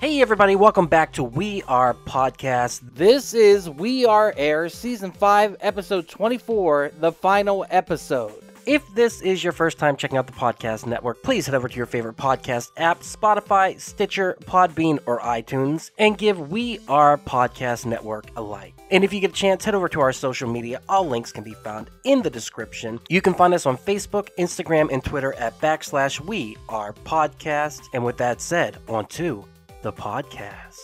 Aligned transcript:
Hey, 0.00 0.22
everybody, 0.22 0.56
welcome 0.56 0.86
back 0.86 1.12
to 1.12 1.22
We 1.22 1.62
Are 1.64 1.92
Podcast. 1.92 2.80
This 2.94 3.34
is 3.34 3.68
We 3.68 4.06
Are 4.06 4.32
Air 4.34 4.70
Season 4.70 5.12
5, 5.12 5.58
Episode 5.60 6.08
24, 6.08 6.92
the 7.00 7.12
final 7.12 7.66
episode. 7.68 8.42
If 8.64 8.82
this 8.94 9.20
is 9.20 9.44
your 9.44 9.52
first 9.52 9.76
time 9.76 9.98
checking 9.98 10.16
out 10.16 10.26
the 10.26 10.32
podcast 10.32 10.86
network, 10.86 11.22
please 11.22 11.44
head 11.44 11.54
over 11.54 11.68
to 11.68 11.76
your 11.76 11.84
favorite 11.84 12.16
podcast 12.16 12.70
app, 12.78 13.00
Spotify, 13.00 13.78
Stitcher, 13.78 14.38
Podbean, 14.44 15.00
or 15.04 15.20
iTunes, 15.20 15.90
and 15.98 16.16
give 16.16 16.50
We 16.50 16.78
Are 16.88 17.18
Podcast 17.18 17.84
Network 17.84 18.30
a 18.36 18.40
like. 18.40 18.72
And 18.90 19.04
if 19.04 19.12
you 19.12 19.20
get 19.20 19.32
a 19.32 19.34
chance, 19.34 19.66
head 19.66 19.74
over 19.74 19.90
to 19.90 20.00
our 20.00 20.14
social 20.14 20.48
media. 20.48 20.80
All 20.88 21.06
links 21.06 21.30
can 21.30 21.44
be 21.44 21.52
found 21.52 21.90
in 22.04 22.22
the 22.22 22.30
description. 22.30 23.00
You 23.10 23.20
can 23.20 23.34
find 23.34 23.52
us 23.52 23.66
on 23.66 23.76
Facebook, 23.76 24.30
Instagram, 24.38 24.90
and 24.90 25.04
Twitter 25.04 25.34
at 25.34 25.60
backslash 25.60 26.20
We 26.20 26.56
Are 26.70 26.94
Podcast. 26.94 27.82
And 27.92 28.02
with 28.02 28.16
that 28.16 28.40
said, 28.40 28.78
on 28.88 29.04
to 29.08 29.44
the 29.82 29.92
podcast. 29.92 30.78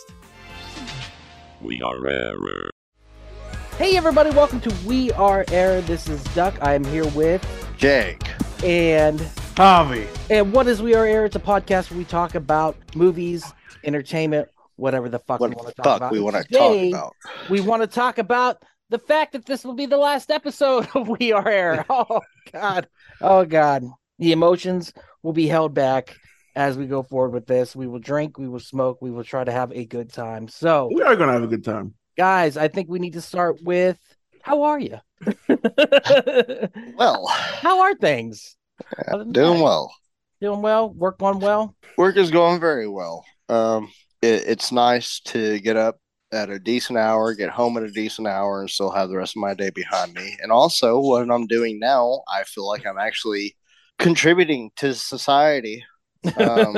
We 1.61 1.81
are 1.81 2.07
error. 2.07 2.69
Hey, 3.77 3.95
everybody, 3.95 4.31
welcome 4.31 4.59
to 4.61 4.73
We 4.87 5.11
Are 5.13 5.45
Air. 5.51 5.81
This 5.81 6.07
is 6.09 6.23
Duck. 6.35 6.55
I 6.61 6.73
am 6.73 6.83
here 6.83 7.05
with 7.09 7.45
Jake. 7.77 8.21
and 8.63 9.19
Harvey. 9.55 10.07
and 10.29 10.51
what 10.53 10.67
is 10.67 10.81
We 10.81 10.95
Are 10.95 11.05
Air? 11.05 11.25
It's 11.25 11.35
a 11.35 11.39
podcast 11.39 11.91
where 11.91 11.97
we 11.99 12.05
talk 12.05 12.35
about 12.35 12.75
movies, 12.95 13.53
entertainment, 13.83 14.49
whatever 14.77 15.09
the 15.09 15.19
fuck 15.19 15.39
What 15.39 15.49
we 15.51 15.55
want 15.55 15.67
to 15.69 15.73
talk 15.75 15.85
fuck 15.85 15.97
about. 15.97 16.11
we 16.11 16.19
want 16.19 16.35
to 16.35 16.43
talk 16.43 16.87
about? 16.87 17.15
We 17.49 17.61
want 17.61 17.81
to 17.83 17.87
talk 17.87 18.17
about 18.17 18.63
the 18.89 18.99
fact 18.99 19.33
that 19.33 19.45
this 19.45 19.63
will 19.63 19.73
be 19.73 19.85
the 19.85 19.97
last 19.97 20.31
episode 20.31 20.87
of 20.95 21.07
We 21.07 21.31
Are 21.33 21.47
Air. 21.47 21.85
Oh 21.89 22.21
God. 22.51 22.87
Oh 23.21 23.45
God. 23.45 23.83
The 24.19 24.31
emotions 24.31 24.93
will 25.21 25.33
be 25.33 25.47
held 25.47 25.73
back 25.75 26.15
as 26.57 26.75
we 26.75 26.87
go 26.87 27.03
forward 27.03 27.33
with 27.33 27.45
this. 27.45 27.75
We 27.75 27.85
will 27.85 27.99
drink, 27.99 28.39
we 28.39 28.47
will 28.47 28.59
smoke, 28.59 28.97
we 28.99 29.11
will 29.11 29.23
try 29.23 29.43
to 29.43 29.51
have 29.51 29.71
a 29.71 29.85
good 29.85 30.11
time. 30.11 30.47
So, 30.47 30.89
We 30.91 31.03
are 31.03 31.15
gonna 31.15 31.33
have 31.33 31.43
a 31.43 31.47
good 31.47 31.63
time. 31.63 31.93
guys, 32.17 32.57
I 32.57 32.67
think 32.67 32.89
we 32.89 32.97
need 32.97 33.13
to 33.13 33.21
start 33.21 33.61
with 33.61 33.97
how 34.41 34.63
are 34.63 34.79
you? 34.79 34.97
Well, 36.95 37.27
how 37.61 37.81
are 37.81 37.93
things? 37.95 38.55
Doing 39.11 39.31
that, 39.33 39.63
well. 39.63 39.93
Doing 40.41 40.61
well. 40.61 40.89
Work 40.93 41.19
going 41.19 41.39
well. 41.39 41.75
Work 41.97 42.17
is 42.17 42.31
going 42.31 42.59
very 42.59 42.87
well. 42.87 43.23
Um, 43.49 43.91
it, 44.21 44.43
it's 44.47 44.71
nice 44.71 45.19
to 45.25 45.59
get 45.59 45.77
up 45.77 45.99
at 46.31 46.49
a 46.49 46.59
decent 46.59 46.97
hour, 46.97 47.33
get 47.33 47.49
home 47.49 47.77
at 47.77 47.83
a 47.83 47.91
decent 47.91 48.27
hour, 48.27 48.61
and 48.61 48.69
still 48.69 48.89
have 48.91 49.09
the 49.09 49.17
rest 49.17 49.35
of 49.35 49.41
my 49.41 49.53
day 49.53 49.69
behind 49.69 50.13
me. 50.13 50.35
And 50.41 50.51
also, 50.51 50.99
what 50.99 51.29
I'm 51.29 51.45
doing 51.47 51.77
now, 51.79 52.21
I 52.27 52.43
feel 52.43 52.67
like 52.67 52.85
I'm 52.85 52.97
actually 52.97 53.55
contributing 53.99 54.71
to 54.77 54.93
society. 54.95 55.83
Um, 56.37 56.77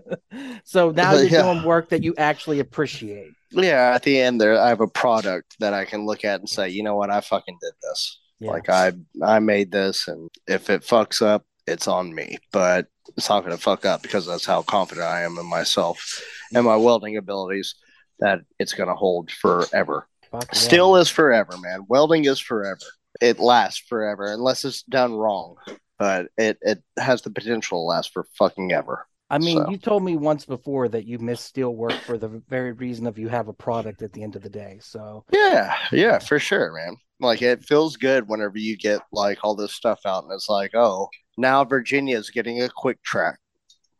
so 0.64 0.90
now 0.90 1.12
you're 1.14 1.24
yeah. 1.28 1.42
doing 1.42 1.64
work 1.64 1.90
that 1.90 2.02
you 2.02 2.14
actually 2.16 2.60
appreciate. 2.60 3.32
yeah, 3.52 3.92
at 3.94 4.02
the 4.02 4.20
end 4.20 4.40
there, 4.40 4.60
I 4.60 4.68
have 4.68 4.80
a 4.80 4.88
product 4.88 5.56
that 5.60 5.74
I 5.74 5.84
can 5.84 6.06
look 6.06 6.24
at 6.24 6.40
and 6.40 6.48
say, 6.48 6.68
you 6.68 6.82
know 6.82 6.96
what, 6.96 7.10
I 7.10 7.20
fucking 7.20 7.58
did 7.60 7.72
this. 7.82 8.20
Yeah. 8.38 8.52
Like 8.52 8.68
I 8.70 8.92
I 9.22 9.38
made 9.38 9.70
this, 9.70 10.08
and 10.08 10.30
if 10.46 10.70
it 10.70 10.82
fucks 10.82 11.20
up, 11.20 11.44
it's 11.66 11.86
on 11.86 12.14
me. 12.14 12.38
But 12.52 12.86
it's 13.16 13.28
not 13.28 13.44
going 13.44 13.56
to 13.56 13.62
fuck 13.62 13.84
up 13.84 14.02
because 14.02 14.26
that's 14.26 14.46
how 14.46 14.62
confident 14.62 15.06
I 15.06 15.22
am 15.22 15.36
in 15.38 15.46
myself 15.46 16.22
and 16.54 16.64
my 16.64 16.76
welding 16.76 17.16
abilities. 17.16 17.74
That 18.20 18.40
it's 18.58 18.74
going 18.74 18.88
to 18.88 18.94
hold 18.94 19.30
forever. 19.30 20.06
Fuck 20.30 20.46
yeah. 20.52 20.58
Still 20.58 20.96
is 20.96 21.08
forever, 21.08 21.56
man. 21.58 21.84
Welding 21.88 22.24
is 22.24 22.38
forever. 22.38 22.80
It 23.20 23.38
lasts 23.38 23.82
forever 23.88 24.32
unless 24.32 24.64
it's 24.64 24.82
done 24.82 25.14
wrong. 25.14 25.56
But 26.00 26.28
it 26.38 26.58
it 26.62 26.82
has 26.98 27.20
the 27.20 27.30
potential 27.30 27.82
to 27.82 27.82
last 27.82 28.14
for 28.14 28.24
fucking 28.38 28.72
ever. 28.72 29.06
I 29.28 29.38
mean, 29.38 29.58
so. 29.58 29.70
you 29.70 29.76
told 29.76 30.02
me 30.02 30.16
once 30.16 30.46
before 30.46 30.88
that 30.88 31.04
you 31.04 31.18
miss 31.18 31.42
steel 31.42 31.76
work 31.76 31.92
for 31.92 32.16
the 32.16 32.42
very 32.48 32.72
reason 32.72 33.06
of 33.06 33.18
you 33.18 33.28
have 33.28 33.48
a 33.48 33.52
product 33.52 34.02
at 34.02 34.12
the 34.14 34.22
end 34.22 34.34
of 34.34 34.42
the 34.42 34.48
day. 34.48 34.78
So 34.82 35.24
Yeah, 35.30 35.76
yeah, 35.92 36.18
for 36.18 36.38
sure, 36.38 36.72
man. 36.72 36.96
Like 37.20 37.42
it 37.42 37.62
feels 37.62 37.98
good 37.98 38.28
whenever 38.28 38.56
you 38.56 38.78
get 38.78 39.02
like 39.12 39.38
all 39.44 39.54
this 39.54 39.74
stuff 39.74 40.00
out, 40.06 40.24
and 40.24 40.32
it's 40.32 40.48
like, 40.48 40.74
oh, 40.74 41.08
now 41.36 41.64
Virginia's 41.64 42.30
getting 42.30 42.62
a 42.62 42.70
quick 42.70 43.02
track, 43.02 43.38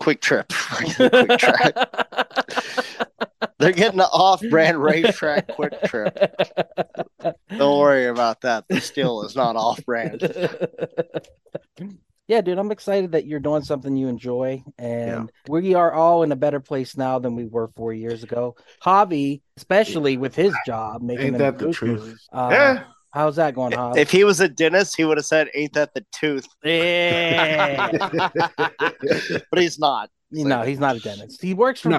quick 0.00 0.22
trip, 0.22 0.50
quick 0.96 1.38
track. 1.38 1.74
They're 3.58 3.72
getting 3.72 4.00
an 4.00 4.06
off-brand 4.12 4.82
racetrack 4.82 5.48
quick 5.48 5.82
trip. 5.84 6.16
Don't 7.56 7.78
worry 7.78 8.06
about 8.06 8.42
that. 8.42 8.64
The 8.68 8.80
steel 8.80 9.22
is 9.22 9.36
not 9.36 9.56
off-brand. 9.56 10.22
yeah, 12.28 12.40
dude, 12.40 12.58
I'm 12.58 12.70
excited 12.70 13.12
that 13.12 13.26
you're 13.26 13.40
doing 13.40 13.62
something 13.62 13.96
you 13.96 14.08
enjoy, 14.08 14.62
and 14.78 15.30
we 15.48 15.74
are 15.74 15.92
all 15.92 16.22
in 16.22 16.32
a 16.32 16.36
better 16.36 16.60
place 16.60 16.96
now 16.96 17.18
than 17.18 17.34
we 17.34 17.44
were 17.44 17.68
four 17.76 17.92
years 17.92 18.22
ago. 18.22 18.56
Javi, 18.84 19.42
especially 19.56 20.16
with 20.16 20.34
his 20.34 20.54
job, 20.64 21.02
making 21.02 21.26
Ain't 21.26 21.38
that 21.38 21.58
the 21.58 21.72
truth? 21.72 22.16
Uh, 22.32 22.48
yeah. 22.52 22.84
How's 23.12 23.36
that 23.36 23.56
going, 23.56 23.72
Javi? 23.72 23.96
If 23.96 24.10
he 24.12 24.22
was 24.22 24.38
a 24.40 24.48
dentist, 24.48 24.96
he 24.96 25.04
would 25.04 25.16
have 25.16 25.26
said, 25.26 25.48
"Ain't 25.54 25.72
that 25.72 25.92
the 25.94 26.04
tooth?" 26.12 26.46
yeah. 26.64 27.90
but 29.50 29.58
he's 29.58 29.80
not. 29.80 30.10
You 30.30 30.44
know, 30.44 30.62
he's 30.62 30.78
not 30.78 30.94
a 30.94 31.00
dentist. 31.00 31.42
He 31.42 31.54
works 31.54 31.80
for 31.80 31.98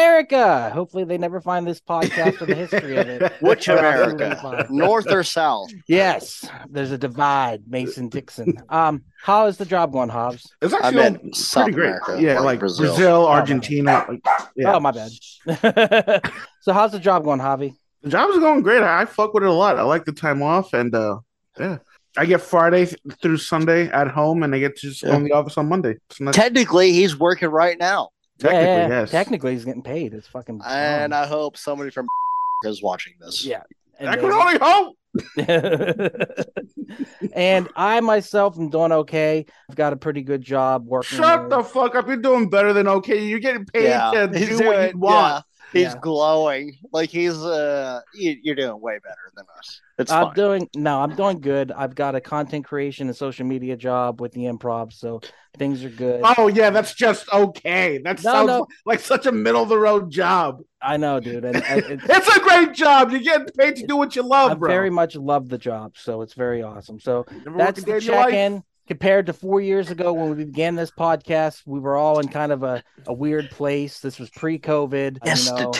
America. 0.00 0.70
Hopefully, 0.70 1.04
they 1.04 1.18
never 1.18 1.40
find 1.40 1.66
this 1.66 1.80
podcast 1.80 2.40
or 2.40 2.46
the 2.46 2.54
history 2.54 2.96
of 2.96 3.08
it. 3.08 3.32
Which 3.40 3.68
Or 3.68 3.78
else 3.78 4.12
we're 4.12 4.18
gonna 4.18 4.40
America, 4.42 4.66
North 4.70 5.10
or 5.10 5.22
South? 5.22 5.70
Yes, 5.86 6.48
there's 6.68 6.90
a 6.90 6.98
divide, 6.98 7.62
Mason 7.66 8.08
Dixon. 8.08 8.54
Um, 8.68 9.04
how 9.22 9.46
is 9.46 9.56
the 9.58 9.66
job 9.66 9.92
going, 9.92 10.08
Hobbs? 10.08 10.52
It's 10.62 10.72
I 10.72 10.78
actually 10.78 10.96
meant 10.96 11.20
all 11.24 11.32
South 11.34 11.64
pretty 11.64 11.74
great. 11.76 11.88
America, 11.88 12.22
yeah, 12.22 12.34
like 12.36 12.44
like 12.44 12.58
Brazil. 12.60 12.86
Brazil, 12.86 13.22
my 13.24 13.32
Argentina. 13.32 14.06
Like, 14.08 14.20
yeah. 14.56 14.74
Oh, 14.74 14.80
my 14.80 14.92
bad. 14.92 15.10
so, 16.60 16.72
how's 16.72 16.92
the 16.92 16.98
job 16.98 17.24
going, 17.24 17.40
Javi? 17.40 17.74
The 18.02 18.10
job's 18.10 18.38
going 18.38 18.62
great. 18.62 18.82
I, 18.82 19.02
I 19.02 19.04
fuck 19.04 19.34
with 19.34 19.42
it 19.42 19.48
a 19.48 19.52
lot. 19.52 19.78
I 19.78 19.82
like 19.82 20.04
the 20.04 20.12
time 20.12 20.42
off, 20.42 20.72
and 20.72 20.94
uh, 20.94 21.18
yeah, 21.58 21.78
I 22.16 22.26
get 22.26 22.40
Friday 22.40 22.86
th- 22.86 23.00
through 23.20 23.36
Sunday 23.36 23.88
at 23.90 24.08
home, 24.08 24.42
and 24.42 24.54
I 24.54 24.58
get 24.58 24.76
to 24.76 24.88
just 24.88 25.02
go 25.04 25.12
in 25.12 25.24
the 25.24 25.32
office 25.32 25.58
on 25.58 25.68
Monday. 25.68 25.96
It's 26.08 26.36
Technically, 26.36 26.92
he's 26.92 27.18
working 27.18 27.48
right 27.48 27.78
now, 27.78 28.10
technically, 28.40 28.66
yeah, 28.66 28.88
yes. 28.88 29.10
Technically, 29.10 29.52
he's 29.52 29.64
getting 29.64 29.82
paid. 29.82 30.12
It's 30.14 30.26
fucking. 30.28 30.60
and 30.66 31.12
um, 31.14 31.22
I 31.22 31.26
hope 31.26 31.56
somebody 31.56 31.90
from 31.90 32.06
is 32.64 32.82
watching 32.82 33.14
this. 33.20 33.44
yeah. 33.44 33.62
And 33.98 34.08
I 34.08 34.12
And 34.14 34.20
can 34.22 34.30
then- 34.30 34.40
only 34.40 34.58
hope. 34.60 34.96
and 37.34 37.68
I 37.76 38.00
myself 38.00 38.56
am 38.58 38.70
doing 38.70 38.92
okay. 38.92 39.44
I've 39.68 39.76
got 39.76 39.92
a 39.92 39.96
pretty 39.96 40.22
good 40.22 40.42
job 40.42 40.86
working. 40.86 41.18
Shut 41.18 41.48
there. 41.50 41.58
the 41.58 41.64
fuck 41.64 41.94
up. 41.94 42.06
You're 42.06 42.16
doing 42.16 42.48
better 42.48 42.72
than 42.72 42.88
okay. 42.88 43.24
You're 43.24 43.40
getting 43.40 43.64
paid 43.66 43.84
Yeah, 43.84 44.26
to 44.28 44.38
he's 44.38 44.48
do 44.58 44.66
what 44.66 44.92
you 44.92 44.98
want. 44.98 45.44
Yeah, 45.72 45.80
he's 45.84 45.94
Yeah. 45.94 46.00
glowing 46.00 46.76
like 46.92 47.10
he's 47.10 47.36
uh. 47.36 48.00
You, 48.14 48.36
you're 48.42 48.54
doing 48.56 48.80
way 48.80 48.98
better 49.02 49.30
than 49.36 49.44
us. 49.58 49.80
It's 49.98 50.10
I'm 50.10 50.26
fine. 50.26 50.34
doing 50.34 50.68
no, 50.74 51.00
I'm 51.00 51.14
doing 51.14 51.40
good. 51.40 51.70
I've 51.72 51.94
got 51.94 52.14
a 52.14 52.20
content 52.20 52.64
creation 52.64 53.08
and 53.08 53.16
social 53.16 53.46
media 53.46 53.76
job 53.76 54.20
with 54.20 54.32
the 54.32 54.42
improv, 54.44 54.92
so 54.92 55.20
things 55.58 55.84
are 55.84 55.90
good. 55.90 56.22
Oh 56.38 56.48
yeah, 56.48 56.70
that's 56.70 56.94
just 56.94 57.30
okay. 57.32 57.98
That 57.98 58.22
No, 58.24 58.32
sounds 58.32 58.46
no. 58.48 58.66
like 58.86 59.00
such 59.00 59.26
a 59.26 59.32
middle 59.32 59.62
of 59.62 59.68
the 59.68 59.78
road 59.78 60.10
job. 60.10 60.60
I 60.82 60.96
know, 60.96 61.20
dude, 61.20 61.44
and 61.44 61.58
I, 61.58 61.76
it's, 61.76 62.04
It's 62.08 62.36
a 62.36 62.40
great 62.40 62.72
job. 62.72 63.10
You're 63.10 63.20
getting 63.20 63.48
paid 63.58 63.76
to 63.76 63.86
do 63.86 63.96
what 63.96 64.16
you 64.16 64.22
love, 64.22 64.52
I 64.52 64.54
bro. 64.54 64.68
very 64.68 64.88
much 64.90 65.16
love 65.16 65.48
the 65.50 65.58
job, 65.58 65.96
so 65.98 66.22
it's 66.22 66.32
very 66.34 66.62
awesome. 66.62 66.98
So 67.00 67.26
Never 67.44 67.58
that's 67.58 67.78
work 67.78 67.78
a 67.78 67.82
day 67.82 67.98
the 68.00 68.06
in 68.06 68.06
life. 68.18 68.30
check-in. 68.30 68.64
Compared 68.90 69.26
to 69.26 69.32
four 69.32 69.60
years 69.60 69.88
ago 69.88 70.12
when 70.12 70.30
we 70.30 70.44
began 70.44 70.74
this 70.74 70.90
podcast, 70.90 71.62
we 71.64 71.78
were 71.78 71.96
all 71.96 72.18
in 72.18 72.26
kind 72.26 72.50
of 72.50 72.64
a, 72.64 72.82
a 73.06 73.12
weird 73.12 73.48
place. 73.48 74.00
This 74.00 74.18
was 74.18 74.30
pre-COVID. 74.30 75.18
you 75.46 75.52
know. 75.54 75.70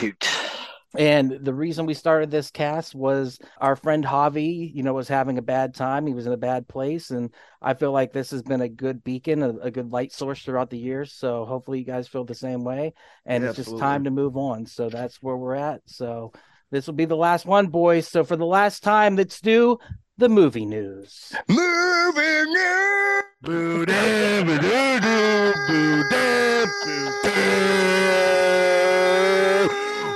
And 0.97 1.39
the 1.43 1.53
reason 1.53 1.87
we 1.87 1.95
started 1.95 2.31
this 2.31 2.53
cast 2.53 2.95
was 2.95 3.41
our 3.61 3.75
friend 3.75 4.05
Javi, 4.05 4.73
you 4.73 4.85
know, 4.85 4.95
was 4.95 5.09
having 5.09 5.39
a 5.39 5.43
bad 5.43 5.75
time. 5.75 6.07
He 6.07 6.15
was 6.15 6.27
in 6.27 6.33
a 6.33 6.37
bad 6.37 6.69
place. 6.69 7.11
And 7.11 7.35
I 7.61 7.75
feel 7.75 7.91
like 7.91 8.13
this 8.13 8.31
has 8.31 8.43
been 8.43 8.61
a 8.61 8.69
good 8.69 9.03
beacon, 9.03 9.43
a, 9.43 9.51
a 9.59 9.71
good 9.73 9.91
light 9.91 10.13
source 10.13 10.43
throughout 10.45 10.71
the 10.71 10.79
years. 10.79 11.13
So 11.13 11.45
hopefully 11.47 11.81
you 11.81 11.85
guys 11.85 12.07
feel 12.07 12.25
the 12.25 12.35
same 12.35 12.63
way. 12.63 12.95
And 13.27 13.43
Yeah, 13.43 13.51
it's 13.51 13.57
just 13.57 13.77
time 13.77 14.05
to 14.05 14.13
move 14.13 14.37
on. 14.37 14.67
So 14.67 14.89
that's 14.89 15.21
where 15.21 15.37
we're 15.37 15.57
at. 15.57 15.81
So 15.87 16.33
this 16.71 16.87
will 16.87 16.95
be 16.95 17.07
the 17.07 17.17
last 17.17 17.45
one, 17.45 17.67
boys. 17.67 18.07
So 18.07 18.23
for 18.23 18.37
the 18.37 18.47
last 18.47 18.85
time, 18.85 19.17
let's 19.17 19.41
do 19.41 19.79
the 20.21 20.29
movie 20.29 20.67
news. 20.67 21.33
Moving 21.49 22.55
in. 22.55 23.21
Boo 23.41 23.87
da, 23.87 24.45
boo 24.45 24.59
doo 24.59 25.01
doo, 25.01 25.53
boo 25.67 26.03
da, 26.11 26.67
boo 26.85 27.11
da. 27.23 27.31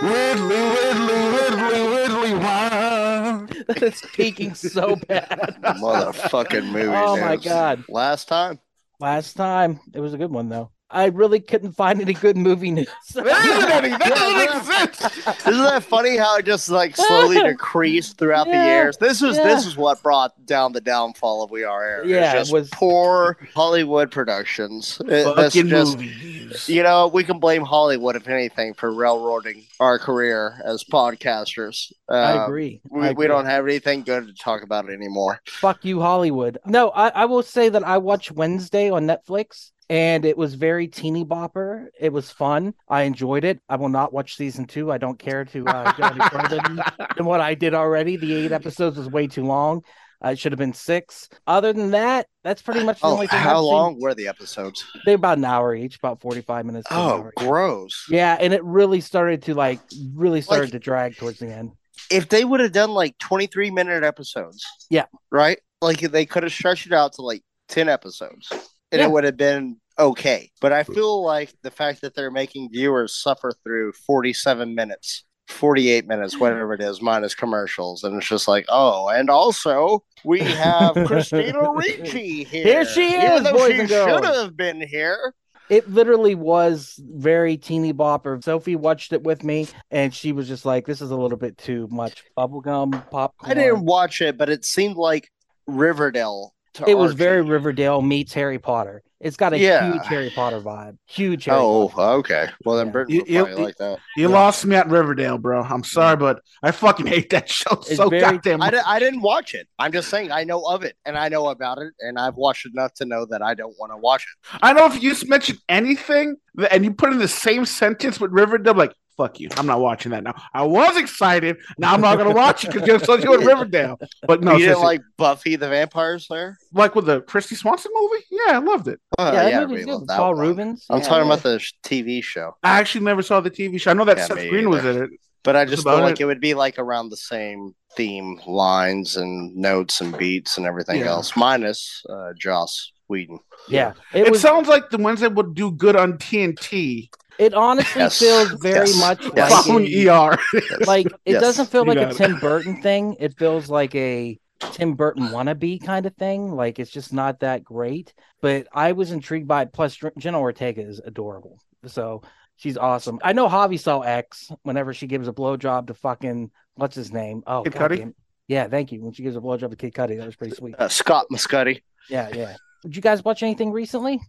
Whittly, 0.02 0.60
whittly, 0.74 1.20
whittly, 1.32 1.80
whittly, 1.88 2.32
wah. 2.38 3.46
it's 3.68 4.02
peaking 4.14 4.54
so 4.54 4.96
bad. 5.08 5.56
Motherfucking 5.62 6.70
movie. 6.70 6.94
Oh 6.94 7.16
my. 7.16 7.36
God. 7.36 7.84
Last 7.88 8.28
time. 8.28 8.60
Last 9.00 9.32
time, 9.34 9.80
it 9.94 10.00
was 10.00 10.12
a 10.12 10.18
good 10.18 10.30
one 10.30 10.50
though. 10.50 10.70
I 10.94 11.06
really 11.06 11.40
couldn't 11.40 11.72
find 11.72 12.00
any 12.00 12.12
good 12.14 12.36
movie 12.36 12.70
news. 12.70 12.86
There 13.14 13.26
isn't 13.26 13.70
any. 13.70 13.88
That 13.90 14.00
doesn't 14.00 14.84
exist. 14.88 15.46
Isn't 15.48 15.62
that 15.64 15.82
funny 15.84 16.16
how 16.16 16.36
it 16.38 16.46
just 16.46 16.68
like 16.70 16.96
slowly 16.96 17.40
decreased 17.42 18.16
throughout 18.18 18.44
the 18.46 18.52
years? 18.52 18.96
This 18.96 19.20
was 19.20 19.36
yeah. 19.36 19.44
this 19.44 19.66
is 19.66 19.76
what 19.76 20.02
brought 20.02 20.32
down 20.46 20.72
the 20.72 20.80
downfall 20.80 21.42
of 21.42 21.50
We 21.50 21.64
Are 21.64 21.84
Air. 21.84 22.00
It's 22.02 22.08
Yeah, 22.10 22.40
it 22.40 22.50
was- 22.50 22.70
poor 22.70 23.36
Hollywood 23.54 24.10
productions. 24.10 25.00
It- 25.06 25.24
Fucking 25.34 25.68
just 25.68 25.98
movie 25.98 26.06
news. 26.44 26.68
you 26.68 26.82
know 26.82 27.08
we 27.08 27.24
can 27.24 27.38
blame 27.40 27.62
Hollywood 27.62 28.16
if 28.16 28.28
anything 28.28 28.74
for 28.74 28.92
railroading 28.92 29.64
our 29.80 29.98
career 29.98 30.60
as 30.64 30.84
podcasters. 30.84 31.92
I 32.08 32.14
Uh, 32.38 32.44
agree. 32.46 32.80
We, 32.90 33.00
I 33.08 33.12
we 33.12 33.26
don't 33.26 33.46
have 33.46 33.64
anything 33.66 34.02
good 34.02 34.26
to 34.26 34.34
talk 34.34 34.62
about 34.62 34.88
anymore. 34.90 35.40
Fuck 35.46 35.84
you, 35.84 36.00
Hollywood. 36.00 36.58
No, 36.66 36.90
I, 36.90 37.08
I 37.08 37.24
will 37.24 37.42
say 37.42 37.68
that 37.68 37.82
I 37.84 37.98
watch 37.98 38.30
Wednesday 38.30 38.90
on 38.90 39.06
Netflix 39.06 39.70
and 39.90 40.24
it 40.24 40.36
was 40.36 40.54
very 40.54 40.88
teeny 40.88 41.24
bopper. 41.24 41.86
It 41.98 42.12
was 42.12 42.30
fun. 42.30 42.74
I 42.88 43.02
enjoyed 43.02 43.44
it. 43.44 43.60
I 43.68 43.76
will 43.76 43.88
not 43.88 44.12
watch 44.12 44.36
season 44.36 44.66
two. 44.66 44.90
I 44.92 44.98
don't 44.98 45.18
care 45.18 45.44
to 45.46 45.66
uh, 45.66 45.92
go 45.92 46.06
any 46.06 46.28
further 46.30 46.60
than, 46.62 46.80
than 47.16 47.26
what 47.26 47.40
I 47.40 47.54
did 47.54 47.74
already. 47.74 48.16
The 48.16 48.34
eight 48.34 48.52
episodes 48.52 48.96
was 48.96 49.08
way 49.08 49.26
too 49.26 49.44
long. 49.44 49.82
Uh, 50.24 50.28
it 50.30 50.38
should 50.38 50.52
have 50.52 50.58
been 50.58 50.72
six. 50.72 51.28
Other 51.46 51.72
than 51.74 51.90
that, 51.90 52.26
that's 52.44 52.62
pretty 52.62 52.82
much 52.82 53.00
the 53.00 53.06
Oh, 53.08 53.12
only 53.12 53.26
thing. 53.26 53.40
how 53.40 53.58
I've 53.58 53.64
seen. 53.64 53.72
long 53.72 54.00
were 54.00 54.14
the 54.14 54.28
episodes? 54.28 54.82
They're 55.04 55.16
about 55.16 55.36
an 55.38 55.44
hour 55.44 55.74
each, 55.74 55.96
about 55.98 56.20
forty-five 56.22 56.64
minutes. 56.64 56.86
Oh, 56.90 57.18
hour 57.18 57.32
each. 57.38 57.44
gross. 57.46 58.06
yeah, 58.08 58.36
and 58.40 58.54
it 58.54 58.64
really 58.64 59.00
started 59.02 59.42
to 59.42 59.54
like 59.54 59.80
really 60.14 60.40
started 60.40 60.66
Like- 60.66 60.72
to 60.72 60.78
drag 60.78 61.16
towards 61.16 61.40
the 61.40 61.52
end. 61.52 61.72
If 62.10 62.28
they 62.28 62.44
would 62.44 62.60
have 62.60 62.72
done 62.72 62.90
like 62.90 63.16
23 63.18 63.70
minute 63.70 64.02
episodes, 64.02 64.64
Yeah. 64.90 65.04
right? 65.30 65.58
Like 65.80 66.00
they 66.00 66.26
could 66.26 66.42
have 66.42 66.52
stretched 66.52 66.86
it 66.86 66.92
out 66.92 67.12
to 67.14 67.22
like 67.22 67.42
10 67.68 67.88
episodes 67.88 68.50
and 68.94 69.00
Yeah. 69.00 69.06
it 69.06 69.10
would 69.10 69.24
have 69.24 69.36
been 69.36 69.76
okay. 69.98 70.50
But 70.60 70.72
I 70.72 70.84
feel 70.84 71.22
like 71.22 71.52
the 71.62 71.70
fact 71.70 72.00
that 72.02 72.14
they're 72.14 72.30
making 72.30 72.70
viewers 72.72 73.14
suffer 73.14 73.52
through 73.64 73.92
47 74.06 74.74
minutes, 74.74 75.24
48 75.48 76.06
minutes, 76.06 76.38
whatever 76.38 76.72
it 76.74 76.80
is, 76.80 77.02
minus 77.02 77.34
commercials. 77.34 78.04
And 78.04 78.16
it's 78.16 78.28
just 78.28 78.48
like, 78.48 78.64
oh, 78.68 79.08
and 79.08 79.28
also 79.28 80.04
we 80.24 80.40
have 80.40 80.94
Christina 81.06 81.70
Ricci 81.72 82.44
here. 82.44 82.64
Here 82.64 82.84
she 82.86 83.08
even 83.08 83.20
is, 83.32 83.42
though 83.42 83.68
she 83.68 83.86
should 83.86 84.24
have 84.24 84.56
been 84.56 84.80
here. 84.80 85.34
It 85.70 85.90
literally 85.90 86.34
was 86.34 86.94
very 86.98 87.56
teeny 87.56 87.94
bopper. 87.94 88.42
Sophie 88.44 88.76
watched 88.76 89.14
it 89.14 89.22
with 89.24 89.42
me, 89.42 89.66
and 89.90 90.12
she 90.14 90.32
was 90.32 90.46
just 90.46 90.66
like, 90.66 90.84
"This 90.84 91.00
is 91.00 91.10
a 91.10 91.16
little 91.16 91.38
bit 91.38 91.56
too 91.56 91.88
much 91.90 92.22
bubblegum 92.36 93.10
popcorn." 93.10 93.50
I 93.50 93.54
didn't 93.54 93.86
watch 93.86 94.20
it, 94.20 94.36
but 94.36 94.50
it 94.50 94.66
seemed 94.66 94.96
like 94.96 95.30
Riverdale. 95.66 96.54
To 96.74 96.88
It 96.90 96.94
was 96.98 97.12
Archie. 97.12 97.18
very 97.18 97.42
Riverdale 97.42 98.02
meets 98.02 98.32
Harry 98.34 98.58
Potter. 98.58 99.02
It's 99.20 99.36
got 99.36 99.52
a 99.52 99.58
Yeah. 99.58 99.92
huge 99.92 100.06
Harry 100.06 100.30
Potter 100.34 100.60
vibe. 100.60 100.98
Huge. 101.06 101.44
Harry 101.46 101.58
Oh, 101.60 101.88
Potter. 101.88 102.18
okay. 102.18 102.48
Well, 102.64 102.76
then 102.76 102.86
Yeah. 102.86 102.92
Britain 102.92 103.14
You- 103.14 103.24
you- 103.26 103.56
like 103.56 103.76
that. 103.76 103.98
You 104.16 104.28
Yeah. 104.28 104.34
lost 104.34 104.66
me 104.66 104.74
at 104.76 104.88
Riverdale, 104.90 105.38
bro. 105.38 105.62
I'm 105.62 105.84
sorry, 105.84 106.16
but 106.16 106.40
I 106.62 106.72
fucking 106.72 107.06
hate 107.06 107.30
that 107.30 107.48
show 107.48 107.70
It's 107.72 107.96
so 107.96 108.08
very- 108.10 108.20
goddamn 108.20 108.60
I, 108.60 108.66
much. 108.66 108.74
di- 108.74 108.82
I 108.84 108.98
didn't 108.98 109.22
watch 109.22 109.54
it. 109.54 109.66
I'm 109.78 109.92
just 109.92 110.10
saying 110.10 110.30
I 110.32 110.44
know 110.44 110.62
of 110.64 110.82
it 110.84 110.96
and 111.06 111.16
I 111.16 111.28
know 111.28 111.48
about 111.48 111.78
it 111.78 111.92
and 112.00 112.18
I've 112.18 112.34
watched 112.34 112.66
enough 112.66 112.92
to 112.94 113.04
know 113.06 113.24
that 113.26 113.40
I 113.40 113.54
don't 113.54 113.74
want 113.78 113.92
to 113.92 113.96
watch 113.96 114.22
it. 114.24 114.58
I 114.62 114.72
don't 114.72 114.76
know 114.88 114.94
if 114.94 115.02
you 115.02 115.10
just 115.10 115.28
mention 115.28 115.58
anything 115.68 116.36
and 116.70 116.84
you 116.84 116.92
put 116.92 117.12
in 117.12 117.18
the 117.18 117.28
same 117.28 117.64
sentence 117.64 118.20
with 118.20 118.30
Riverdale, 118.32 118.74
like, 118.74 118.92
fuck 119.16 119.40
you. 119.40 119.48
I'm 119.56 119.66
not 119.66 119.80
watching 119.80 120.10
that 120.12 120.22
now. 120.24 120.34
I 120.52 120.62
was 120.64 120.96
excited. 120.96 121.56
Now 121.78 121.92
I'm 121.94 122.00
not 122.00 122.16
going 122.16 122.28
to 122.28 122.34
watch 122.34 122.64
it 122.64 122.72
because 122.72 122.86
you're 122.86 122.96
associated 122.96 123.30
with 123.38 123.46
Riverdale. 123.46 123.98
But 124.26 124.42
no, 124.42 124.52
you 124.56 124.66
didn't 124.66 124.82
like 124.82 125.00
Buffy 125.16 125.56
the 125.56 125.68
Vampire 125.68 126.18
Slayer? 126.18 126.56
like 126.72 126.94
with 126.94 127.06
the 127.06 127.20
Kristy 127.22 127.56
Swanson 127.56 127.92
movie? 127.94 128.24
Yeah, 128.30 128.56
I 128.56 128.58
loved 128.58 128.88
it. 128.88 129.00
Oh, 129.18 129.26
yeah, 129.26 129.32
that 129.44 129.50
yeah, 129.50 129.66
movie's 129.66 129.86
we 129.86 129.92
love 129.92 130.00
good. 130.02 130.08
that 130.08 130.16
Paul 130.18 130.34
one. 130.36 130.46
Reubens. 130.46 130.86
I'm 130.90 130.98
Yeah, 131.00 131.04
talking 131.08 131.26
about 131.26 131.42
the 131.42 131.58
TV 131.84 132.22
show, 132.22 132.56
I 132.62 132.78
actually 132.80 133.04
never 133.04 133.22
saw 133.22 133.40
the 133.40 133.50
TV 133.50 133.80
show. 133.80 133.90
I 133.90 133.94
know 133.94 134.04
that 134.04 134.16
Yeah, 134.16 134.26
Seth 134.26 134.36
me 134.38 134.48
Green 134.50 134.68
was 134.70 134.84
in 134.84 135.02
it. 135.04 135.10
but 135.42 135.56
I 135.56 135.64
just 135.64 135.84
feel 135.84 136.00
like 136.00 136.14
it. 136.14 136.20
it 136.22 136.24
would 136.26 136.40
be 136.40 136.54
like 136.54 136.78
around 136.78 137.10
the 137.10 137.16
same 137.16 137.74
theme 137.96 138.40
lines 138.46 139.16
and 139.16 139.54
notes 139.54 140.00
and 140.00 140.16
beats 140.18 140.58
and 140.58 140.66
everything 140.66 140.98
Yeah. 141.00 141.06
else, 141.10 141.36
minus 141.36 142.02
uh, 142.10 142.32
Joss 142.38 142.90
Whedon. 143.08 143.38
Yeah, 143.68 143.92
it, 144.12 144.26
It, 144.26 144.30
was. 144.32 144.40
sounds 144.40 144.66
like 144.66 144.90
the 144.90 144.98
ones 144.98 145.20
that 145.20 145.34
would 145.34 145.54
do 145.54 145.70
good 145.70 145.94
on 145.94 146.14
TNT 146.14 147.08
it 147.38 147.54
honestly 147.54 148.02
Yes. 148.02 148.18
feels 148.18 148.50
very 148.62 148.88
Yes. 148.88 149.00
much 149.00 149.22
Yes. 149.36 149.50
like 149.50 149.64
following 149.64 149.86
a- 149.86 150.08
ER. 150.08 150.38
like 150.86 151.06
it 151.06 151.32
Yes. 151.32 151.40
doesn't 151.42 151.66
feel 151.66 151.84
You 151.84 151.94
like 151.94 151.98
a 151.98 152.10
it. 152.10 152.16
Tim 152.16 152.38
Burton 152.38 152.82
thing. 152.82 153.16
It 153.20 153.36
feels 153.38 153.68
like 153.68 153.94
a 153.94 154.38
Tim 154.72 154.94
Burton 154.94 155.28
wannabe 155.28 155.84
kind 155.84 156.06
of 156.06 156.14
thing. 156.16 156.52
Like 156.54 156.78
it's 156.78 156.90
just 156.90 157.12
not 157.12 157.40
that 157.40 157.64
great. 157.64 158.14
But 158.40 158.66
I 158.72 158.92
was 158.92 159.10
intrigued 159.12 159.48
by 159.48 159.62
it. 159.62 159.72
Plus, 159.72 159.98
Jenna 160.18 160.40
Ortega 160.40 160.82
is 160.82 161.00
adorable. 161.04 161.58
So 161.86 162.22
she's 162.56 162.76
awesome. 162.78 163.18
I 163.22 163.32
know 163.32 163.48
Javi 163.48 163.78
saw 163.78 164.00
X 164.00 164.50
whenever 164.62 164.94
she 164.94 165.06
gives 165.06 165.28
a 165.28 165.32
blowjob 165.32 165.88
to 165.88 165.94
fucking 165.94 166.50
what's 166.76 166.94
his 166.96 167.12
name? 167.12 167.42
Oh, 167.46 167.62
Kid 167.62 167.74
Cudi? 167.74 168.14
Yeah, 168.48 168.68
thank 168.68 168.92
you. 168.92 169.02
When 169.02 169.12
she 169.12 169.22
gives 169.22 169.36
a 169.36 169.40
blowjob 169.40 169.70
to 169.70 169.76
Kid 169.76 169.94
Cudi, 169.94 170.18
that 170.18 170.26
was 170.26 170.36
pretty 170.36 170.54
sweet. 170.54 170.74
Uh, 170.78 170.88
Scott 170.88 171.26
Mescudi. 171.32 171.82
Yeah, 172.10 172.28
yeah. 172.34 172.56
Did 172.82 172.96
you 172.96 173.02
guys 173.02 173.24
watch 173.24 173.42
anything 173.42 173.72
recently? 173.72 174.20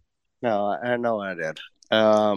No, 0.41 0.65
I 0.67 0.93
I 0.93 0.97
know 0.97 1.19
I 1.19 1.33
did. 1.33 1.59
Oh 1.91 2.35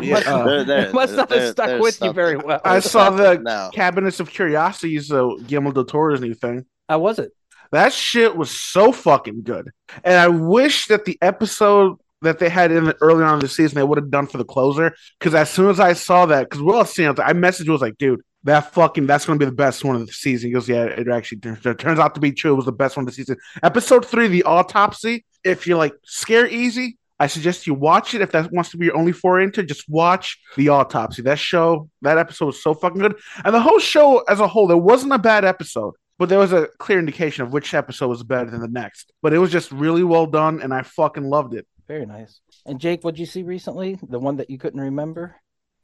yeah, 0.00 0.16
uh, 0.16 0.22
stuff 0.22 0.58
is 0.68 0.92
must 0.92 1.14
not 1.14 1.30
have 1.30 1.50
stuck 1.50 1.80
with 1.80 2.00
you 2.02 2.12
very 2.12 2.36
well. 2.36 2.60
I 2.64 2.80
saw 2.80 3.10
the 3.10 3.38
now. 3.38 3.70
Cabinets 3.70 4.20
of 4.20 4.30
Curiosities, 4.30 5.08
the 5.08 5.42
Guillermo 5.46 5.72
del 5.72 5.84
Toro's 5.84 6.20
new 6.20 6.34
thing. 6.34 6.66
How 6.88 6.98
was 6.98 7.18
it? 7.18 7.32
That 7.72 7.92
shit 7.92 8.36
was 8.36 8.50
so 8.50 8.92
fucking 8.92 9.42
good, 9.42 9.70
and 10.04 10.14
I 10.14 10.28
wish 10.28 10.86
that 10.86 11.06
the 11.06 11.18
episode 11.22 11.96
that 12.20 12.38
they 12.38 12.48
had 12.48 12.70
in 12.70 12.84
the, 12.84 12.96
early 13.00 13.24
on 13.24 13.34
in 13.34 13.40
the 13.40 13.48
season 13.48 13.76
they 13.76 13.82
would 13.82 13.98
have 13.98 14.10
done 14.10 14.26
for 14.26 14.38
the 14.38 14.44
closer. 14.44 14.94
Because 15.18 15.34
as 15.34 15.50
soon 15.50 15.70
as 15.70 15.80
I 15.80 15.94
saw 15.94 16.26
that, 16.26 16.50
because 16.50 16.62
we're 16.62 16.76
all 16.76 16.84
seeing 16.84 17.10
it, 17.10 17.18
I 17.18 17.32
messaged 17.32 17.68
was 17.68 17.80
like, 17.80 17.98
dude. 17.98 18.20
That 18.46 18.74
fucking 18.74 19.06
that's 19.06 19.24
gonna 19.24 19.38
be 19.38 19.46
the 19.46 19.52
best 19.52 19.84
one 19.86 19.96
of 19.96 20.06
the 20.06 20.12
season. 20.12 20.50
He 20.50 20.52
goes, 20.52 20.68
yeah, 20.68 20.84
it 20.84 21.08
actually 21.08 21.40
it 21.42 21.78
turns 21.78 21.98
out 21.98 22.14
to 22.14 22.20
be 22.20 22.30
true. 22.30 22.52
It 22.52 22.56
was 22.56 22.66
the 22.66 22.72
best 22.72 22.94
one 22.94 23.04
of 23.04 23.06
the 23.06 23.14
season. 23.14 23.38
Episode 23.62 24.04
three, 24.04 24.28
the 24.28 24.42
autopsy, 24.42 25.24
if 25.44 25.66
you're 25.66 25.78
like 25.78 25.94
scare 26.04 26.46
easy, 26.46 26.98
I 27.20 27.26
suggest 27.26 27.66
you 27.66 27.74
watch 27.74 28.14
it. 28.14 28.20
If 28.20 28.32
that 28.32 28.50
wants 28.52 28.70
to 28.70 28.76
be 28.76 28.86
your 28.86 28.96
only 28.96 29.12
foray 29.12 29.44
into, 29.44 29.62
just 29.62 29.88
watch 29.88 30.38
the 30.56 30.70
autopsy. 30.70 31.22
That 31.22 31.38
show, 31.38 31.88
that 32.02 32.18
episode 32.18 32.46
was 32.46 32.62
so 32.62 32.74
fucking 32.74 33.00
good, 33.00 33.16
and 33.44 33.54
the 33.54 33.60
whole 33.60 33.78
show 33.78 34.18
as 34.28 34.40
a 34.40 34.48
whole, 34.48 34.66
there 34.66 34.76
wasn't 34.76 35.12
a 35.12 35.18
bad 35.18 35.44
episode 35.44 35.94
but 36.18 36.28
there 36.28 36.38
was 36.38 36.52
a 36.52 36.68
clear 36.78 36.98
indication 36.98 37.44
of 37.44 37.52
which 37.52 37.74
episode 37.74 38.08
was 38.08 38.22
better 38.22 38.50
than 38.50 38.60
the 38.60 38.68
next. 38.68 39.12
But 39.22 39.32
it 39.32 39.38
was 39.38 39.50
just 39.50 39.72
really 39.72 40.04
well 40.04 40.26
done, 40.26 40.62
and 40.62 40.72
I 40.72 40.82
fucking 40.82 41.24
loved 41.24 41.54
it. 41.54 41.66
Very 41.86 42.06
nice. 42.06 42.40
And 42.64 42.80
Jake, 42.80 43.02
what'd 43.02 43.18
you 43.18 43.26
see 43.26 43.42
recently? 43.42 43.98
The 44.08 44.18
one 44.18 44.36
that 44.36 44.48
you 44.48 44.58
couldn't 44.58 44.80
remember? 44.80 45.36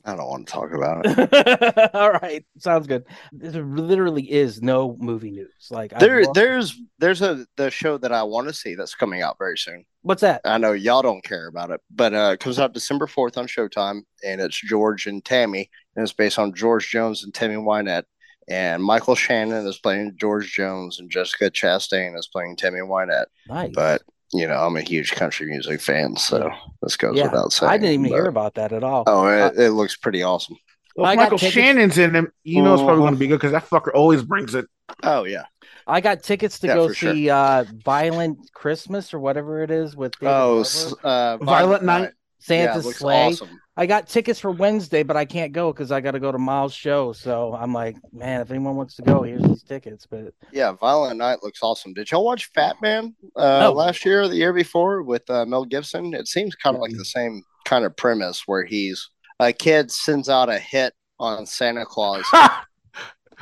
I 0.04 0.16
don't 0.16 0.28
want 0.28 0.46
to 0.46 0.52
talk 0.52 0.72
about 0.72 1.02
it. 1.04 1.90
All 1.94 2.12
right, 2.12 2.44
sounds 2.58 2.86
good. 2.86 3.04
There 3.32 3.62
literally 3.62 4.30
is 4.30 4.62
no 4.62 4.96
movie 4.98 5.30
news. 5.30 5.68
Like 5.70 5.98
There, 5.98 6.24
there's, 6.32 6.80
there's 6.98 7.20
a 7.20 7.46
the 7.56 7.70
show 7.70 7.98
that 7.98 8.12
I 8.12 8.22
want 8.22 8.48
to 8.48 8.54
see 8.54 8.74
that's 8.74 8.94
coming 8.94 9.20
out 9.20 9.36
very 9.38 9.58
soon. 9.58 9.84
what's 10.02 10.22
that? 10.22 10.40
I 10.44 10.58
know 10.58 10.72
y'all 10.72 11.02
don't 11.02 11.24
care 11.24 11.48
about 11.48 11.70
it, 11.70 11.80
but 11.90 12.14
uh, 12.14 12.30
it 12.34 12.40
comes 12.40 12.58
out 12.58 12.72
December 12.72 13.06
fourth 13.06 13.36
on 13.36 13.46
Showtime, 13.46 14.02
and 14.24 14.40
it's 14.40 14.60
George 14.60 15.06
and 15.06 15.24
Tammy, 15.24 15.70
and 15.94 16.02
it's 16.02 16.14
based 16.14 16.38
on 16.38 16.54
George 16.54 16.90
Jones 16.90 17.24
and 17.24 17.34
Tammy 17.34 17.56
Wynette. 17.56 18.04
And 18.48 18.82
Michael 18.82 19.14
Shannon 19.14 19.66
is 19.66 19.78
playing 19.78 20.16
George 20.16 20.52
Jones, 20.52 20.98
and 20.98 21.10
Jessica 21.10 21.50
Chastain 21.50 22.18
is 22.18 22.26
playing 22.26 22.56
Tammy 22.56 22.80
Wynette. 22.80 23.26
Nice. 23.48 23.70
But 23.72 24.02
you 24.32 24.46
know, 24.46 24.54
I'm 24.56 24.76
a 24.76 24.80
huge 24.82 25.12
country 25.12 25.46
music 25.46 25.80
fan, 25.80 26.16
so 26.16 26.50
this 26.82 26.96
goes 26.96 27.16
Yeah, 27.16 27.24
without 27.24 27.52
saying. 27.52 27.70
I 27.72 27.76
didn't 27.78 27.92
even 27.94 28.02
but- 28.10 28.16
hear 28.16 28.26
about 28.26 28.54
that 28.54 28.72
at 28.72 28.84
all. 28.84 29.04
Oh, 29.06 29.26
it, 29.26 29.58
it 29.58 29.70
looks 29.70 29.96
pretty 29.96 30.22
awesome. 30.22 30.56
Well, 30.96 31.10
if 31.12 31.16
Michael 31.16 31.38
tickets- 31.38 31.54
Shannon's 31.54 31.98
in 31.98 32.16
it. 32.16 32.24
You 32.44 32.62
know 32.62 32.74
it's 32.74 32.82
probably 32.82 32.96
Mhm. 32.98 33.04
going 33.04 33.14
to 33.14 33.18
be 33.20 33.26
good 33.28 33.36
because 33.40 33.52
that 33.52 33.68
fucker 33.68 33.90
always 33.94 34.22
brings 34.22 34.54
it. 34.54 34.66
Oh 35.02 35.24
yeah. 35.24 35.44
I 35.86 36.00
got 36.00 36.22
tickets 36.22 36.58
to 36.60 36.66
Yeah, 36.66 36.74
go 36.74 36.88
for 36.88 36.94
sure. 36.94 37.12
see 37.14 37.30
uh 37.30 37.64
Violent 37.84 38.38
Christmas 38.52 39.14
or 39.14 39.18
whatever 39.20 39.62
it 39.62 39.70
is 39.70 39.96
with 39.96 40.12
David 40.20 40.32
Oh, 40.32 40.46
Harbour. 40.46 40.60
s- 40.60 40.94
uh, 41.04 41.36
Violent 41.38 41.84
Night. 41.84 42.10
Yeah, 42.48 42.66
Santa's 42.72 42.84
looks 42.86 42.98
sleigh. 42.98 43.26
awesome. 43.26 43.60
I 43.76 43.86
got 43.86 44.08
tickets 44.08 44.40
for 44.40 44.50
Wednesday, 44.50 45.02
but 45.02 45.16
I 45.16 45.24
can't 45.24 45.52
go 45.52 45.72
because 45.72 45.90
I 45.92 46.00
got 46.00 46.10
to 46.12 46.20
go 46.20 46.30
to 46.32 46.38
Miles' 46.38 46.74
show. 46.74 47.12
So 47.12 47.54
I'm 47.54 47.72
like, 47.72 47.96
man, 48.12 48.40
if 48.40 48.50
anyone 48.50 48.76
wants 48.76 48.96
to 48.96 49.02
go, 49.02 49.22
here's 49.22 49.42
these 49.42 49.62
tickets. 49.62 50.06
But 50.10 50.34
Yeah, 50.52 50.72
Violent 50.72 51.16
Night 51.18 51.38
looks 51.42 51.60
awesome. 51.62 51.94
Did 51.94 52.10
y'all 52.10 52.24
watch 52.24 52.50
Fat 52.54 52.76
Man 52.82 53.14
uh, 53.36 53.60
No. 53.60 53.72
last 53.72 54.04
year 54.04 54.22
or 54.22 54.28
the 54.28 54.36
year 54.36 54.52
before 54.52 55.02
with 55.02 55.28
uh, 55.30 55.46
Mel 55.46 55.64
Gibson? 55.64 56.12
It 56.14 56.28
seems 56.28 56.54
kind 56.54 56.76
of 56.76 56.82
like 56.82 56.90
Mm-hmm. 56.90 56.98
the 56.98 57.04
same 57.04 57.42
kind 57.64 57.84
of 57.84 57.96
premise 57.96 58.42
where 58.46 58.64
he's 58.64 59.08
a 59.38 59.52
kid 59.52 59.90
sends 59.90 60.28
out 60.28 60.48
a 60.50 60.58
hit 60.58 60.92
on 61.18 61.46
Santa 61.46 61.84
Claus 61.86 62.24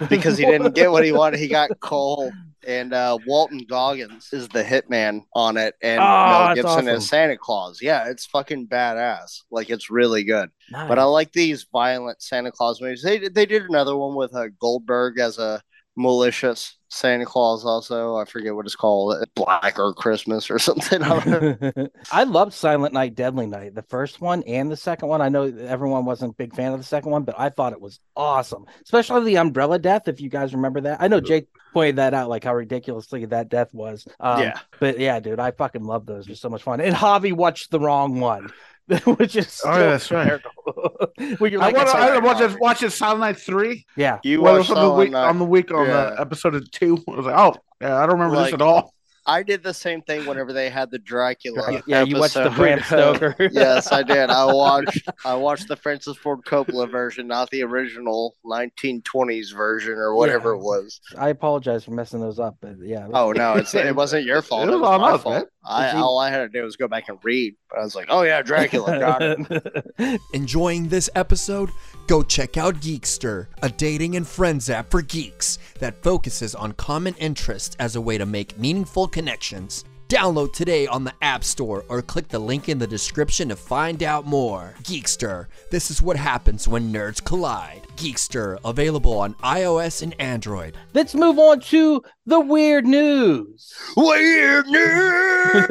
because 0.09 0.39
he 0.39 0.45
didn't 0.45 0.75
get 0.75 0.91
what 0.91 1.05
he 1.05 1.13
wanted. 1.13 1.41
He 1.41 1.49
got 1.49 1.79
Cole 1.81 2.33
And 2.67 2.93
uh, 2.93 3.17
Walton 3.27 3.65
Goggins 3.69 4.29
is 4.33 4.49
the 4.49 4.63
hitman 4.65 5.23
on 5.35 5.57
it, 5.57 5.75
and 5.81 6.01
Oh, 6.01 6.03
Mel 6.05 6.55
Gibson 6.57 6.71
awesome. 6.71 6.89
is 6.89 7.09
Santa 7.09 7.37
Claus. 7.39 7.79
Yeah, 7.81 8.09
it's 8.09 8.27
fucking 8.27 8.67
badass. 8.67 9.43
Like 9.51 9.71
it's 9.71 9.91
really 9.91 10.25
good. 10.25 10.51
Nice. 10.71 10.89
But 10.89 10.99
I 10.99 11.05
like 11.05 11.33
these 11.33 11.67
violent 11.73 12.21
Santa 12.21 12.51
Claus 12.53 12.81
movies. 12.81 13.03
They 13.03 13.29
they 13.29 13.47
did 13.47 13.63
another 13.63 13.97
one 13.97 14.15
with 14.17 14.35
uh, 14.35 14.49
Goldberg 14.61 15.19
as 15.19 15.39
a 15.39 15.63
malicious. 15.99 16.77
Santa 16.91 17.27
Claus 17.27 17.67
also. 17.67 18.17
I 18.17 18.25
forget 18.25 18.55
what 18.55 18.65
it's 18.65 18.75
called. 18.75 19.15
Black 19.35 19.79
or 19.79 19.93
Christmas 19.93 20.51
or 20.51 20.59
something. 20.69 21.03
I 22.11 22.25
loved 22.25 22.55
Silent 22.55 22.95
Night, 22.95 23.15
Deadly 23.15 23.47
Night, 23.47 23.75
the 23.75 23.83
first 23.83 24.23
one 24.23 24.43
and 24.45 24.71
the 24.71 24.77
second 24.77 25.09
one. 25.09 25.21
I 25.21 25.29
know 25.29 25.43
everyone 25.45 26.07
wasn't 26.07 26.33
a 26.33 26.37
big 26.37 26.55
fan 26.55 26.73
of 26.73 26.79
the 26.79 26.85
second 26.87 27.11
one, 27.11 27.25
but 27.25 27.35
I 27.39 27.51
thought 27.51 27.75
it 27.75 27.81
was 27.81 28.01
awesome, 28.17 28.65
especially 28.83 29.25
the 29.25 29.37
umbrella 29.37 29.79
death. 29.79 30.09
If 30.09 30.21
you 30.23 30.31
guys 30.31 30.55
remember 30.55 30.81
that, 30.83 31.03
I 31.03 31.09
know 31.09 31.21
Jake 31.21 31.49
pointed 31.75 31.97
that 31.97 32.15
out, 32.15 32.31
like 32.31 32.45
how 32.45 32.55
ridiculously 32.55 33.27
that 33.27 33.51
death 33.51 33.75
was. 33.75 34.09
Um, 34.19 34.41
Yeah. 34.41 34.59
but 34.81 34.99
yeah, 34.99 35.21
dude, 35.21 35.41
I 35.41 35.51
fucking 35.51 35.85
love 35.85 36.07
those. 36.07 36.25
They're 36.25 36.37
so 36.37 36.49
much 36.49 36.63
fun. 36.63 36.81
And 36.81 36.95
Javi 36.97 37.35
watched 37.35 37.71
the 37.71 37.81
wrong 37.81 38.19
one, 38.19 38.51
which 39.19 39.37
is 39.37 39.61
Oh, 39.65 39.73
yeah, 39.73 39.79
that's 39.91 40.11
right. 40.11 40.25
hysterical. 40.33 41.11
When 41.39 41.53
you're 41.53 41.63
I 41.63 41.67
like, 41.67 41.77
want 41.77 41.87
to 41.89 41.93
sorry, 41.93 42.17
I 42.17 42.19
watch 42.21 42.41
Robbie. 42.41 42.55
it. 42.55 42.61
Watch 42.61 42.83
it. 42.83 42.91
Silent 42.91 43.21
Night 43.21 43.39
three. 43.39 43.87
yeah, 43.97 44.19
You 44.23 44.41
Well, 44.43 44.57
watched 44.59 44.71
on 44.71 44.89
the 44.89 44.95
week 44.95 45.11
Night. 45.13 45.29
on 45.29 45.39
the 45.39 45.45
week 45.45 45.71
on 45.71 45.81
uh, 45.81 45.85
Yeah. 45.85 46.11
the 46.11 46.21
episode 46.21 46.55
of 46.55 46.71
two. 46.71 47.03
I 47.09 47.11
was 47.13 47.27
like, 47.27 47.39
oh, 47.39 47.55
yeah, 47.81 47.97
I 47.97 48.01
don't 48.07 48.13
remember 48.19 48.37
Like, 48.37 48.47
this 48.47 48.55
at 48.55 48.63
all. 48.63 48.95
I 49.27 49.43
did 49.43 49.63
the 49.63 49.75
same 49.75 50.01
thing 50.01 50.25
whenever 50.25 50.55
they 50.55 50.71
had 50.71 50.91
the 50.91 50.99
Dracula. 50.99 51.83
yeah, 51.87 52.03
you 52.03 52.19
watched 52.19 52.33
the 52.33 52.45
episode. 52.45 52.57
Bram 52.57 52.81
Stoker. 52.83 53.37
yes, 53.53 53.93
I 53.93 54.03
did. 54.03 54.31
I 54.31 54.47
watched 54.51 55.07
I 55.23 55.35
watched 55.35 55.69
the 55.69 55.77
Francis 55.77 56.17
Ford 56.17 56.41
Coppola 56.47 56.91
version, 56.91 57.27
not 57.27 57.51
the 57.51 57.63
original 57.63 58.37
1920s 58.47 59.55
version 59.55 59.93
or 59.99 60.15
whatever 60.15 60.53
Yeah. 60.55 60.61
it 60.61 60.63
was. 60.63 61.01
I 61.19 61.29
apologize 61.29 61.85
for 61.85 61.91
messing 61.91 62.21
those 62.21 62.39
up, 62.39 62.57
but 62.63 62.77
yeah. 62.83 63.07
Oh 63.13 63.33
no, 63.33 63.53
it's 63.57 63.75
it 63.75 63.95
wasn't 63.95 64.25
your 64.25 64.41
fault. 64.41 64.63
It 64.67 64.73
It 64.73 64.77
was 64.77 64.81
was, 64.81 64.89
on 64.91 65.01
my 65.03 65.11
us, 65.13 65.23
fault. 65.23 65.35
man. 65.35 65.45
I 65.69 65.93
all 65.93 66.19
I 66.19 66.31
had 66.31 66.39
to 66.39 66.49
do 66.49 66.63
was 66.65 66.77
go 66.77 66.89
back 66.89 67.09
and 67.09 67.19
read. 67.23 67.55
But 67.69 67.81
I 67.81 67.85
was 67.85 67.95
like, 67.95 68.07
oh 68.09 68.23
yeah, 68.23 68.43
Dracula. 68.43 68.99
Got 68.99 69.23
it. 69.23 70.21
Enjoying 70.33 70.89
this 70.89 71.11
episode? 71.15 71.71
Go 72.07 72.23
check 72.23 72.57
out 72.57 72.77
Geekster, 72.77 73.49
a 73.63 73.69
dating 73.69 74.17
and 74.17 74.27
friends 74.27 74.71
app 74.71 74.91
for 74.91 75.03
geeks 75.03 75.59
that 75.79 76.03
focuses 76.03 76.55
on 76.55 76.73
common 76.73 77.15
interests 77.15 77.77
as 77.79 77.97
a 77.97 78.01
way 78.01 78.17
to 78.19 78.27
make 78.27 78.59
meaningful 78.59 79.07
connections. 79.07 79.85
Download 80.09 80.51
today 80.55 80.87
on 80.87 81.05
the 81.05 81.13
App 81.21 81.45
Store 81.45 81.85
or 81.91 82.01
click 82.01 82.29
the 82.29 82.39
link 82.39 82.71
in 82.71 82.79
the 82.79 82.87
description 82.87 83.51
to 83.51 83.57
find 83.57 84.03
out 84.03 84.25
more. 84.25 84.75
Geekster, 84.85 85.49
this 85.71 85.91
is 85.91 86.01
what 86.01 86.17
happens 86.17 86.67
when 86.67 86.91
nerds 86.91 87.23
collide. 87.23 87.83
Geekster, 87.97 88.59
available 88.65 89.19
on 89.19 89.35
iOS 89.35 90.01
and 90.01 90.19
Android. 90.19 90.79
Let's 90.95 91.15
move 91.15 91.39
on 91.39 91.61
to 91.61 92.03
the 92.25 92.41
weird 92.41 92.87
news. 92.87 93.71
Weird 93.99 94.67
news. 94.69 95.67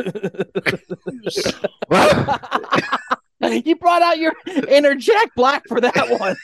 you 3.66 3.76
brought 3.76 4.04
out 4.04 4.20
your 4.20 4.34
inner 4.68 4.94
Jack 4.94 5.34
Black 5.36 5.64
for 5.68 5.82
that 5.82 5.96
one. 6.20 6.36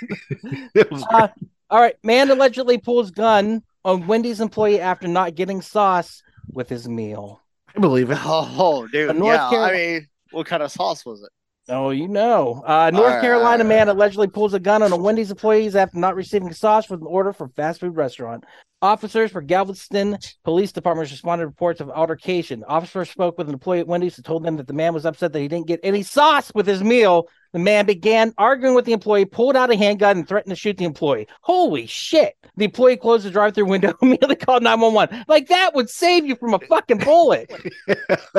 Uh, 1.12 1.28
all 1.70 1.80
right, 1.80 1.96
man 2.04 2.32
allegedly 2.32 2.80
pulls 2.80 3.12
gun 3.12 3.62
on 3.86 4.08
Wendy's 4.08 4.42
employee 4.42 4.80
after 4.80 5.08
not 5.08 5.36
getting 5.36 5.62
sauce 5.62 6.24
with 6.52 6.70
his 6.70 6.90
meal. 6.90 7.43
I 7.76 7.80
believe 7.80 8.12
it. 8.12 8.18
Oh, 8.24 8.88
dude. 8.92 9.10
A 9.10 9.14
North 9.14 9.36
yeah, 9.36 9.50
Carol- 9.50 9.66
I 9.66 9.72
mean, 9.74 10.08
what 10.32 10.48
kind 10.48 10.64
of 10.64 10.72
sauce 10.72 11.06
was 11.06 11.24
it? 11.24 11.30
Oh, 11.70 11.92
you 11.92 12.08
know. 12.08 12.62
Uh, 12.66 12.92
North 12.92 13.14
right, 13.14 13.22
Carolina 13.22 13.64
all 13.64 13.70
man 13.70 13.88
allegedly 13.88 14.28
pulls 14.28 14.54
a 14.54 14.60
gun 14.60 14.84
on 14.84 14.92
a 14.92 14.98
Wendy's 14.98 15.32
employees 15.32 15.76
after 15.76 15.98
not 15.98 16.16
receiving 16.16 16.52
sauce 16.54 16.90
with 16.90 17.00
an 17.00 17.08
order 17.08 17.32
from 17.32 17.52
fast 17.52 17.80
food 17.80 17.96
restaurant. 17.96 18.44
Officers 18.82 19.32
for 19.32 19.42
Galveston 19.42 20.18
Police 20.44 20.74
Department 20.74 21.10
responded 21.10 21.44
to 21.44 21.48
reports 21.48 21.80
of 21.80 21.90
altercation. 21.90 22.66
Officers 22.68 23.10
spoke 23.10 23.38
with 23.38 23.48
an 23.48 23.54
employee 23.54 23.80
at 23.80 23.88
Wendy's 23.88 24.18
and 24.18 24.26
told 24.26 24.44
them 24.44 24.58
that 24.58 24.68
the 24.68 24.74
man 24.74 24.94
was 24.94 25.06
upset 25.06 25.32
that 25.32 25.40
he 25.40 25.48
didn't 25.48 25.68
get 25.68 25.80
any 25.84 26.04
sauce 26.04 26.52
with 26.54 26.68
his 26.68 26.84
meal. 26.84 27.30
The 27.54 27.60
man 27.60 27.86
began 27.86 28.34
arguing 28.38 28.76
with 28.76 28.86
the 28.86 28.94
employee, 28.94 29.26
pulled 29.26 29.56
out 29.56 29.72
a 29.72 29.76
handgun, 29.76 30.18
and 30.18 30.28
threatened 30.28 30.52
to 30.52 30.56
shoot 30.60 30.78
the 30.78 30.86
employee. 30.86 31.28
Holy 31.42 31.86
shit. 31.86 32.36
The 32.58 32.66
employee 32.66 32.98
closed 32.98 33.26
the 33.26 33.32
drive 33.32 33.56
through 33.56 33.66
window, 33.66 33.94
immediately 34.02 34.36
called 34.36 34.64
911. 34.64 35.26
Like 35.28 35.48
that 35.48 35.74
would 35.76 35.90
save 35.90 36.26
you 36.26 36.36
from 36.36 36.54
a 36.54 36.60
fucking 36.60 36.98
bullet. 37.00 37.52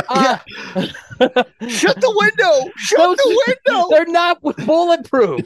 Uh, 0.09 0.39
Shut 1.69 2.01
the 2.01 2.15
window! 2.21 2.71
Shut 2.77 2.99
Those- 2.99 3.17
the 3.17 3.55
window! 3.67 3.89
They're 3.91 4.07
not 4.07 4.41
bulletproof. 4.43 5.41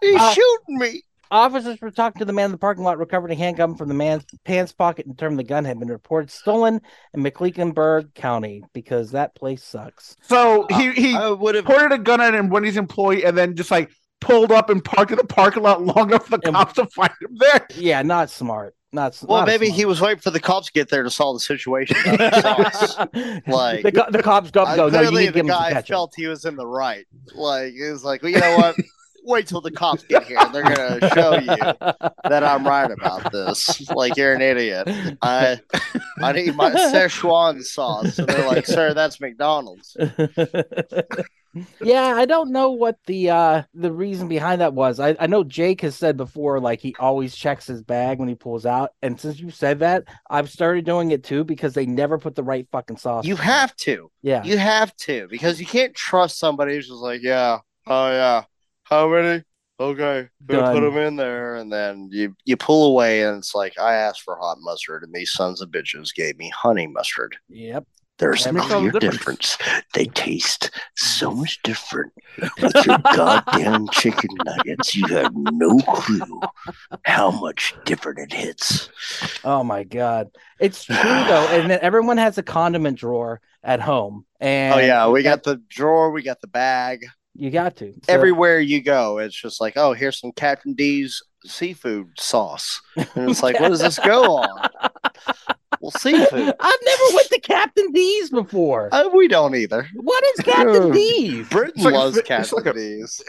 He's 0.00 0.20
uh, 0.20 0.32
shooting 0.34 0.78
me. 0.78 1.02
Officers 1.32 1.80
were 1.80 1.90
talking 1.90 2.18
to 2.20 2.24
the 2.24 2.32
man 2.32 2.46
in 2.46 2.52
the 2.52 2.58
parking 2.58 2.84
lot, 2.84 2.98
recovered 2.98 3.30
a 3.30 3.34
handgun 3.34 3.74
from 3.74 3.88
the 3.88 3.94
man's 3.94 4.24
pants 4.44 4.70
pocket, 4.72 5.06
and 5.06 5.16
determined 5.16 5.38
the 5.40 5.44
gun 5.44 5.64
had 5.64 5.78
been 5.80 5.88
reported 5.88 6.30
stolen 6.30 6.80
in 7.14 7.22
Mecklenburg 7.22 8.12
County 8.14 8.62
because 8.74 9.10
that 9.12 9.34
place 9.34 9.64
sucks. 9.64 10.16
So 10.22 10.66
he 10.70 10.92
he 10.92 11.16
would 11.18 11.54
have. 11.54 11.64
pointed 11.64 11.92
a 11.92 11.98
gun 11.98 12.20
at 12.20 12.34
him 12.34 12.50
when 12.50 12.64
he's 12.64 12.76
employee, 12.76 13.24
and 13.24 13.36
then 13.36 13.56
just 13.56 13.70
like 13.70 13.90
pulled 14.20 14.52
up 14.52 14.70
and 14.70 14.84
parked 14.84 15.10
in 15.10 15.16
the 15.16 15.24
parking 15.24 15.62
lot 15.62 15.82
long 15.82 16.10
enough 16.10 16.26
for 16.26 16.36
the 16.36 16.46
And- 16.46 16.54
cops 16.54 16.74
to 16.74 16.86
find 16.86 17.10
him 17.20 17.34
there. 17.38 17.66
Yeah, 17.76 18.02
not 18.02 18.30
smart. 18.30 18.74
Not 18.92 19.12
s- 19.12 19.22
Well, 19.24 19.38
not 19.40 19.46
maybe 19.48 19.66
smart. 19.66 19.76
he 19.78 19.84
was 19.86 20.00
waiting 20.02 20.18
for 20.20 20.30
the 20.30 20.38
cops 20.38 20.66
to 20.66 20.72
get 20.74 20.90
there 20.90 21.02
to 21.02 21.10
solve 21.10 21.36
the 21.36 21.40
situation. 21.40 21.96
about 22.04 22.18
the 22.18 22.40
sauce. 22.42 22.98
Like- 23.46 23.82
the, 23.84 24.06
the 24.10 24.22
cops 24.22 24.50
go, 24.50 24.64
Uh, 24.64 24.76
go 24.76 24.88
no, 24.90 25.00
you 25.00 25.08
clearly, 25.08 25.20
need 25.22 25.26
to 25.28 25.32
the 25.32 25.38
give 25.40 25.46
guy 25.48 25.72
ketchup. 25.72 25.88
felt 25.88 26.12
he 26.14 26.26
was 26.26 26.44
in 26.44 26.56
the 26.56 26.66
right. 26.66 27.06
Like 27.34 27.72
he 27.72 27.82
was 27.90 28.04
like, 28.04 28.22
well, 28.22 28.32
you 28.32 28.38
know 28.38 28.56
what? 28.58 28.76
Wait 29.24 29.46
till 29.46 29.60
the 29.60 29.70
cops 29.70 30.02
get 30.04 30.24
here. 30.24 30.38
They're 30.52 30.62
gonna 30.62 31.08
show 31.14 31.34
you 31.38 31.56
that 32.28 32.42
I'm 32.44 32.66
right 32.66 32.90
about 32.90 33.30
this. 33.32 33.88
Like 33.90 34.16
you're 34.16 34.34
an 34.34 34.42
idiot. 34.42 34.88
I 35.22 35.60
I 36.20 36.32
need 36.32 36.56
my 36.56 36.70
Szechuan 36.70 37.62
sauce. 37.62 38.18
And 38.18 38.28
they're 38.28 38.46
like, 38.46 38.66
sir, 38.66 38.94
that's 38.94 39.20
McDonald's. 39.20 39.96
yeah, 41.82 42.14
I 42.16 42.24
don't 42.24 42.50
know 42.50 42.70
what 42.70 42.96
the 43.06 43.30
uh 43.30 43.62
the 43.74 43.92
reason 43.92 44.28
behind 44.28 44.60
that 44.60 44.72
was. 44.72 44.98
I, 44.98 45.14
I 45.20 45.26
know 45.26 45.44
Jake 45.44 45.82
has 45.82 45.94
said 45.96 46.16
before, 46.16 46.60
like 46.60 46.80
he 46.80 46.94
always 46.98 47.34
checks 47.36 47.66
his 47.66 47.82
bag 47.82 48.18
when 48.18 48.28
he 48.28 48.34
pulls 48.34 48.64
out. 48.64 48.90
And 49.02 49.20
since 49.20 49.38
you 49.38 49.50
said 49.50 49.80
that, 49.80 50.04
I've 50.30 50.50
started 50.50 50.84
doing 50.84 51.10
it 51.10 51.24
too 51.24 51.44
because 51.44 51.74
they 51.74 51.86
never 51.86 52.18
put 52.18 52.34
the 52.34 52.42
right 52.42 52.66
fucking 52.72 52.96
sauce. 52.96 53.26
You 53.26 53.36
have 53.36 53.76
to. 53.76 54.10
yeah. 54.22 54.42
You 54.44 54.56
have 54.58 54.96
to 54.96 55.28
because 55.28 55.60
you 55.60 55.66
can't 55.66 55.94
trust 55.94 56.38
somebody 56.38 56.74
who's 56.74 56.88
just 56.88 57.00
like, 57.00 57.20
yeah, 57.22 57.58
oh 57.86 58.10
yeah, 58.10 58.44
how 58.84 59.08
many? 59.08 59.44
Okay, 59.80 60.28
gonna 60.46 60.72
put 60.72 60.80
them 60.80 60.96
in 60.96 61.16
there, 61.16 61.56
and 61.56 61.72
then 61.72 62.08
you 62.12 62.36
you 62.44 62.56
pull 62.56 62.92
away, 62.92 63.24
and 63.24 63.38
it's 63.38 63.54
like 63.54 63.78
I 63.80 63.94
asked 63.94 64.22
for 64.22 64.36
hot 64.36 64.58
mustard, 64.60 65.02
and 65.02 65.12
these 65.12 65.32
sons 65.32 65.60
of 65.60 65.70
bitches 65.70 66.14
gave 66.14 66.38
me 66.38 66.50
honey 66.50 66.86
mustard. 66.86 67.36
Yep. 67.48 67.84
There's 68.18 68.44
That 68.44 68.54
a 68.54 68.60
clear 68.60 68.92
difference. 68.92 69.56
difference. 69.56 69.84
They 69.94 70.04
taste 70.06 70.70
so 70.94 71.32
mm. 71.32 71.38
much 71.38 71.60
different. 71.64 72.12
With 72.62 72.86
your 72.86 72.98
goddamn 72.98 73.88
chicken 73.88 74.30
nuggets, 74.44 74.94
you 74.94 75.08
have 75.08 75.32
no 75.34 75.78
clue 75.78 76.40
how 77.04 77.32
much 77.32 77.74
different 77.84 78.20
it 78.20 78.32
hits. 78.32 78.88
Oh 79.42 79.64
my 79.64 79.82
god, 79.82 80.28
it's 80.60 80.84
true 80.84 80.94
though, 80.96 81.48
and 81.50 81.72
everyone 81.72 82.18
has 82.18 82.38
a 82.38 82.44
condiment 82.44 82.98
drawer 82.98 83.40
at 83.64 83.80
home, 83.80 84.24
oh, 84.24 84.46
and 84.46 84.74
oh 84.74 84.78
yeah, 84.84 85.08
we 85.08 85.24
got 85.24 85.42
the 85.42 85.56
drawer, 85.68 86.12
we 86.12 86.22
got 86.22 86.40
the 86.40 86.46
bag. 86.46 87.04
You 87.34 87.50
got 87.50 87.76
to 87.76 87.92
So- 88.04 88.12
Everywhere 88.12 88.60
you 88.60 88.82
go, 88.82 89.18
it's 89.18 89.40
just 89.40 89.60
like, 89.60 89.76
oh, 89.76 89.92
here's 89.92 90.18
some 90.20 90.32
Captain 90.32 90.74
D's 90.74 91.22
seafood 91.44 92.08
sauce, 92.18 92.80
and 92.96 93.30
it's 93.30 93.42
like, 93.42 93.58
what 93.58 93.70
does 93.70 93.80
this 93.80 93.98
go 93.98 94.36
on? 94.36 94.68
Well, 95.82 95.90
seafood. 95.90 96.54
I've 96.60 96.78
never 96.84 97.02
went 97.14 97.28
to 97.30 97.40
Captain 97.40 97.90
D's 97.92 98.30
before. 98.30 98.88
Uh, 98.92 99.08
we 99.12 99.26
don't 99.28 99.54
either. 99.56 99.88
what 99.96 100.22
is 100.38 100.44
Captain 100.44 100.90
D's? 100.92 101.48
Britain 101.48 101.82
like 101.82 101.92
loves 101.94 102.14
fi- 102.14 102.20
it's 102.20 102.28
Captain 102.28 102.56
like 102.56 102.66
a- 102.66 102.72
D's. 102.78 103.20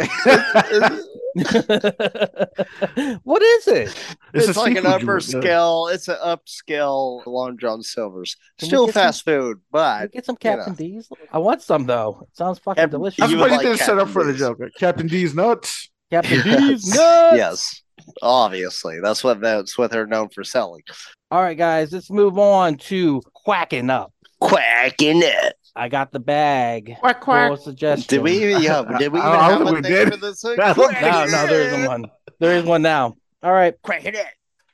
what 3.24 3.42
is 3.42 3.68
it? 3.68 4.16
It's, 4.34 4.56
a 4.56 4.60
like 4.60 4.72
an 4.72 4.84
seafood 4.84 4.86
upper 4.86 5.20
joint, 5.20 5.34
yeah. 5.34 5.40
scale. 5.42 5.88
It's 5.92 6.08
an 6.08 6.18
upscale 6.24 7.26
Long 7.26 7.58
John 7.58 7.82
Silver's. 7.82 8.36
Can 8.60 8.68
Still 8.68 8.86
get 8.86 8.94
some- 8.94 9.02
fast 9.04 9.26
food, 9.26 9.58
Can 9.58 9.58
we 9.58 9.60
but 9.72 10.12
get 10.12 10.26
some 10.26 10.38
you 10.44 10.50
know. 10.52 10.56
Captain 10.58 10.74
D's? 10.76 11.10
I 11.32 11.38
want 11.40 11.62
some 11.62 11.86
though. 11.86 12.20
It 12.32 12.38
sounds 12.38 12.60
fucking 12.60 12.82
Cap- 12.82 12.92
delicious. 12.92 13.24
I'm 13.24 13.32
You 13.32 13.40
surprised 13.40 13.62
didn't 13.64 13.78
set 13.80 13.90
up 13.98 14.08
Captain 14.08 14.14
for 14.14 14.24
the 14.26 14.32
D's. 14.34 14.40
joke. 14.42 14.60
Captain 14.78 15.08
D's 15.08 15.34
nuts. 15.36 15.90
Captain 16.12 16.42
Yes. 16.46 16.58
D's 16.60 16.88
nuts. 16.96 17.36
yes, 17.38 17.82
obviously 18.22 19.00
that's 19.02 19.24
what 19.24 19.40
that's 19.42 19.78
what 19.78 19.90
they're 19.90 20.06
known 20.06 20.30
for 20.30 20.44
selling. 20.44 20.84
All 21.34 21.42
right, 21.42 21.58
guys, 21.58 21.92
let's 21.92 22.12
move 22.12 22.38
on 22.38 22.76
to 22.78 23.20
quacking 23.34 23.90
up. 23.90 24.14
Quacking 24.40 25.24
it. 25.24 25.56
I 25.76 25.90
got 25.90 26.12
the 26.12 26.20
bag. 26.20 26.96
Quack 27.00 27.22
quack. 27.22 27.48
Full 27.48 27.58
suggestion. 27.58 28.06
Did 28.08 28.22
we? 28.22 28.54
Yeah. 28.64 28.84
Did 29.00 29.12
we 29.12 29.20
I- 29.20 29.30
even 29.30 29.40
I 29.40 29.50
have 29.50 29.58
don't 29.60 29.62
a 29.68 29.72
think 29.72 29.76
we 29.78 29.82
thing 29.82 29.92
did. 29.92 30.14
for 30.14 30.18
this 30.20 30.42
thing? 30.44 30.60
I 30.60 30.74
don't 30.74 31.02
No, 31.02 31.26
no, 31.26 31.48
there 31.48 31.62
isn't 31.64 31.86
one. 31.88 32.06
There 32.40 32.56
is 32.56 32.64
one 32.66 32.84
now. 32.84 33.16
All 33.42 33.52
right. 33.52 33.74
Quacking 33.82 34.14
it. 34.14 34.28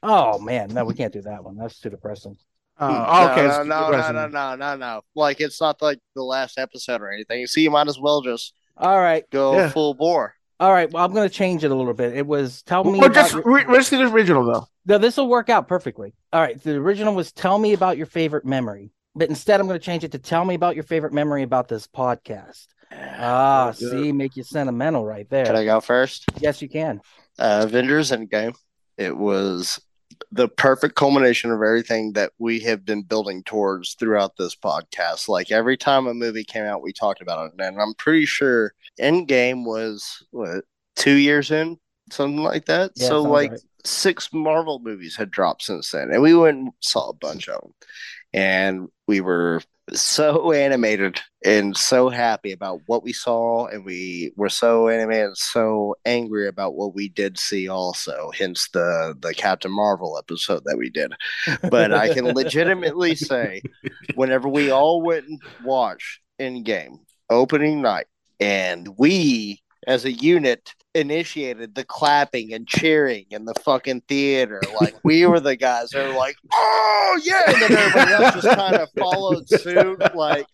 Oh 0.04 0.38
man, 0.40 0.68
no, 0.74 0.84
we 0.84 0.96
can't 0.96 1.14
do 1.14 1.22
that 1.22 1.46
one. 1.46 1.56
That's 1.56 1.80
too 1.80 1.90
depressing. 1.92 2.36
Uh, 2.78 3.30
okay. 3.32 3.48
No, 3.48 3.64
no, 3.64 3.92
no, 3.92 4.12
no, 4.12 4.12
no, 4.12 4.28
no, 4.28 4.56
no, 4.58 4.76
no. 4.76 5.02
Like 5.16 5.40
it's 5.40 5.62
not 5.62 5.82
like 5.82 6.00
the 6.14 6.24
last 6.24 6.58
episode 6.58 7.00
or 7.02 7.10
anything. 7.10 7.48
So 7.48 7.62
you 7.62 7.72
might 7.72 7.88
as 7.88 7.98
well 7.98 8.22
just 8.22 8.54
All 8.76 9.00
right. 9.00 9.24
go 9.30 9.56
Yeah. 9.56 9.70
full 9.70 9.94
bore. 9.94 10.36
All 10.60 10.72
right. 10.72 10.92
Well, 10.92 11.04
I'm 11.06 11.14
going 11.14 11.28
to 11.28 11.34
change 11.34 11.64
it 11.64 11.72
a 11.72 11.76
little 11.76 11.94
bit. 11.94 12.14
It 12.16 12.28
was 12.28 12.62
tell 12.64 12.84
me 12.84 13.00
Or 13.00 13.06
about 13.06 13.14
just 13.16 13.34
your- 13.34 13.44
re- 13.44 13.66
let's 13.68 13.90
the 13.90 14.02
original 14.02 14.44
though. 14.46 14.68
No, 14.86 14.98
this 14.98 15.18
will 15.18 15.30
work 15.30 15.50
out 15.50 15.68
perfectly. 15.68 16.14
All 16.34 16.42
right. 16.42 16.62
The 16.62 16.76
original 16.76 17.16
was 17.16 17.32
tell 17.32 17.58
me 17.58 17.74
about 17.74 17.96
your 17.98 18.06
favorite 18.08 18.46
memory. 18.46 18.92
But 19.16 19.30
instead 19.30 19.60
I'm 19.60 19.68
going 19.68 19.80
to 19.80 19.86
change 19.86 20.04
it 20.04 20.12
to 20.14 20.20
tell 20.20 20.44
me 20.46 20.56
about 20.56 20.76
your 20.76 20.84
favorite 20.84 21.14
memory 21.14 21.44
about 21.44 21.68
this 21.68 21.88
podcast. 21.88 22.68
Ah, 22.92 23.74
Very 23.78 23.92
good. 23.92 24.04
see, 24.06 24.12
make 24.14 24.36
you 24.38 24.44
sentimental 24.44 25.06
right 25.06 25.30
there. 25.30 25.46
Can 25.46 25.56
I 25.56 25.66
go 25.66 25.80
first? 25.80 26.26
Yes, 26.40 26.62
you 26.62 26.70
can. 26.70 27.02
Uh, 27.38 27.62
Avengers 27.66 28.12
Endgame. 28.12 28.56
It 28.98 29.16
was 29.16 29.80
the 30.32 30.48
perfect 30.48 30.96
culmination 30.96 31.52
of 31.52 31.62
everything 31.62 32.14
that 32.14 32.32
we 32.38 32.60
have 32.62 32.86
been 32.86 33.02
building 33.02 33.44
towards 33.44 33.94
throughout 33.94 34.38
this 34.38 34.56
podcast. 34.56 35.28
Like 35.28 35.52
every 35.52 35.78
time 35.78 36.08
a 36.08 36.14
movie 36.14 36.44
came 36.44 36.66
out, 36.66 36.82
we 36.82 36.94
talked 36.94 37.22
about 37.22 37.48
it, 37.48 37.62
and 37.62 37.82
I'm 37.82 37.94
pretty 37.96 38.26
sure 38.26 38.74
Endgame 39.00 39.66
was 39.66 40.26
what 40.32 40.64
two 40.96 41.16
years 41.16 41.52
in, 41.52 41.78
something 42.12 42.44
like 42.44 42.66
that. 42.66 42.92
Yeah, 42.96 43.08
so 43.08 43.22
like 43.22 43.52
right. 43.52 43.60
six 43.86 44.32
Marvel 44.34 44.80
movies 44.80 45.16
had 45.16 45.32
dropped 45.32 45.64
since 45.64 45.92
then, 45.92 46.12
and 46.12 46.22
we 46.22 46.36
went 46.36 46.58
and 46.58 46.72
saw 46.80 47.10
a 47.10 47.14
bunch 47.14 47.48
of 47.50 47.62
them, 47.62 47.74
and 48.34 48.88
we 49.08 49.22
were 49.22 49.62
so 49.94 50.52
animated 50.52 51.20
and 51.44 51.76
so 51.76 52.10
happy 52.10 52.52
about 52.52 52.82
what 52.86 53.04
we 53.04 53.14
saw, 53.14 53.68
and 53.68 53.86
we 53.86 54.32
were 54.36 54.50
so 54.50 54.90
animated 54.90 55.28
and 55.28 55.38
so 55.38 55.96
angry 56.06 56.48
about 56.48 56.76
what 56.76 56.94
we 56.94 57.10
did 57.10 57.40
see 57.40 57.68
also. 57.68 58.32
Hence 58.38 58.70
the 58.74 59.16
the 59.20 59.34
Captain 59.34 59.72
Marvel 59.72 60.18
episode 60.18 60.64
that 60.66 60.78
we 60.78 60.90
did. 60.90 61.14
But 61.70 61.94
I 61.94 62.14
can 62.14 62.26
legitimately 62.36 63.16
say, 63.16 63.62
whenever 64.16 64.48
we 64.48 64.70
all 64.70 65.02
went 65.02 65.28
and 65.28 65.42
watched 65.64 66.20
Endgame 66.40 67.00
opening 67.30 67.82
night, 67.82 68.08
and 68.40 68.88
we 68.98 69.62
as 69.90 70.06
a 70.06 70.12
unit 70.12 70.76
initiated 70.94 71.74
the 71.74 71.84
clapping 71.84 72.54
and 72.54 72.68
cheering 72.68 73.26
in 73.32 73.46
the 73.46 73.56
fucking 73.66 74.02
theater. 74.08 74.62
Like 74.80 74.96
we 75.04 75.26
were 75.28 75.40
the 75.40 75.56
guys 75.56 75.90
that 75.90 76.08
were 76.08 76.18
like, 76.18 76.36
"Oh 76.54 77.20
yeah!" 77.24 77.42
And 77.48 77.62
then 77.62 77.72
everybody 77.72 78.12
else 78.14 78.36
just 78.36 78.56
kind 78.56 78.76
of 78.76 78.88
followed 78.98 79.50
suit. 79.50 80.16
Like 80.16 80.46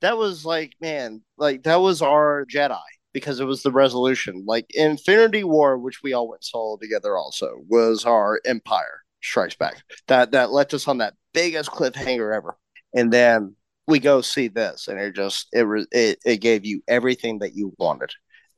that 0.00 0.18
was 0.18 0.44
like, 0.44 0.72
man, 0.80 1.22
like 1.38 1.62
that 1.62 1.80
was 1.80 2.02
our 2.02 2.44
Jedi 2.44 2.80
because 3.12 3.38
it 3.38 3.44
was 3.44 3.62
the 3.62 3.70
resolution. 3.70 4.44
Like 4.46 4.66
Infinity 4.74 5.44
War, 5.44 5.78
which 5.78 6.02
we 6.02 6.12
all 6.12 6.28
went 6.28 6.44
solo 6.44 6.76
together, 6.76 7.16
also 7.16 7.54
was 7.68 8.04
our 8.04 8.40
Empire 8.44 9.04
Strikes 9.22 9.54
Back. 9.54 9.76
That 10.08 10.32
that 10.32 10.50
left 10.50 10.74
us 10.74 10.88
on 10.88 10.98
that 10.98 11.14
biggest 11.32 11.70
cliffhanger 11.70 12.34
ever. 12.34 12.56
And 12.92 13.12
then 13.12 13.54
we 13.86 14.00
go 14.00 14.22
see 14.22 14.48
this, 14.48 14.88
and 14.88 14.98
it 14.98 15.14
just 15.14 15.46
it 15.52 15.66
it 15.92 16.18
it 16.24 16.40
gave 16.40 16.64
you 16.64 16.82
everything 16.88 17.38
that 17.38 17.54
you 17.54 17.72
wanted. 17.78 18.10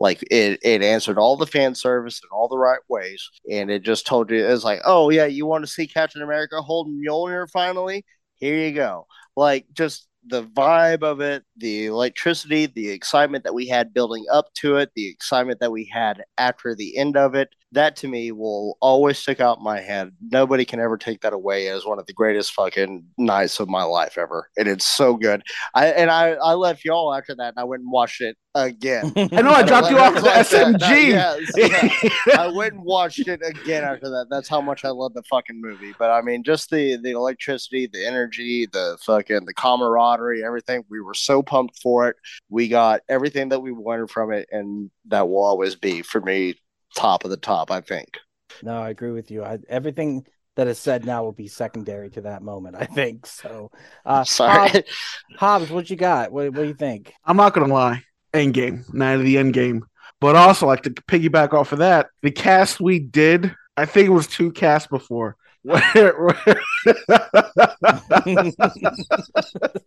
Like 0.02 0.20
it, 0.32 0.58
it 0.64 0.82
answered 0.82 1.16
all 1.16 1.36
the 1.36 1.46
fan 1.46 1.76
service 1.76 2.20
in 2.24 2.28
all 2.32 2.48
the 2.48 2.58
right 2.58 2.80
ways, 2.88 3.30
and 3.48 3.70
it 3.70 3.84
just 3.84 4.04
told 4.04 4.32
you 4.32 4.44
it's 4.44 4.64
like, 4.64 4.80
oh 4.84 5.10
yeah, 5.10 5.26
you 5.26 5.46
want 5.46 5.64
to 5.64 5.70
see 5.70 5.86
Captain 5.86 6.22
America 6.22 6.60
holding 6.60 7.00
Mjolnir 7.00 7.48
finally? 7.48 8.04
Here 8.34 8.56
you 8.56 8.72
go. 8.72 9.06
Like 9.36 9.66
just 9.72 10.08
the 10.26 10.42
vibe 10.42 11.04
of 11.04 11.20
it, 11.20 11.44
the 11.56 11.86
electricity, 11.86 12.66
the 12.66 12.90
excitement 12.90 13.44
that 13.44 13.54
we 13.54 13.68
had 13.68 13.94
building 13.94 14.24
up 14.32 14.52
to 14.54 14.78
it, 14.78 14.90
the 14.96 15.08
excitement 15.08 15.60
that 15.60 15.70
we 15.70 15.84
had 15.84 16.24
after 16.36 16.74
the 16.74 16.96
end 16.96 17.16
of 17.16 17.36
it. 17.36 17.50
That 17.72 17.96
to 17.96 18.08
me 18.08 18.32
will 18.32 18.76
always 18.80 19.18
stick 19.18 19.40
out 19.40 19.58
in 19.58 19.64
my 19.64 19.80
head. 19.80 20.12
Nobody 20.20 20.64
can 20.64 20.78
ever 20.80 20.96
take 20.96 21.22
that 21.22 21.32
away 21.32 21.68
as 21.68 21.84
one 21.84 21.98
of 21.98 22.06
the 22.06 22.12
greatest 22.12 22.52
fucking 22.52 23.04
nights 23.18 23.60
of 23.60 23.68
my 23.68 23.82
life 23.82 24.18
ever. 24.18 24.48
And 24.56 24.68
it's 24.68 24.86
so 24.86 25.16
good. 25.16 25.42
I 25.74 25.86
and 25.88 26.10
I, 26.10 26.32
I 26.32 26.54
left 26.54 26.84
y'all 26.84 27.14
after 27.14 27.34
that 27.34 27.48
and 27.48 27.58
I 27.58 27.64
went 27.64 27.82
and 27.82 27.90
watched 27.90 28.20
it 28.20 28.36
again. 28.54 29.12
I 29.16 29.42
know 29.42 29.50
I 29.50 29.62
dropped 29.62 29.90
you 29.90 29.98
off 29.98 30.16
at 30.16 30.22
the 30.22 30.28
Like 30.28 30.48
that. 30.50 30.80
SMG. 30.80 31.08
Yes, 31.08 32.10
yeah. 32.28 32.34
I 32.38 32.48
went 32.48 32.74
and 32.74 32.84
watched 32.84 33.26
it 33.26 33.40
again 33.44 33.84
after 33.84 34.08
that. 34.10 34.26
That's 34.30 34.48
how 34.48 34.60
much 34.60 34.84
I 34.84 34.90
love 34.90 35.14
the 35.14 35.22
fucking 35.24 35.60
movie. 35.60 35.94
But 35.98 36.10
I 36.10 36.20
mean, 36.22 36.42
just 36.44 36.70
the 36.70 36.96
the 36.96 37.12
electricity, 37.12 37.88
the 37.90 38.06
energy, 38.06 38.66
the 38.70 38.98
fucking 39.04 39.46
the 39.46 39.54
camaraderie, 39.54 40.44
everything. 40.44 40.84
We 40.88 41.00
were 41.00 41.14
so 41.14 41.42
pumped 41.42 41.78
for 41.80 42.08
it. 42.08 42.16
We 42.50 42.68
got 42.68 43.00
everything 43.08 43.48
that 43.50 43.60
we 43.60 43.72
wanted 43.72 44.10
from 44.10 44.32
it, 44.32 44.48
and 44.52 44.90
that 45.06 45.28
will 45.28 45.42
always 45.44 45.74
be 45.74 46.02
for 46.02 46.20
me 46.20 46.56
top 46.94 47.24
of 47.24 47.30
the 47.30 47.36
top. 47.36 47.70
I 47.70 47.80
think. 47.80 48.18
No, 48.62 48.80
I 48.80 48.90
agree 48.90 49.12
with 49.12 49.30
you. 49.30 49.44
I, 49.44 49.58
everything 49.68 50.26
that 50.56 50.66
is 50.66 50.78
said 50.78 51.04
now 51.04 51.24
will 51.24 51.32
be 51.32 51.48
secondary 51.48 52.10
to 52.10 52.22
that 52.22 52.42
moment. 52.42 52.76
I 52.76 52.84
think 52.84 53.26
so. 53.26 53.70
Uh, 54.04 54.24
Sorry. 54.24 54.68
Hobbs, 54.68 54.82
Hobbs, 55.36 55.70
what 55.70 55.88
you 55.88 55.96
got? 55.96 56.30
What, 56.30 56.52
what 56.52 56.62
do 56.62 56.68
you 56.68 56.74
think? 56.74 57.12
I'm 57.24 57.36
not 57.36 57.54
gonna 57.54 57.72
lie. 57.72 58.04
Endgame, 58.34 58.92
night 58.92 59.14
of 59.14 59.24
the 59.24 59.38
end 59.38 59.54
game. 59.54 59.84
But 60.20 60.36
also 60.36 60.66
like 60.66 60.82
to 60.82 60.90
piggyback 60.90 61.52
off 61.52 61.72
of 61.72 61.80
that, 61.80 62.08
the 62.22 62.30
cast 62.30 62.80
we 62.80 63.00
did, 63.00 63.54
I 63.76 63.86
think 63.86 64.06
it 64.06 64.12
was 64.12 64.26
two 64.28 64.52
casts 64.52 64.88
before. 64.88 65.36
Where, 65.62 65.80
where 65.94 66.60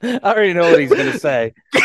I 0.01 0.19
already 0.23 0.53
know 0.53 0.71
what 0.71 0.79
he's 0.79 0.89
gonna 0.89 1.19
say. 1.19 1.53
Is 1.73 1.81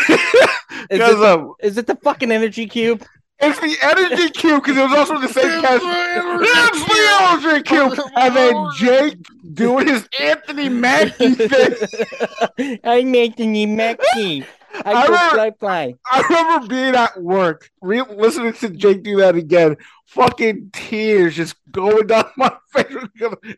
because 0.89 1.19
it, 1.19 1.25
um, 1.25 1.53
is 1.61 1.77
it 1.77 1.87
the 1.87 1.97
fucking 1.97 2.31
energy 2.31 2.67
cube? 2.67 3.03
It's 3.41 3.59
the 3.59 3.77
energy 3.81 4.29
cube 4.31 4.63
because 4.63 4.77
it 4.77 4.83
was 4.83 4.93
also 4.97 5.19
the 5.19 5.27
same 5.27 5.61
cast. 5.61 5.83
It's 5.83 6.85
the 6.85 7.47
energy 7.49 7.63
cube, 7.63 7.99
and 8.15 8.35
then 8.35 8.55
Jake 8.77 9.17
doing 9.53 9.87
his 9.87 10.07
Anthony 10.19 10.69
Mackie 10.69 11.33
thing. 11.35 12.79
I'm 12.83 13.15
Anthony 13.15 13.65
Mackie. 13.65 14.45
I 14.73 14.91
I 14.93 14.93
go 15.07 15.13
remember- 15.13 15.35
fly 15.35 15.51
fly. 15.59 15.95
I 16.11 16.21
remember 16.29 16.67
being 16.67 16.95
at 16.95 17.21
work, 17.21 17.69
re- 17.81 18.03
listening 18.09 18.53
to 18.53 18.69
Jake 18.69 19.03
do 19.03 19.17
that 19.17 19.35
again, 19.35 19.75
fucking 20.07 20.69
tears 20.73 21.35
just 21.35 21.55
going 21.71 22.07
down 22.07 22.25
my 22.37 22.55
face. 22.71 22.95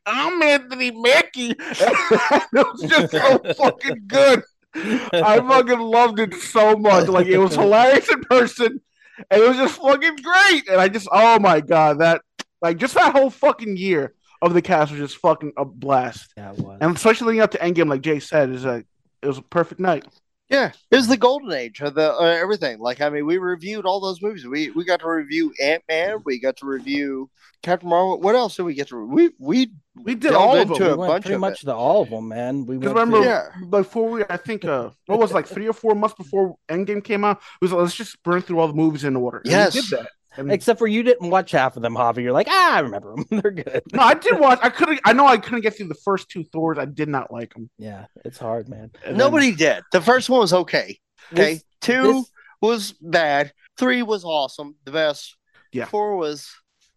I'm 0.08 0.42
Anthony 0.42 0.90
Mackie. 0.92 1.52
it 1.60 2.52
was 2.54 2.82
just 2.82 3.12
so 3.12 3.40
fucking 3.58 4.04
good. 4.08 4.42
I 4.76 5.40
fucking 5.40 5.80
loved 5.80 6.20
it 6.20 6.34
so 6.34 6.76
much. 6.76 7.08
Like 7.08 7.28
it 7.28 7.38
was 7.38 7.54
hilarious 7.54 8.10
in 8.10 8.22
person, 8.24 8.82
and 9.30 9.42
it 9.42 9.48
was 9.48 9.58
just 9.58 9.82
fucking 9.82 10.18
great. 10.18 10.68
And 10.70 10.80
I 10.80 10.88
just, 10.88 11.08
oh 11.12 11.40
my 11.40 11.62
god, 11.62 12.00
that 12.00 12.22
like 12.62 12.78
just 12.78 12.96
that 12.96 13.14
whole 13.14 13.30
fucking 13.30 13.78
year 13.78 14.14
of 14.42 14.54
the 14.54 14.62
cast 14.62 14.92
was 14.92 15.00
just 15.00 15.18
fucking 15.18 15.54
a 15.58 15.66
blast. 15.66 16.34
Yeah, 16.38 16.52
it 16.52 16.60
was. 16.60 16.78
And 16.82 16.96
especially 16.96 17.28
leading 17.28 17.42
up 17.42 17.52
to 17.52 17.58
Endgame, 17.60 17.90
like 17.90 18.02
Jay 18.02 18.20
said, 18.20 18.50
is 18.50 18.66
a 18.66 18.84
it 19.22 19.28
was 19.28 19.38
a 19.38 19.44
perfect 19.44 19.80
night. 19.80 20.06
Yeah, 20.54 20.72
it 20.92 20.96
was 20.96 21.08
the 21.08 21.18
golden 21.18 21.52
age 21.52 21.82
of 21.82 21.96
the 21.96 22.14
uh, 22.14 22.20
everything. 22.22 22.78
Like, 22.80 23.02
I 23.02 23.10
mean, 23.10 23.26
we 23.26 23.40
reviewed 23.40 23.86
all 23.88 24.00
those 24.00 24.22
movies. 24.22 24.46
We 24.46 24.70
we 24.72 24.86
got 24.86 25.00
to 25.00 25.10
review 25.10 25.52
Ant 25.60 25.82
Man. 25.90 26.18
We 26.26 26.40
got 26.40 26.58
to 26.58 26.68
review 26.68 27.32
Captain 27.64 27.90
Marvel. 27.90 28.20
What 28.22 28.36
else 28.36 28.56
did 28.56 28.64
we 28.64 28.76
get 28.76 28.90
to? 28.90 28.98
Re- 28.98 29.32
we 29.40 29.66
we 29.66 29.72
We 30.06 30.14
did 30.16 30.34
all 30.34 30.56
of 30.56 30.70
into 30.70 30.84
them. 30.84 30.92
a 30.92 30.96
we 30.96 30.98
went 31.00 31.12
bunch 31.12 31.24
pretty 31.24 31.34
of 31.36 31.42
much 31.42 31.64
it. 31.64 31.66
to 31.66 31.74
all 31.76 32.04
of 32.04 32.12
them, 32.12 32.28
man. 32.28 32.66
We 32.68 32.78
Because 32.78 32.94
went 32.94 33.08
remember, 33.08 33.26
to- 33.26 33.52
Yeah. 33.62 33.66
before 33.70 34.10
we, 34.12 34.24
I 34.30 34.38
think, 34.38 34.64
uh, 34.66 34.92
what 35.08 35.18
was 35.20 35.32
it, 35.32 35.34
like 35.34 35.48
three 35.48 35.68
or 35.68 35.74
four 35.74 35.96
months 35.96 36.16
before 36.16 36.56
Endgame 36.70 37.04
came 37.04 37.24
out, 37.24 37.38
it 37.38 37.66
was 37.66 37.72
like, 37.72 37.82
let's 37.82 37.96
just 37.96 38.22
burn 38.24 38.42
through 38.42 38.60
all 38.60 38.68
the 38.68 38.74
movies 38.76 39.04
in 39.04 39.16
order. 39.16 39.38
And 39.40 39.48
we 39.48 39.52
Yes. 39.52 39.74
did 39.74 39.86
that. 39.98 40.10
And- 40.38 40.52
except 40.52 40.80
for 40.80 40.88
you 40.88 41.04
didn't 41.04 41.30
watch 41.30 41.52
half 41.52 41.76
of 41.76 41.82
them, 41.84 41.96
Javi. 41.96 42.24
You're 42.24 42.32
like, 42.34 42.48
ah, 42.50 42.76
I 42.76 42.80
remember 42.80 43.16
them. 43.16 43.26
They're 43.42 43.52
good. 43.52 43.82
no, 43.94 44.02
I 44.02 44.14
did 44.16 44.40
watch. 44.40 44.60
I 44.64 44.70
couldn't. 44.70 45.00
I 45.06 45.14
know 45.14 45.28
I 45.28 45.38
couldn't 45.38 45.62
get 45.62 45.76
through 45.78 45.88
the 45.90 45.96
first 45.96 46.30
two 46.30 46.44
Thors. 46.44 46.78
I 46.78 46.86
did 46.86 47.08
not 47.10 47.32
like 47.32 47.54
them. 47.54 47.70
Yeah, 47.78 48.06
it's 48.26 48.38
hard, 48.40 48.68
man. 48.70 48.92
And 49.04 49.12
then- 49.14 49.18
Nobody 49.18 49.54
did. 49.54 49.84
The 49.92 50.02
first 50.02 50.30
one 50.30 50.40
was 50.40 50.54
okay. 50.54 51.00
Okay, 51.32 51.54
This- 51.56 51.64
two 51.82 52.14
this- 52.14 52.32
was 52.62 52.92
bad. 53.02 53.52
Three 53.78 54.02
was 54.04 54.24
awesome. 54.24 54.76
The 54.86 54.92
best. 54.92 55.36
Yeah. 55.72 55.86
Four 55.86 56.16
was 56.18 56.50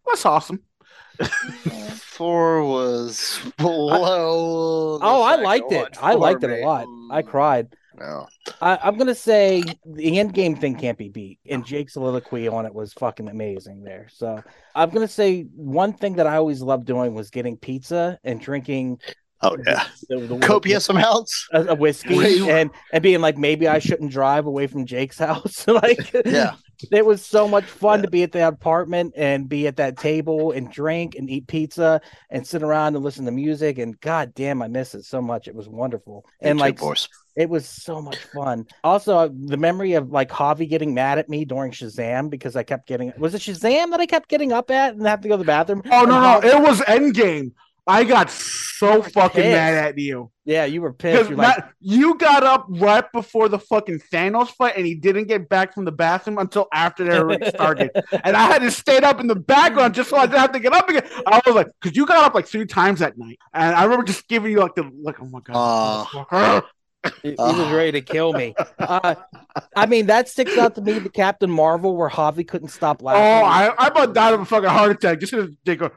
That's 0.06 0.24
awesome. 0.26 0.62
four 1.94 2.62
was 2.64 3.40
below. 3.58 4.98
the 4.98 5.04
Oh, 5.04 5.22
I 5.22 5.36
liked 5.36 5.66
one 5.70 5.74
it. 5.86 5.96
I 6.02 6.12
for 6.12 6.18
liked 6.18 6.44
it 6.44 6.50
a 6.62 6.66
lot. 6.66 6.86
I 7.10 7.22
cried. 7.22 7.68
No. 7.98 8.26
I, 8.60 8.78
I'm 8.82 8.96
gonna 8.96 9.14
say 9.14 9.62
the 9.84 10.18
end 10.18 10.34
game 10.34 10.56
thing 10.56 10.76
can't 10.76 10.98
be 10.98 11.08
beat, 11.08 11.38
and 11.48 11.64
Jake's 11.64 11.94
soliloquy 11.94 12.48
on 12.48 12.66
it 12.66 12.74
was 12.74 12.92
fucking 12.92 13.28
amazing 13.28 13.82
there. 13.82 14.08
So 14.10 14.42
I'm 14.74 14.90
gonna 14.90 15.08
say 15.08 15.42
one 15.54 15.92
thing 15.92 16.16
that 16.16 16.26
I 16.26 16.36
always 16.36 16.60
loved 16.60 16.86
doing 16.86 17.14
was 17.14 17.30
getting 17.30 17.56
pizza 17.56 18.18
and 18.24 18.40
drinking 18.40 19.00
Oh 19.42 19.56
yeah. 19.66 19.84
the, 20.08 20.16
the, 20.20 20.38
Copious 20.38 20.88
amounts. 20.88 21.46
of, 21.52 21.68
a 21.68 21.74
whiskey 21.74 22.16
Wait. 22.16 22.40
and 22.42 22.70
and 22.92 23.02
being 23.02 23.20
like 23.20 23.36
maybe 23.36 23.68
I 23.68 23.78
shouldn't 23.78 24.10
drive 24.10 24.46
away 24.46 24.66
from 24.66 24.86
Jake's 24.86 25.18
house. 25.28 25.66
like 25.68 26.12
Yeah. 26.24 26.54
it 26.90 27.04
was 27.04 27.24
so 27.24 27.46
much 27.46 27.64
fun 27.64 28.00
to 28.02 28.08
be 28.10 28.22
at 28.22 28.32
that 28.32 28.54
apartment 28.54 29.12
and 29.16 29.46
be 29.48 29.66
at 29.66 29.76
that 29.76 29.98
table 29.98 30.52
and 30.52 30.70
drink 30.72 31.16
and 31.16 31.28
eat 31.28 31.46
pizza 31.48 32.00
and 32.30 32.46
sit 32.46 32.62
around 32.62 32.94
and 32.96 33.04
listen 33.04 33.24
to 33.26 33.30
music 33.30 33.76
and 33.78 34.00
god 34.00 34.34
damn 34.34 34.62
I 34.62 34.68
miss 34.68 34.94
it 34.94 35.04
so 35.04 35.20
much. 35.20 35.48
It 35.48 35.54
was 35.54 35.68
wonderful. 35.68 36.24
And 36.40 36.56
Me 36.56 36.60
too, 36.60 36.64
like 36.64 36.78
boys. 36.78 37.06
it 37.36 37.50
was 37.50 37.68
so 37.68 38.00
much 38.00 38.16
fun. 38.34 38.66
Also, 38.84 39.28
the 39.28 39.58
memory 39.58 39.92
of 39.94 40.10
like 40.10 40.30
Javi 40.30 40.66
getting 40.66 40.94
mad 40.94 41.18
at 41.18 41.28
me 41.28 41.44
during 41.44 41.72
Shazam 41.72 42.30
because 42.30 42.56
I 42.56 42.62
kept 42.62 42.88
getting 42.88 43.12
was 43.18 43.34
it 43.34 43.42
Shazam 43.42 43.90
that 43.90 44.00
I 44.00 44.06
kept 44.06 44.30
getting 44.30 44.52
up 44.52 44.70
at 44.70 44.94
and 44.94 45.06
have 45.06 45.20
to 45.20 45.28
go 45.28 45.34
to 45.36 45.42
the 45.42 45.44
bathroom? 45.46 45.82
Oh 45.90 46.00
And 46.00 46.08
no, 46.08 46.20
no, 46.40 46.40
it 46.48 46.62
was 46.62 46.80
Endgame. 46.80 47.52
I 47.86 48.04
got 48.04 48.30
so 48.30 49.02
fucking 49.02 49.42
pissed. 49.42 49.52
mad 49.52 49.74
at 49.74 49.98
you 49.98 50.30
yeah, 50.46 50.64
you 50.64 50.80
were 50.80 50.92
pissed. 50.92 51.28
You're 51.28 51.36
like, 51.36 51.64
you 51.80 52.16
got 52.16 52.44
up 52.44 52.66
right 52.68 53.04
before 53.12 53.48
the 53.48 53.58
fucking 53.58 53.98
Thanos 54.12 54.50
fight, 54.50 54.74
and 54.76 54.86
he 54.86 54.94
didn't 54.94 55.24
get 55.24 55.48
back 55.48 55.74
from 55.74 55.84
the 55.84 55.90
bathroom 55.90 56.38
until 56.38 56.68
after 56.72 57.04
they 57.04 57.18
already 57.18 57.46
started. 57.50 57.90
and 58.24 58.36
I 58.36 58.42
had 58.46 58.60
to 58.60 58.70
stay 58.70 58.98
up 58.98 59.18
in 59.18 59.26
the 59.26 59.34
background 59.34 59.94
just 59.94 60.08
so 60.08 60.16
I 60.16 60.26
didn't 60.26 60.38
have 60.38 60.52
to 60.52 60.60
get 60.60 60.72
up 60.72 60.88
again. 60.88 61.02
I 61.26 61.42
was 61.44 61.56
like, 61.56 61.66
because 61.80 61.96
you 61.96 62.06
got 62.06 62.24
up 62.24 62.34
like 62.34 62.46
three 62.46 62.64
times 62.64 63.00
that 63.00 63.18
night, 63.18 63.40
and 63.52 63.74
I 63.74 63.82
remember 63.82 64.04
just 64.04 64.28
giving 64.28 64.52
you 64.52 64.60
like 64.60 64.76
the 64.76 64.88
like, 65.02 65.20
oh 65.20 65.26
my 65.26 65.40
god, 65.40 66.06
motherfucker. 66.06 66.62
he, 67.24 67.30
he 67.30 67.34
was 67.36 67.72
ready 67.72 67.92
to 67.92 68.00
kill 68.00 68.32
me. 68.32 68.54
Uh, 68.78 69.16
I 69.74 69.86
mean, 69.86 70.06
that 70.06 70.28
sticks 70.28 70.56
out 70.56 70.76
to 70.76 70.80
me. 70.80 71.00
The 71.00 71.08
Captain 71.08 71.50
Marvel 71.50 71.96
where 71.96 72.08
Javi 72.08 72.46
couldn't 72.46 72.68
stop 72.68 73.02
laughing. 73.02 73.20
Oh. 73.20 73.44
I, 73.44 73.74
I 73.76 73.88
about 73.88 74.14
died 74.14 74.34
of 74.34 74.40
a 74.40 74.44
fucking 74.44 74.68
heart 74.68 74.92
attack 74.92 75.18
just 75.18 75.32
because 75.32 75.50
they 75.64 75.74
go. 75.74 75.90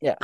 Yeah. 0.00 0.14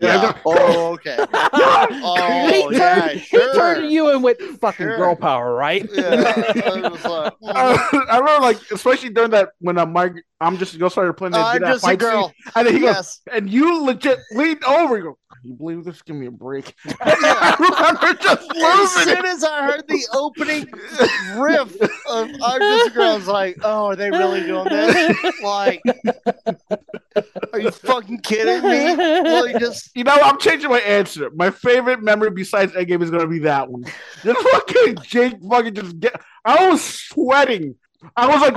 Yeah. 0.00 0.32
Oh, 0.46 0.92
okay. 0.94 1.16
Oh, 1.52 2.48
he, 2.70 2.76
yeah, 2.76 3.00
turned, 3.08 3.20
he 3.20 3.38
turned 3.54 3.82
to 3.82 3.88
you 3.88 4.10
and 4.10 4.22
went, 4.22 4.40
fucking 4.60 4.86
Sure. 4.86 4.96
girl 4.96 5.14
power, 5.14 5.54
right? 5.54 5.88
Yeah. 5.92 6.32
I 6.64 6.88
was 6.88 7.04
like, 7.04 7.38
mm, 7.38 7.38
I 8.10 8.18
remember, 8.18 8.42
like, 8.42 8.58
especially 8.70 9.10
during 9.10 9.30
that 9.32 9.50
when 9.60 9.78
uh, 9.78 9.86
Mike, 9.86 10.14
I'm 10.42 10.56
just 10.56 10.78
go 10.78 10.88
started 10.88 11.14
playing 11.14 11.32
that, 11.32 11.40
oh, 11.40 11.48
I'm 11.48 11.60
that 11.60 11.72
just 11.72 11.86
a 11.86 11.96
girl. 11.96 12.28
scene, 12.28 12.52
and 12.56 12.66
then 12.66 12.74
he 12.74 12.80
goes, 12.80 13.20
and 13.30 13.50
you 13.50 13.82
legit 13.84 14.18
leaned 14.32 14.64
over. 14.64 14.96
You 14.96 15.02
go, 15.02 15.18
you 15.44 15.54
believe 15.54 15.84
this? 15.84 16.00
Give 16.00 16.16
me 16.16 16.26
a 16.26 16.30
break." 16.30 16.74
I 17.02 17.56
remember 17.58 18.14
just 18.22 18.50
As 18.56 19.04
soon 19.04 19.26
as 19.26 19.44
I 19.44 19.64
heard 19.66 19.86
the 19.86 20.06
opening 20.14 20.66
riff 21.38 21.74
of 22.08 22.30
I'm 22.42 22.60
Just 22.60 22.88
a 22.88 22.90
Girl, 22.94 23.10
I 23.10 23.16
was 23.16 23.26
like, 23.26 23.58
oh, 23.62 23.86
are 23.86 23.96
they 23.96 24.10
really 24.10 24.42
doing 24.42 24.64
this? 24.68 25.16
Like, 25.42 25.82
are 27.52 27.60
you 27.60 27.70
fucking 27.70 28.20
kidding 28.20 28.62
me? 28.62 28.96
Well, 28.96 29.48
you 29.48 29.58
just 29.58 29.90
You 29.94 30.04
know, 30.04 30.16
I'm 30.22 30.38
changing 30.38 30.70
my 30.70 30.80
answer. 30.80 31.30
My 31.30 31.50
favorite 31.50 32.02
memory 32.02 32.30
besides 32.30 32.72
Endgame 32.72 33.02
is 33.02 33.10
gonna 33.10 33.26
be 33.26 33.40
that 33.40 33.70
one. 33.70 33.84
Just 34.22 34.48
fucking 34.48 34.96
Jake 35.02 35.34
fucking 35.48 35.74
just 35.74 35.98
get. 36.00 36.20
I 36.44 36.68
was 36.68 36.82
sweating. 36.82 37.74
I 38.16 38.26
was 38.26 38.40
like, 38.40 38.54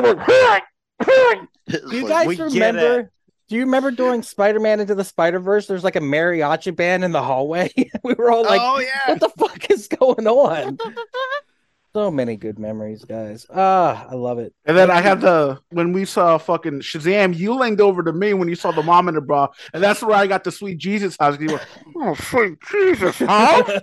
Do 0.99 1.79
you 1.91 2.07
like, 2.07 2.27
we 2.27 2.35
guys 2.35 2.53
get 2.53 2.75
remember? 2.75 3.11
Do 3.49 3.55
you 3.55 3.65
remember 3.65 3.91
during 3.91 4.23
Spider-Man 4.23 4.79
into 4.79 4.95
the 4.95 5.03
Spider-Verse? 5.03 5.67
There's 5.67 5.83
like 5.83 5.95
a 5.95 6.01
mariachi 6.01 6.75
band 6.75 7.03
in 7.03 7.11
the 7.11 7.21
hallway. 7.21 7.71
we 8.03 8.13
were 8.13 8.31
all 8.31 8.43
like, 8.43 8.61
oh 8.63 8.79
yeah. 8.79 9.13
"What 9.13 9.19
the 9.19 9.29
fuck 9.29 9.69
is 9.69 9.87
going 9.87 10.27
on?" 10.27 10.77
so 11.95 12.09
many 12.09 12.35
good 12.35 12.57
memories, 12.57 13.05
guys. 13.05 13.45
Ah, 13.53 14.07
I 14.09 14.15
love 14.15 14.39
it. 14.39 14.53
and 14.65 14.75
then 14.75 14.89
I 14.89 14.99
had 15.01 15.21
the 15.21 15.59
when 15.69 15.93
we 15.93 16.05
saw 16.05 16.37
fucking 16.37 16.79
Shazam. 16.81 17.35
You 17.35 17.53
leaned 17.53 17.81
over 17.81 18.01
to 18.03 18.11
me 18.11 18.33
when 18.33 18.47
you 18.47 18.55
saw 18.55 18.71
the 18.71 18.81
mom 18.83 19.07
in 19.09 19.15
the 19.15 19.21
bra, 19.21 19.47
and 19.73 19.83
that's 19.83 20.01
where 20.01 20.15
I 20.15 20.25
got 20.27 20.43
the 20.43 20.51
sweet 20.51 20.79
Jesus 20.79 21.15
house. 21.19 21.37
You 21.39 21.47
went, 21.49 21.61
oh 21.97 22.15
sweet 22.15 22.57
Jesus 22.71 23.17
house. 23.19 23.69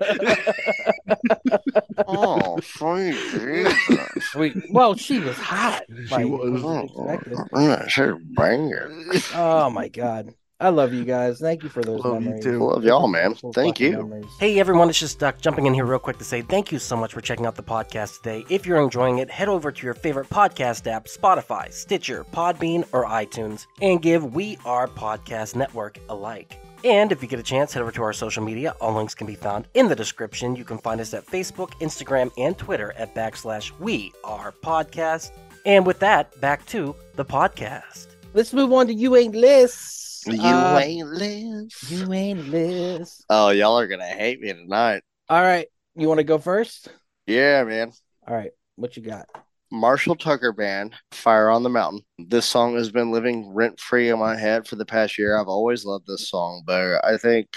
Oh, 2.06 2.58
sweet 2.60 3.14
Jesus. 3.14 4.24
Sweet. 4.32 4.56
Well, 4.70 4.96
she 4.96 5.20
was 5.20 5.36
hot. 5.36 5.84
She 6.06 6.24
was. 6.24 6.84
expected. 6.90 7.32
Mm, 7.52 7.88
sure, 7.88 8.18
banger. 8.34 8.90
Oh 9.34 9.70
my 9.70 9.88
god. 9.88 10.34
I 10.60 10.68
love 10.68 10.92
you 10.92 11.04
guys. 11.06 11.38
Thank 11.40 11.62
you 11.62 11.70
for 11.70 11.82
those 11.82 12.04
Love 12.04 12.22
you 12.22 12.38
too. 12.42 12.58
Love 12.58 12.84
y'all, 12.84 13.08
man. 13.08 13.34
Full 13.34 13.52
Thank 13.54 13.80
you. 13.80 13.92
memories. 13.92 14.26
Hey 14.38 14.60
everyone, 14.60 14.90
it's 14.90 15.00
just 15.00 15.18
Duck 15.18 15.40
jumping 15.40 15.64
in 15.64 15.72
here 15.72 15.86
real 15.86 15.98
quick 15.98 16.18
to 16.18 16.24
say 16.24 16.42
thank 16.42 16.70
you 16.70 16.78
so 16.78 16.96
much 16.96 17.14
for 17.14 17.22
checking 17.22 17.46
out 17.46 17.54
the 17.54 17.62
podcast 17.62 18.18
today. 18.18 18.44
If 18.50 18.66
you're 18.66 18.82
enjoying 18.82 19.18
it, 19.18 19.30
head 19.30 19.48
over 19.48 19.72
to 19.72 19.86
your 19.86 19.94
favorite 19.94 20.28
podcast 20.28 20.86
app, 20.86 21.06
Spotify, 21.06 21.72
Stitcher, 21.72 22.24
Podbean, 22.24 22.86
or 22.92 23.06
iTunes, 23.06 23.66
and 23.80 24.02
give 24.02 24.34
We 24.34 24.58
Are 24.66 24.86
Podcast 24.86 25.56
Network 25.56 25.98
a 26.10 26.14
like. 26.14 26.58
And 26.84 27.10
if 27.10 27.22
you 27.22 27.28
get 27.28 27.40
a 27.40 27.42
chance, 27.42 27.72
head 27.72 27.82
over 27.82 27.92
to 27.92 28.02
our 28.02 28.12
social 28.12 28.42
media. 28.42 28.74
All 28.82 28.94
links 28.94 29.14
can 29.14 29.26
be 29.26 29.34
found 29.34 29.66
in 29.72 29.88
the 29.88 29.96
description. 29.96 30.56
You 30.56 30.64
can 30.64 30.78
find 30.78 31.00
us 31.00 31.14
at 31.14 31.26
Facebook, 31.26 31.70
Instagram, 31.80 32.30
and 32.36 32.56
Twitter 32.58 32.92
at 32.98 33.14
backslash 33.14 33.70
We 33.78 34.12
Are 34.24 34.52
Podcast. 34.52 35.30
And 35.64 35.86
with 35.86 36.00
that, 36.00 36.38
back 36.40 36.66
to 36.66 36.94
the 37.16 37.24
podcast. 37.24 38.08
Let's 38.34 38.52
move 38.52 38.72
on 38.72 38.86
to 38.88 38.94
You 38.94 39.16
Ain't 39.16 39.34
Liz. 39.34 39.99
You 40.26 40.40
Uh, 40.42 40.78
ain't 40.78 41.08
Liz. 41.08 41.74
You 41.88 42.12
Ain't 42.12 42.48
Liz. 42.48 43.24
Oh, 43.30 43.50
y'all 43.50 43.78
are 43.78 43.86
gonna 43.86 44.04
hate 44.06 44.40
me 44.40 44.52
tonight. 44.52 45.02
All 45.28 45.40
right. 45.40 45.66
You 45.94 46.08
want 46.08 46.18
to 46.18 46.24
go 46.24 46.38
first? 46.38 46.88
Yeah, 47.26 47.64
man. 47.64 47.92
All 48.26 48.34
right. 48.34 48.50
What 48.76 48.96
you 48.96 49.02
got? 49.02 49.28
Marshall 49.72 50.16
Tucker 50.16 50.52
Band, 50.52 50.94
Fire 51.12 51.48
on 51.48 51.62
the 51.62 51.68
Mountain. 51.70 52.02
This 52.18 52.44
song 52.46 52.74
has 52.76 52.90
been 52.90 53.12
living 53.12 53.54
rent 53.54 53.78
free 53.78 54.08
in 54.08 54.18
my 54.18 54.36
head 54.36 54.66
for 54.66 54.76
the 54.76 54.84
past 54.84 55.16
year. 55.16 55.38
I've 55.38 55.48
always 55.48 55.84
loved 55.84 56.06
this 56.08 56.28
song, 56.28 56.62
but 56.66 57.04
I 57.04 57.16
think 57.16 57.48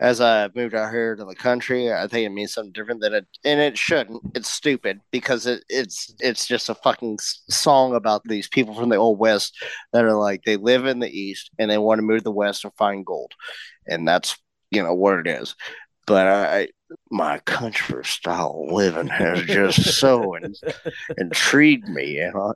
as 0.00 0.20
I 0.20 0.48
moved 0.54 0.74
out 0.74 0.92
here 0.92 1.16
to 1.16 1.24
the 1.24 1.34
country, 1.34 1.92
I 1.92 2.06
think 2.06 2.24
it 2.24 2.30
means 2.30 2.52
something 2.52 2.72
different 2.72 3.00
than 3.00 3.14
it, 3.14 3.26
and 3.44 3.60
it 3.60 3.76
shouldn't. 3.76 4.22
It's 4.34 4.48
stupid 4.50 5.00
because 5.10 5.46
it, 5.46 5.64
it's 5.68 6.14
it's 6.20 6.46
just 6.46 6.68
a 6.68 6.74
fucking 6.74 7.18
song 7.20 7.94
about 7.94 8.22
these 8.24 8.48
people 8.48 8.74
from 8.74 8.90
the 8.90 8.96
old 8.96 9.18
west 9.18 9.56
that 9.92 10.04
are 10.04 10.16
like 10.16 10.44
they 10.44 10.56
live 10.56 10.86
in 10.86 11.00
the 11.00 11.10
east 11.10 11.50
and 11.58 11.70
they 11.70 11.78
want 11.78 11.98
to 11.98 12.02
move 12.02 12.18
to 12.18 12.24
the 12.24 12.30
west 12.30 12.64
and 12.64 12.72
find 12.76 13.04
gold, 13.04 13.32
and 13.86 14.06
that's 14.06 14.36
you 14.70 14.82
know 14.82 14.94
what 14.94 15.18
it 15.18 15.26
is. 15.26 15.56
But 16.06 16.26
I, 16.26 16.68
my 17.10 17.38
country 17.40 18.04
style 18.04 18.64
of 18.66 18.72
living 18.72 19.08
has 19.08 19.42
just 19.42 19.82
so 19.98 20.34
in, 20.36 20.54
intrigued 21.18 21.88
me, 21.88 22.16
you 22.18 22.32
know. 22.32 22.54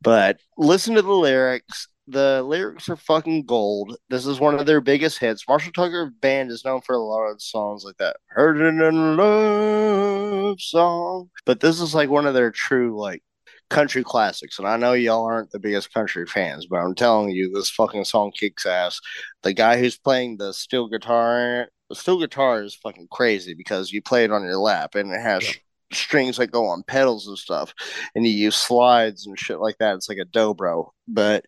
But 0.00 0.38
listen 0.56 0.94
to 0.94 1.02
the 1.02 1.12
lyrics. 1.12 1.88
The 2.06 2.42
lyrics 2.42 2.88
are 2.88 2.96
fucking 2.96 3.46
gold. 3.46 3.96
This 4.10 4.26
is 4.26 4.38
one 4.38 4.58
of 4.58 4.66
their 4.66 4.80
biggest 4.80 5.18
hits. 5.18 5.44
Marshall 5.48 5.72
Tucker 5.72 6.12
Band 6.20 6.50
is 6.50 6.64
known 6.64 6.82
for 6.82 6.94
a 6.94 7.00
lot 7.00 7.24
of 7.24 7.40
songs 7.40 7.84
like 7.84 7.96
that. 7.96 8.16
Heard 8.26 8.60
it 8.60 8.84
in 8.84 9.16
love 9.16 10.60
song. 10.60 11.30
But 11.46 11.60
this 11.60 11.80
is 11.80 11.94
like 11.94 12.10
one 12.10 12.26
of 12.26 12.34
their 12.34 12.50
true 12.50 12.98
like 13.00 13.22
country 13.70 14.04
classics. 14.04 14.58
And 14.58 14.68
I 14.68 14.76
know 14.76 14.92
y'all 14.92 15.24
aren't 15.24 15.50
the 15.50 15.58
biggest 15.58 15.94
country 15.94 16.26
fans, 16.26 16.66
but 16.66 16.76
I'm 16.76 16.94
telling 16.94 17.30
you, 17.30 17.50
this 17.52 17.70
fucking 17.70 18.04
song 18.04 18.32
kicks 18.38 18.66
ass. 18.66 19.00
The 19.42 19.54
guy 19.54 19.78
who's 19.78 19.96
playing 19.96 20.36
the 20.36 20.52
steel 20.52 20.88
guitar 20.88 21.68
the 21.88 21.94
steel 21.94 22.18
guitar 22.18 22.62
is 22.62 22.74
fucking 22.74 23.08
crazy 23.10 23.54
because 23.54 23.92
you 23.92 24.02
play 24.02 24.24
it 24.24 24.32
on 24.32 24.42
your 24.42 24.56
lap 24.56 24.94
and 24.94 25.12
it 25.12 25.20
has 25.20 25.44
strings 25.92 26.36
that 26.36 26.50
go 26.50 26.66
on 26.66 26.82
pedals 26.82 27.26
and 27.26 27.38
stuff, 27.38 27.74
and 28.14 28.26
you 28.26 28.32
use 28.32 28.56
slides 28.56 29.26
and 29.26 29.38
shit 29.38 29.60
like 29.60 29.78
that. 29.78 29.94
It's 29.94 30.08
like 30.08 30.18
a 30.18 30.24
dobro. 30.24 30.90
But 31.06 31.44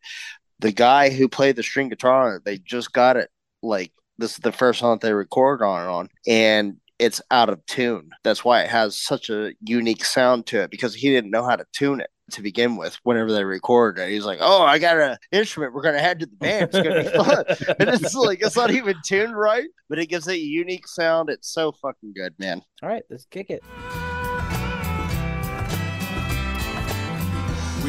the 0.61 0.73
guy 0.73 1.11
who 1.11 1.29
played 1.29 1.57
the 1.57 1.63
string 1.63 1.89
guitar, 1.89 2.29
on 2.29 2.37
it, 2.37 2.45
they 2.45 2.59
just 2.59 2.93
got 2.93 3.17
it 3.17 3.31
like 3.63 3.93
this 4.19 4.33
is 4.33 4.39
the 4.39 4.53
first 4.53 4.81
song 4.81 4.99
that 4.99 5.07
they 5.07 5.13
record 5.13 5.63
on 5.63 5.83
it 5.83 5.91
on, 5.91 6.09
and 6.27 6.77
it's 6.99 7.21
out 7.31 7.49
of 7.49 7.65
tune. 7.67 8.11
That's 8.25 8.45
why 8.45 8.63
it 8.63 8.71
has 8.71 8.97
such 8.97 9.29
a 9.29 9.53
unique 9.61 10.05
sound 10.05 10.47
to 10.47 10.63
it 10.63 10.71
because 10.71 10.95
he 10.95 11.11
didn't 11.11 11.31
know 11.31 11.45
how 11.45 11.57
to 11.57 11.67
tune 11.73 12.01
it 12.01 12.11
to 12.33 12.43
begin 12.43 12.77
with 12.77 12.99
whenever 13.05 13.33
they 13.33 13.45
recorded 13.45 14.03
it. 14.03 14.11
He's 14.11 14.25
like, 14.25 14.39
Oh, 14.41 14.63
I 14.63 14.79
got 14.79 14.99
an 14.99 15.17
instrument 15.31 15.75
we're 15.75 15.83
gonna 15.83 16.01
head 16.01 16.19
to 16.21 16.27
the 16.27 16.37
band. 16.37 16.71
It's 16.73 16.77
gonna 16.77 17.03
be 17.03 17.09
fun. 17.25 17.77
and 17.79 17.89
it's 17.91 18.15
like 18.15 18.41
it's 18.41 18.57
not 18.57 18.71
even 18.71 18.97
tuned 19.05 19.37
right, 19.37 19.69
but 19.89 19.99
it 19.99 20.07
gives 20.07 20.27
it 20.27 20.33
a 20.33 20.39
unique 20.39 20.89
sound. 20.89 21.29
It's 21.29 21.53
so 21.53 21.73
fucking 21.73 22.15
good, 22.15 22.35
man. 22.39 22.63
All 22.83 22.89
right. 22.89 23.03
Let's 23.11 23.27
kick 23.27 23.51
it. 23.51 23.63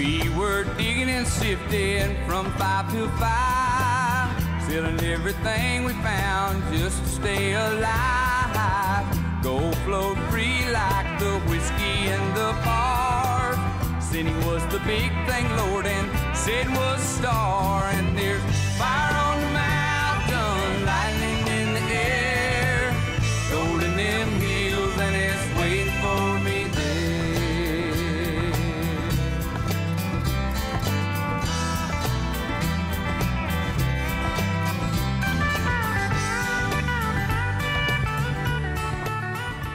We 0.08 0.30
were 0.40 0.64
digging 0.78 1.10
and 1.10 1.28
sifting 1.28 2.16
from 2.26 2.50
five 2.54 2.90
to 2.94 3.10
five, 3.20 4.32
selling 4.64 4.98
everything 5.02 5.84
we 5.84 5.92
found 5.96 6.64
just 6.72 7.04
to 7.04 7.10
stay 7.10 7.52
alive. 7.52 9.06
Gold 9.44 9.76
flowed 9.80 10.18
free 10.30 10.64
like 10.72 11.20
the 11.20 11.34
whiskey 11.50 12.08
in 12.08 12.24
the 12.36 12.56
bars. 12.64 13.58
Sinning 14.02 14.40
was 14.46 14.66
the 14.68 14.80
big 14.88 15.12
thing, 15.28 15.46
Lord, 15.58 15.86
and 15.86 16.08
sin 16.38 16.72
was 16.72 17.02
star. 17.02 17.84
And 17.90 18.18
there's 18.18 18.42
fire 18.78 19.17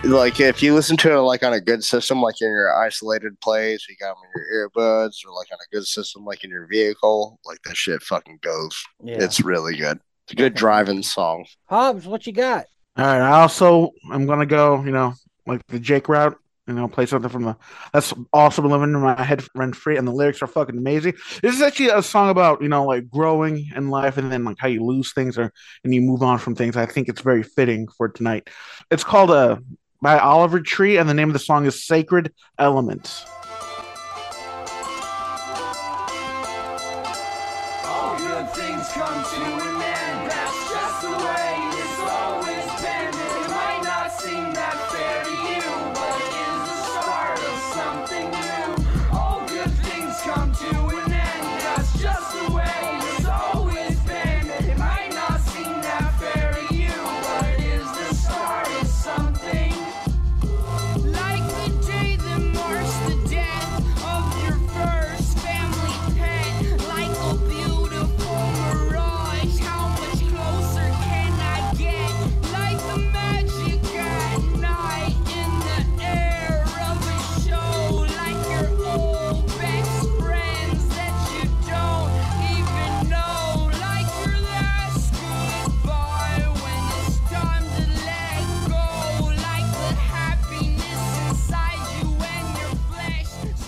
like 0.05 0.41
if 0.41 0.63
you 0.63 0.75
listen 0.75 0.97
to 0.99 1.13
it 1.13 1.21
like 1.21 1.43
on 1.43 1.53
a 1.53 1.61
good 1.61 1.85
system, 1.85 2.21
like 2.21 2.41
in 2.41 2.49
your 2.49 2.77
isolated 2.77 3.39
place, 3.41 3.87
you 3.89 3.97
got 3.97 4.15
them 4.15 4.25
in 4.25 4.43
your 4.43 4.69
earbuds, 4.69 5.25
or 5.25 5.33
like 5.33 5.49
on 5.53 5.59
a 5.59 5.75
good 5.75 5.87
system, 5.87 6.25
like 6.25 6.45
in 6.45 6.51
your 6.51 6.67
vehicle, 6.67 7.39
like 7.45 7.63
that 7.65 7.77
shit 7.77 8.03
fucking 8.03 8.39
goes. 8.43 8.83
Yeah. 9.03 9.23
It's 9.23 9.41
really 9.41 9.77
good. 9.77 10.01
It's 10.27 10.33
a 10.33 10.37
good 10.37 10.55
driving 10.55 11.03
song. 11.03 11.47
Hobbs, 11.67 12.07
what 12.07 12.27
you 12.27 12.33
got? 12.33 12.67
All 12.97 13.05
right. 13.05 13.21
I 13.21 13.41
also 13.43 13.91
I'm 14.11 14.27
gonna 14.27 14.47
go. 14.47 14.83
You 14.85 14.91
know, 14.93 15.15
like 15.47 15.67
the 15.69 15.79
Jake 15.79 16.09
route. 16.09 16.37
You 16.69 16.75
know, 16.75 16.87
play 16.87 17.07
something 17.07 17.29
from 17.29 17.43
the. 17.43 17.57
That's 17.93 18.15
also 18.33 18.63
been 18.63 18.71
living 18.71 18.95
in 18.95 19.01
my 19.01 19.21
head 19.21 19.43
rent 19.57 19.75
free, 19.75 19.97
and 19.97 20.07
the 20.07 20.13
lyrics 20.13 20.43
are 20.43 20.47
fucking 20.47 20.79
amazing. 20.79 21.15
This 21.43 21.57
is 21.57 21.61
actually 21.61 21.89
a 21.89 22.03
song 22.03 22.31
about 22.31 22.63
you 22.63 22.69
know 22.69 22.85
like 22.85 23.11
growing 23.11 23.69
in 23.75 23.91
life, 23.91 24.17
and 24.17 24.31
then 24.31 24.45
like 24.45 24.59
how 24.61 24.69
you 24.69 24.85
lose 24.85 25.13
things 25.13 25.37
or 25.37 25.53
and 25.83 25.93
you 25.93 26.01
move 26.01 26.23
on 26.23 26.39
from 26.39 26.55
things. 26.55 26.77
I 26.77 26.87
think 26.87 27.09
it's 27.09 27.21
very 27.21 27.43
fitting 27.43 27.89
for 27.89 28.09
tonight. 28.09 28.49
It's 28.93 29.03
called 29.03 29.33
uh, 29.33 29.57
by 30.03 30.19
Oliver 30.19 30.61
Tree, 30.61 30.99
and 30.99 31.09
the 31.09 31.15
name 31.15 31.29
of 31.29 31.33
the 31.33 31.39
song 31.39 31.65
is 31.65 31.83
"Sacred 31.83 32.35
Elements." 32.59 33.25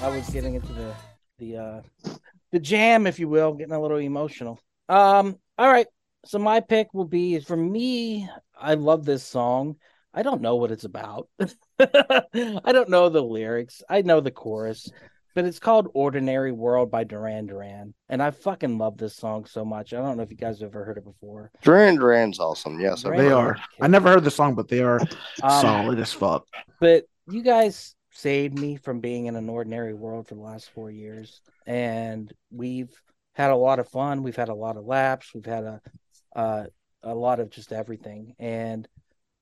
Was 0.08 0.28
getting 0.30 0.54
into 0.54 0.72
the 0.72 0.94
the 1.38 1.56
uh 1.56 1.80
the 2.52 2.60
jam, 2.60 3.06
if 3.06 3.18
you 3.18 3.28
will, 3.28 3.52
getting 3.54 3.74
a 3.74 3.80
little 3.80 3.98
emotional. 3.98 4.60
Um, 4.88 5.36
all 5.58 5.68
right. 5.70 5.86
So 6.26 6.38
my 6.38 6.60
pick 6.60 6.94
will 6.94 7.04
be 7.06 7.38
for 7.40 7.56
me, 7.56 8.28
I 8.58 8.74
love 8.74 9.04
this 9.04 9.24
song. 9.24 9.76
I 10.12 10.22
don't 10.22 10.40
know 10.42 10.56
what 10.56 10.70
it's 10.70 10.84
about. 10.84 11.28
I 11.80 12.72
don't 12.72 12.88
know 12.88 13.08
the 13.08 13.20
lyrics. 13.22 13.82
I 13.88 14.02
know 14.02 14.20
the 14.20 14.30
chorus, 14.30 14.88
but 15.34 15.44
it's 15.44 15.58
called 15.58 15.88
Ordinary 15.92 16.52
World 16.52 16.90
by 16.90 17.02
Duran 17.04 17.46
Duran. 17.46 17.94
And 18.08 18.22
I 18.22 18.30
fucking 18.30 18.78
love 18.78 18.96
this 18.96 19.16
song 19.16 19.44
so 19.46 19.64
much. 19.64 19.92
I 19.92 19.96
don't 19.96 20.16
know 20.16 20.22
if 20.22 20.30
you 20.30 20.36
guys 20.36 20.60
have 20.60 20.70
ever 20.70 20.84
heard 20.84 20.98
it 20.98 21.04
before. 21.04 21.50
Duran 21.62 21.96
Duran's 21.96 22.38
awesome. 22.38 22.78
Yes, 22.80 23.02
Duran 23.02 23.18
They 23.18 23.32
are. 23.32 23.56
I 23.80 23.88
never 23.88 24.08
heard 24.10 24.22
the 24.24 24.30
song, 24.30 24.54
but 24.54 24.68
they 24.68 24.80
are 24.80 25.00
Um, 25.42 25.60
solid 25.60 25.98
as 25.98 26.12
fuck. 26.12 26.46
but 26.80 27.04
you 27.28 27.42
guys 27.42 27.96
saved 28.14 28.56
me 28.56 28.76
from 28.76 29.00
being 29.00 29.26
in 29.26 29.34
an 29.36 29.48
ordinary 29.48 29.92
world 29.92 30.28
for 30.28 30.36
the 30.36 30.40
last 30.40 30.70
four 30.70 30.90
years. 30.90 31.42
And 31.66 32.32
we've 32.50 32.92
had 33.34 33.50
a 33.50 33.56
lot 33.56 33.80
of 33.80 33.88
fun. 33.88 34.22
We've 34.22 34.36
had 34.36 34.48
a 34.48 34.54
lot 34.54 34.76
of 34.76 34.84
laps 34.84 35.34
we've 35.34 35.44
had 35.44 35.64
a 35.64 35.80
uh, 36.34 36.64
a 37.02 37.14
lot 37.14 37.40
of 37.40 37.50
just 37.50 37.72
everything. 37.72 38.34
And 38.38 38.88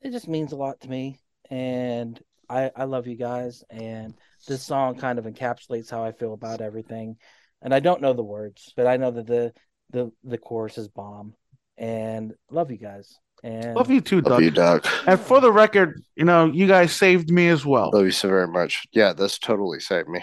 it 0.00 0.10
just 0.10 0.26
means 0.26 0.52
a 0.52 0.56
lot 0.56 0.80
to 0.80 0.88
me. 0.88 1.20
And 1.50 2.18
i 2.48 2.70
i 2.74 2.84
love 2.84 3.06
you 3.06 3.16
guys. 3.16 3.62
And 3.70 4.14
this 4.48 4.64
song 4.64 4.96
kind 4.96 5.18
of 5.18 5.26
encapsulates 5.26 5.90
how 5.90 6.02
i 6.02 6.12
feel 6.12 6.32
about 6.32 6.62
everything. 6.62 7.16
And 7.60 7.74
i 7.74 7.80
don't 7.80 8.02
know 8.02 8.14
the 8.14 8.24
words 8.24 8.72
but 8.76 8.86
i 8.86 8.96
know 8.96 9.10
that 9.10 9.26
the 9.26 9.52
the 9.90 10.10
the 10.24 10.38
chorus 10.38 10.78
is 10.78 10.88
bomb. 10.88 11.34
And 11.76 12.34
love 12.50 12.70
you 12.70 12.78
guys 12.78 13.18
and 13.42 13.74
Love 13.74 13.90
you 13.90 14.00
too, 14.00 14.20
Doug. 14.20 14.30
Love 14.30 14.40
Doug. 14.40 14.44
you, 14.44 14.50
Doug. 14.50 14.86
And 15.06 15.20
for 15.20 15.40
the 15.40 15.50
record, 15.52 16.02
you 16.16 16.24
know, 16.24 16.46
you 16.46 16.66
guys 16.66 16.92
saved 16.92 17.30
me 17.30 17.48
as 17.48 17.64
well. 17.66 17.90
Love 17.92 18.04
you 18.04 18.10
so 18.12 18.28
very 18.28 18.46
much. 18.48 18.84
Yeah, 18.92 19.12
this 19.12 19.38
totally 19.38 19.80
saved 19.80 20.08
me. 20.08 20.20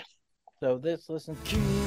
so 0.60 0.78
this 0.78 1.10
listen 1.10 1.36
Dreaming 1.46 1.79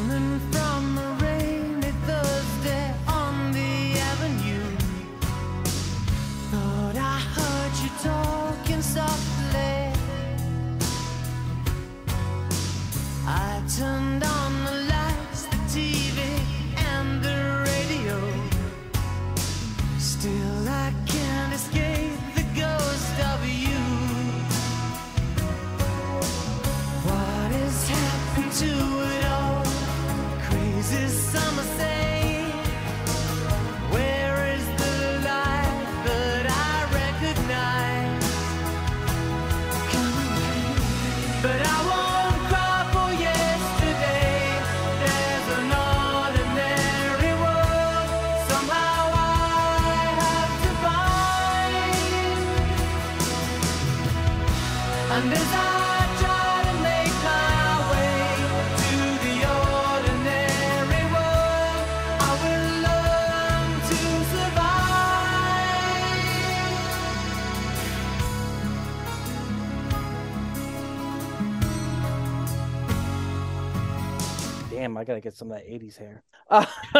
Damn, 74.71 74.97
I 74.97 75.05
gotta 75.05 75.21
get 75.21 75.35
some 75.35 75.53
of 75.53 75.59
that 75.59 75.69
'80s 75.69 75.99
hair. 75.99 76.23
Uh, 76.49 76.65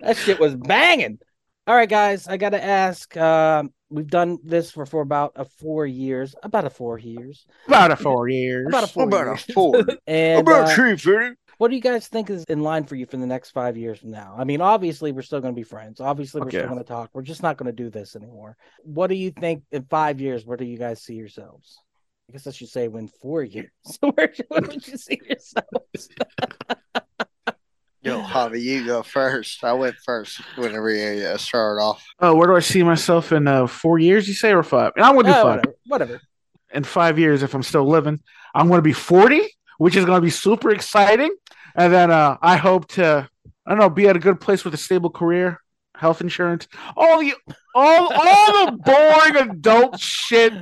that 0.00 0.16
shit 0.16 0.40
was 0.40 0.56
banging. 0.56 1.20
All 1.66 1.76
right, 1.76 1.88
guys, 1.88 2.26
I 2.26 2.36
gotta 2.36 2.62
ask. 2.62 3.16
Um, 3.16 3.72
we've 3.92 4.08
done 4.10 4.38
this 4.42 4.70
for 4.70 4.86
for 4.86 5.00
about 5.02 5.32
a 5.36 5.44
four 5.44 5.86
years, 5.86 6.34
about 6.42 6.64
a 6.64 6.70
four 6.70 6.98
years, 6.98 7.46
About 7.68 7.90
a 7.90 7.96
four 7.96 8.28
years. 8.28 8.66
about 8.68 8.84
a 8.84 8.86
four 8.86 9.04
About 9.04 9.26
years. 9.26 9.44
a 9.48 9.52
four. 9.52 9.84
And 10.06 10.40
About 10.40 10.70
uh, 10.70 10.74
tree 10.74 10.96
fitting. 10.96 11.34
what 11.58 11.68
do 11.68 11.76
you 11.76 11.82
guys 11.82 12.08
think 12.08 12.30
is 12.30 12.44
in 12.48 12.62
line 12.62 12.84
for 12.84 12.96
you 12.96 13.06
for 13.06 13.16
the 13.18 13.26
next 13.26 13.50
five 13.50 13.76
years 13.76 13.98
from 14.00 14.10
now? 14.10 14.34
I 14.38 14.44
mean, 14.44 14.60
obviously, 14.60 15.12
we're 15.12 15.22
still 15.22 15.40
going 15.40 15.54
to 15.54 15.58
be 15.58 15.62
friends. 15.64 16.00
Obviously, 16.00 16.40
we're 16.40 16.48
Okay. 16.48 16.58
still 16.58 16.68
going 16.70 16.78
to 16.82 16.84
talk. 16.88 17.10
We're 17.12 17.22
just 17.22 17.42
not 17.42 17.56
going 17.56 17.66
to 17.74 17.82
do 17.84 17.90
this 17.90 18.16
anymore. 18.16 18.56
What 18.82 19.08
do 19.08 19.14
you 19.14 19.30
think 19.30 19.62
in 19.70 19.84
five 19.84 20.20
years? 20.20 20.44
Where 20.46 20.56
do 20.56 20.64
you 20.64 20.78
guys 20.78 21.02
see 21.02 21.14
yourselves? 21.14 21.78
I 22.28 22.32
guess 22.32 22.46
I 22.46 22.50
should 22.52 22.68
say 22.70 22.88
when 22.88 23.08
four 23.08 23.42
years. 23.42 23.70
where, 24.00 24.32
where 24.48 24.62
would 24.62 24.86
you 24.88 24.96
see 24.96 25.20
yourselves? 25.28 26.08
Yo, 28.04 28.20
Javi, 28.20 28.60
you 28.60 28.84
go 28.84 29.02
first. 29.02 29.62
I 29.62 29.72
went 29.74 29.94
first 30.04 30.40
whenever 30.56 30.90
you 30.90 31.24
uh, 31.24 31.36
started 31.36 31.80
off. 31.80 32.04
Oh, 32.18 32.34
where 32.34 32.48
do 32.48 32.56
I 32.56 32.60
see 32.60 32.82
myself 32.82 33.30
in 33.30 33.46
uh, 33.46 33.68
four 33.68 33.98
years? 34.00 34.26
You 34.26 34.34
say 34.34 34.52
or 34.52 34.64
five? 34.64 34.92
And 34.96 35.04
I'm 35.04 35.14
gonna 35.14 35.28
do 35.28 35.38
Oh, 35.38 35.42
five. 35.42 35.56
whatever. 35.58 35.76
Whatever. 35.86 36.20
In 36.74 36.82
five 36.84 37.18
years, 37.18 37.44
if 37.44 37.54
I'm 37.54 37.62
still 37.62 37.86
living, 37.88 38.18
I'm 38.56 38.68
gonna 38.68 38.82
be 38.82 38.92
40, 38.92 39.42
which 39.78 39.94
is 39.94 40.04
gonna 40.04 40.20
be 40.20 40.30
super 40.30 40.70
exciting. 40.70 41.30
And 41.76 41.92
then 41.92 42.10
uh, 42.10 42.38
I 42.42 42.56
hope 42.56 42.88
to, 42.92 43.28
I 43.66 43.70
don't 43.70 43.78
know, 43.78 43.88
be 43.88 44.08
at 44.08 44.16
a 44.16 44.20
good 44.20 44.40
place 44.40 44.64
with 44.64 44.74
a 44.74 44.78
stable 44.78 45.10
career, 45.10 45.62
health 45.94 46.20
insurance, 46.20 46.66
all 46.96 47.20
the, 47.20 47.34
all, 47.72 48.12
all 48.12 48.66
the 48.66 48.72
boring 48.84 49.48
adult 49.50 50.00
shit 50.00 50.52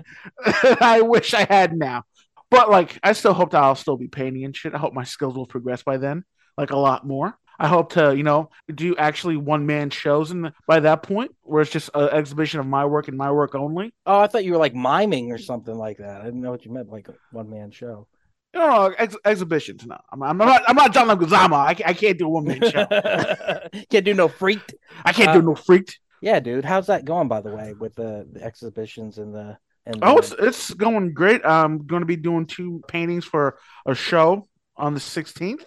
that 0.45 0.83
I 0.83 1.01
wish 1.01 1.33
I 1.33 1.47
had 1.49 1.73
now. 1.75 2.03
But 2.51 2.69
like, 2.71 2.99
I 3.03 3.13
still 3.15 3.33
hope 3.33 3.53
that 3.53 3.63
I'll 3.63 3.77
still 3.77 3.97
be 3.97 4.09
painting 4.09 4.45
and 4.45 4.55
shit. 4.55 4.75
I 4.75 4.79
hope 4.79 4.93
my 4.93 5.05
skills 5.05 5.35
will 5.37 5.47
progress 5.47 5.83
by 5.83 5.97
then, 5.97 6.25
like 6.61 6.71
a 6.71 6.77
lot 6.79 7.07
more. 7.07 7.37
I 7.59 7.69
hope 7.69 7.93
to, 7.93 8.17
you 8.17 8.23
know, 8.23 8.49
do 8.75 8.97
actually 8.97 9.37
one 9.37 9.67
man 9.67 9.91
shows 9.91 10.31
in 10.31 10.41
the, 10.43 10.53
by 10.67 10.81
that 10.81 11.03
point, 11.03 11.35
where 11.43 11.61
it's 11.61 11.71
just 11.71 11.91
an 11.95 12.09
exhibition 12.09 12.59
of 12.59 12.67
my 12.67 12.87
work 12.87 13.09
and 13.09 13.19
my 13.19 13.31
work 13.31 13.55
only. 13.55 13.93
Oh, 14.07 14.19
I 14.19 14.29
thought 14.29 14.45
you 14.45 14.53
were 14.53 14.59
like 14.59 14.75
miming 14.75 15.31
or 15.31 15.37
something 15.39 15.75
like 15.75 15.99
that. 15.99 16.23
I 16.23 16.25
didn't 16.25 16.41
know 16.41 16.51
what 16.51 16.65
you 16.65 16.73
meant, 16.73 16.89
like 16.91 17.09
a 17.09 17.15
one 17.33 17.51
man 17.51 17.71
show. 17.71 18.07
No, 18.55 18.67
no, 18.89 18.95
ex- 18.99 19.17
exhibitions. 19.27 19.85
No, 19.87 19.99
I'm, 20.11 20.23
I'm 20.23 20.37
not. 20.39 20.63
I'm 20.67 20.75
not 20.75 20.93
John 20.95 21.07
Leguizamo. 21.09 21.55
I, 21.55 21.77
I 21.85 21.93
can't 21.93 22.19
do 22.19 22.27
a 22.27 22.31
one 22.31 22.45
man 22.45 22.63
show. 22.69 22.87
Can't 23.91 24.05
do 24.05 24.15
no 24.15 24.27
freaked. 24.29 24.75
I 25.05 25.13
can't 25.13 25.29
Uh, 25.31 25.35
do 25.35 25.43
no 25.43 25.55
freaked. 25.55 26.01
Yeah, 26.23 26.41
dude. 26.41 26.65
How's 26.65 26.89
that 26.89 27.05
going, 27.05 27.29
by 27.29 27.41
the 27.43 27.51
way, 27.55 27.75
with 27.79 27.95
the, 27.95 28.27
the 28.33 28.43
exhibitions 28.43 29.19
and 29.19 29.35
the 29.35 29.57
and 29.87 29.99
Oh, 30.03 30.15
the- 30.15 30.19
it's 30.19 30.33
it's 30.33 30.75
going 30.75 31.15
great. 31.15 31.45
I'm 31.45 31.87
going 31.87 32.01
to 32.01 32.07
be 32.07 32.17
doing 32.17 32.47
two 32.47 32.83
paintings 32.89 33.25
for 33.25 33.59
a 33.87 33.95
show 33.95 34.49
on 34.81 34.95
the 34.95 35.01
16th, 35.01 35.65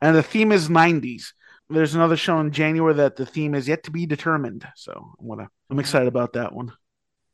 and 0.00 0.14
the 0.16 0.22
theme 0.22 0.52
is 0.52 0.68
90s. 0.68 1.32
There's 1.68 1.94
another 1.94 2.16
show 2.16 2.38
in 2.40 2.52
January 2.52 2.94
that 2.94 3.16
the 3.16 3.26
theme 3.26 3.54
is 3.54 3.66
yet 3.66 3.82
to 3.84 3.90
be 3.90 4.06
determined. 4.06 4.66
So 4.76 4.92
I'm 5.20 5.28
gonna. 5.28 5.48
I'm 5.70 5.78
excited 5.80 6.06
about 6.08 6.34
that 6.34 6.52
one. 6.52 6.72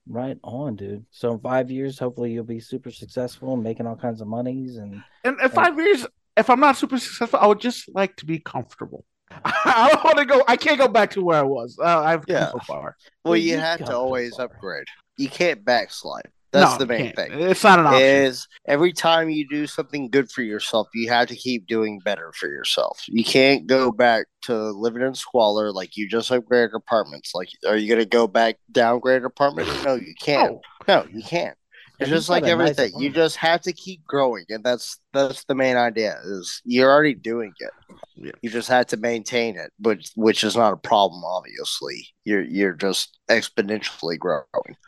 right 0.08 0.38
on, 0.42 0.76
dude. 0.76 1.04
So 1.10 1.32
in 1.34 1.38
five 1.40 1.70
years, 1.70 1.98
hopefully 1.98 2.32
you'll 2.32 2.44
be 2.44 2.60
super 2.60 2.90
successful 2.90 3.54
and 3.54 3.62
making 3.62 3.86
all 3.86 3.96
kinds 3.96 4.20
of 4.22 4.28
monies 4.28 4.76
and 4.76 5.02
And 5.24 5.38
in 5.40 5.48
five 5.50 5.76
years, 5.78 6.06
if 6.36 6.48
I'm 6.48 6.60
not 6.60 6.76
super 6.78 6.98
successful, 6.98 7.38
I 7.42 7.46
would 7.46 7.60
just 7.60 7.94
like 7.94 8.16
to 8.16 8.26
be 8.26 8.38
comfortable. 8.38 9.04
I 9.44 9.90
don't 9.92 10.04
want 10.04 10.18
to 10.18 10.24
go. 10.24 10.42
I 10.48 10.56
can't 10.56 10.78
go 10.78 10.88
back 10.88 11.10
to 11.12 11.22
where 11.22 11.38
I 11.38 11.42
was. 11.42 11.78
Uh, 11.78 12.00
I've 12.02 12.26
come 12.26 12.36
Yeah. 12.36 12.50
so 12.52 12.58
far. 12.66 12.96
Well, 13.24 13.32
Well, 13.32 13.36
you 13.36 13.52
you 13.52 13.58
have 13.58 13.78
to 13.84 13.94
always 13.94 14.36
far. 14.36 14.46
upgrade. 14.46 14.86
You 15.18 15.28
can't 15.28 15.62
backslide. 15.64 16.28
That's 16.52 16.72
No, 16.72 16.78
the 16.78 16.86
main 16.86 17.12
thing. 17.14 17.32
It's 17.32 17.64
not 17.64 17.78
an 17.78 17.86
option. 17.86 18.02
Is 18.02 18.46
every 18.66 18.92
time 18.92 19.30
you 19.30 19.48
do 19.48 19.66
something 19.66 20.10
good 20.10 20.30
for 20.30 20.42
yourself, 20.42 20.88
you 20.94 21.08
have 21.08 21.28
to 21.28 21.36
keep 21.36 21.66
doing 21.66 21.98
better 22.04 22.30
for 22.38 22.46
yourself. 22.46 23.02
You 23.08 23.24
can't 23.24 23.66
go 23.66 23.90
back 23.90 24.26
to 24.42 24.54
living 24.54 25.02
in 25.02 25.14
squalor 25.14 25.72
like 25.72 25.96
you 25.96 26.08
just 26.08 26.30
upgraded 26.30 26.74
apartments. 26.74 27.32
Like, 27.34 27.48
are 27.66 27.76
you 27.76 27.88
going 27.88 28.00
to 28.00 28.06
go 28.06 28.26
back 28.26 28.56
downgrade 28.70 29.24
apartment? 29.24 29.68
No, 29.82 29.94
you 29.94 30.14
can't. 30.20 30.58
No, 30.86 31.06
you 31.10 31.22
can't. 31.22 31.56
It's 32.02 32.10
just 32.10 32.28
like 32.28 32.44
got 32.44 32.52
a 32.52 32.56
nice 32.56 32.78
everything. 32.78 33.00
you 33.00 33.10
just 33.10 33.36
have 33.36 33.60
to 33.62 33.72
keep 33.72 34.04
growing, 34.04 34.44
and 34.48 34.62
that's 34.62 34.98
that's 35.12 35.44
the 35.44 35.54
main 35.54 35.76
idea. 35.76 36.16
Is 36.24 36.60
you're 36.64 36.90
already 36.90 37.14
doing 37.14 37.52
it. 37.58 37.70
Yeah. 38.16 38.32
You 38.42 38.50
just 38.50 38.68
have 38.68 38.86
to 38.88 38.96
maintain 38.96 39.56
it, 39.56 39.72
but 39.78 39.98
which 40.16 40.44
is 40.44 40.56
not 40.56 40.72
a 40.72 40.76
problem. 40.76 41.24
Obviously, 41.24 42.06
you're 42.24 42.42
you're 42.42 42.72
just 42.74 43.18
exponentially 43.28 44.18
growing. 44.18 44.44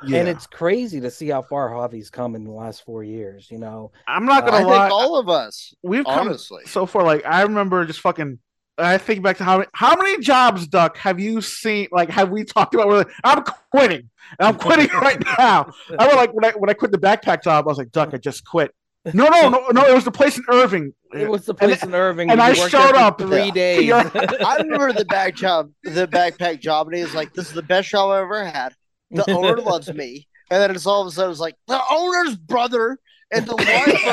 Yeah. 0.07 0.20
and 0.20 0.29
it's 0.29 0.46
crazy 0.46 1.00
to 1.00 1.11
see 1.11 1.29
how 1.29 1.42
far 1.42 1.70
Javi's 1.70 2.11
come 2.11 2.35
in 2.35 2.44
the 2.44 2.53
last 2.53 2.85
four 2.85 3.03
years. 3.05 3.48
You 3.50 3.59
know, 3.59 3.92
I'm 4.07 4.27
not 4.27 4.44
gonna 4.44 4.59
think 4.59 4.68
lie. 4.68 4.88
all 4.88 5.18
of 5.18 5.29
us, 5.29 5.74
We've 5.83 6.05
come 6.05 6.29
honestly. 6.29 6.62
so 6.66 6.87
far. 6.87 7.03
Like 7.03 7.24
I 7.27 7.42
remember 7.42 7.85
just 7.85 8.00
fucking. 8.00 8.38
I 8.76 8.98
think 8.98 9.22
back 9.22 9.37
to 9.38 9.44
how 9.44 9.58
many, 9.58 9.68
how 9.72 9.94
many 9.96 10.18
jobs, 10.20 10.66
Duck, 10.66 10.96
have 10.96 11.20
you 11.20 11.40
seen? 11.40 11.88
Like, 11.92 12.10
have 12.10 12.30
we 12.30 12.44
talked 12.44 12.74
about? 12.74 12.88
Where 12.88 12.96
like, 12.98 13.08
I'm 13.22 13.44
quitting. 13.70 14.10
I'm 14.40 14.56
quitting 14.56 14.88
right 15.00 15.22
now. 15.38 15.72
I 15.98 16.06
was 16.06 16.16
like 16.16 16.32
when 16.34 16.44
I 16.44 16.50
when 16.52 16.70
I 16.70 16.72
quit 16.74 16.90
the 16.90 16.98
backpack 16.98 17.42
job, 17.44 17.66
I 17.66 17.68
was 17.68 17.78
like, 17.78 17.92
Duck, 17.92 18.10
I 18.12 18.16
just 18.16 18.44
quit. 18.44 18.74
No, 19.12 19.28
no, 19.28 19.48
no, 19.50 19.68
no. 19.68 19.84
It 19.87 19.94
was 19.94 20.04
the 20.04 20.10
place 20.10 20.38
in 20.38 20.44
Irving. 20.48 20.92
It 21.12 21.28
was 21.30 21.44
the 21.44 21.52
And- 21.52 21.58
place 21.58 21.82
in 21.82 21.94
Irving. 21.94 22.30
and 22.30 22.40
where 22.40 22.48
I 22.48 22.52
you 22.52 22.60
worked 22.60 22.72
there 22.72 22.87
showed 22.88 22.96
up. 22.96 23.20
three 23.20 23.50
days. 23.52 23.84
Yeah. 23.84 24.10
I 24.44 24.56
remember 24.56 24.92
the 24.94 25.04
back 25.04 25.37
job, 25.37 25.70
the 25.84 26.08
backpack 26.08 26.60
job, 26.60 26.87
and 26.88 26.96
he 26.96 27.02
was 27.04 27.14
like, 27.14 27.32
"This 27.34 27.46
is 27.48 27.52
the 27.52 27.62
best 27.62 27.90
job 27.90 28.10
I've 28.10 28.22
ever 28.22 28.44
had. 28.44 28.72
The 29.10 29.30
owner 29.30 29.56
loves 29.60 29.92
me." 29.92 30.26
And 30.50 30.60
then 30.60 30.70
it's 30.74 30.87
all 30.87 31.02
of 31.02 31.08
a 31.08 31.10
sudden 31.10 31.30
it's 31.30 31.40
like 31.40 31.54
the 31.68 31.80
owner's 31.90 32.34
brother 32.37 32.98
and 33.32 33.46
the 33.46 33.56
wife 33.56 34.06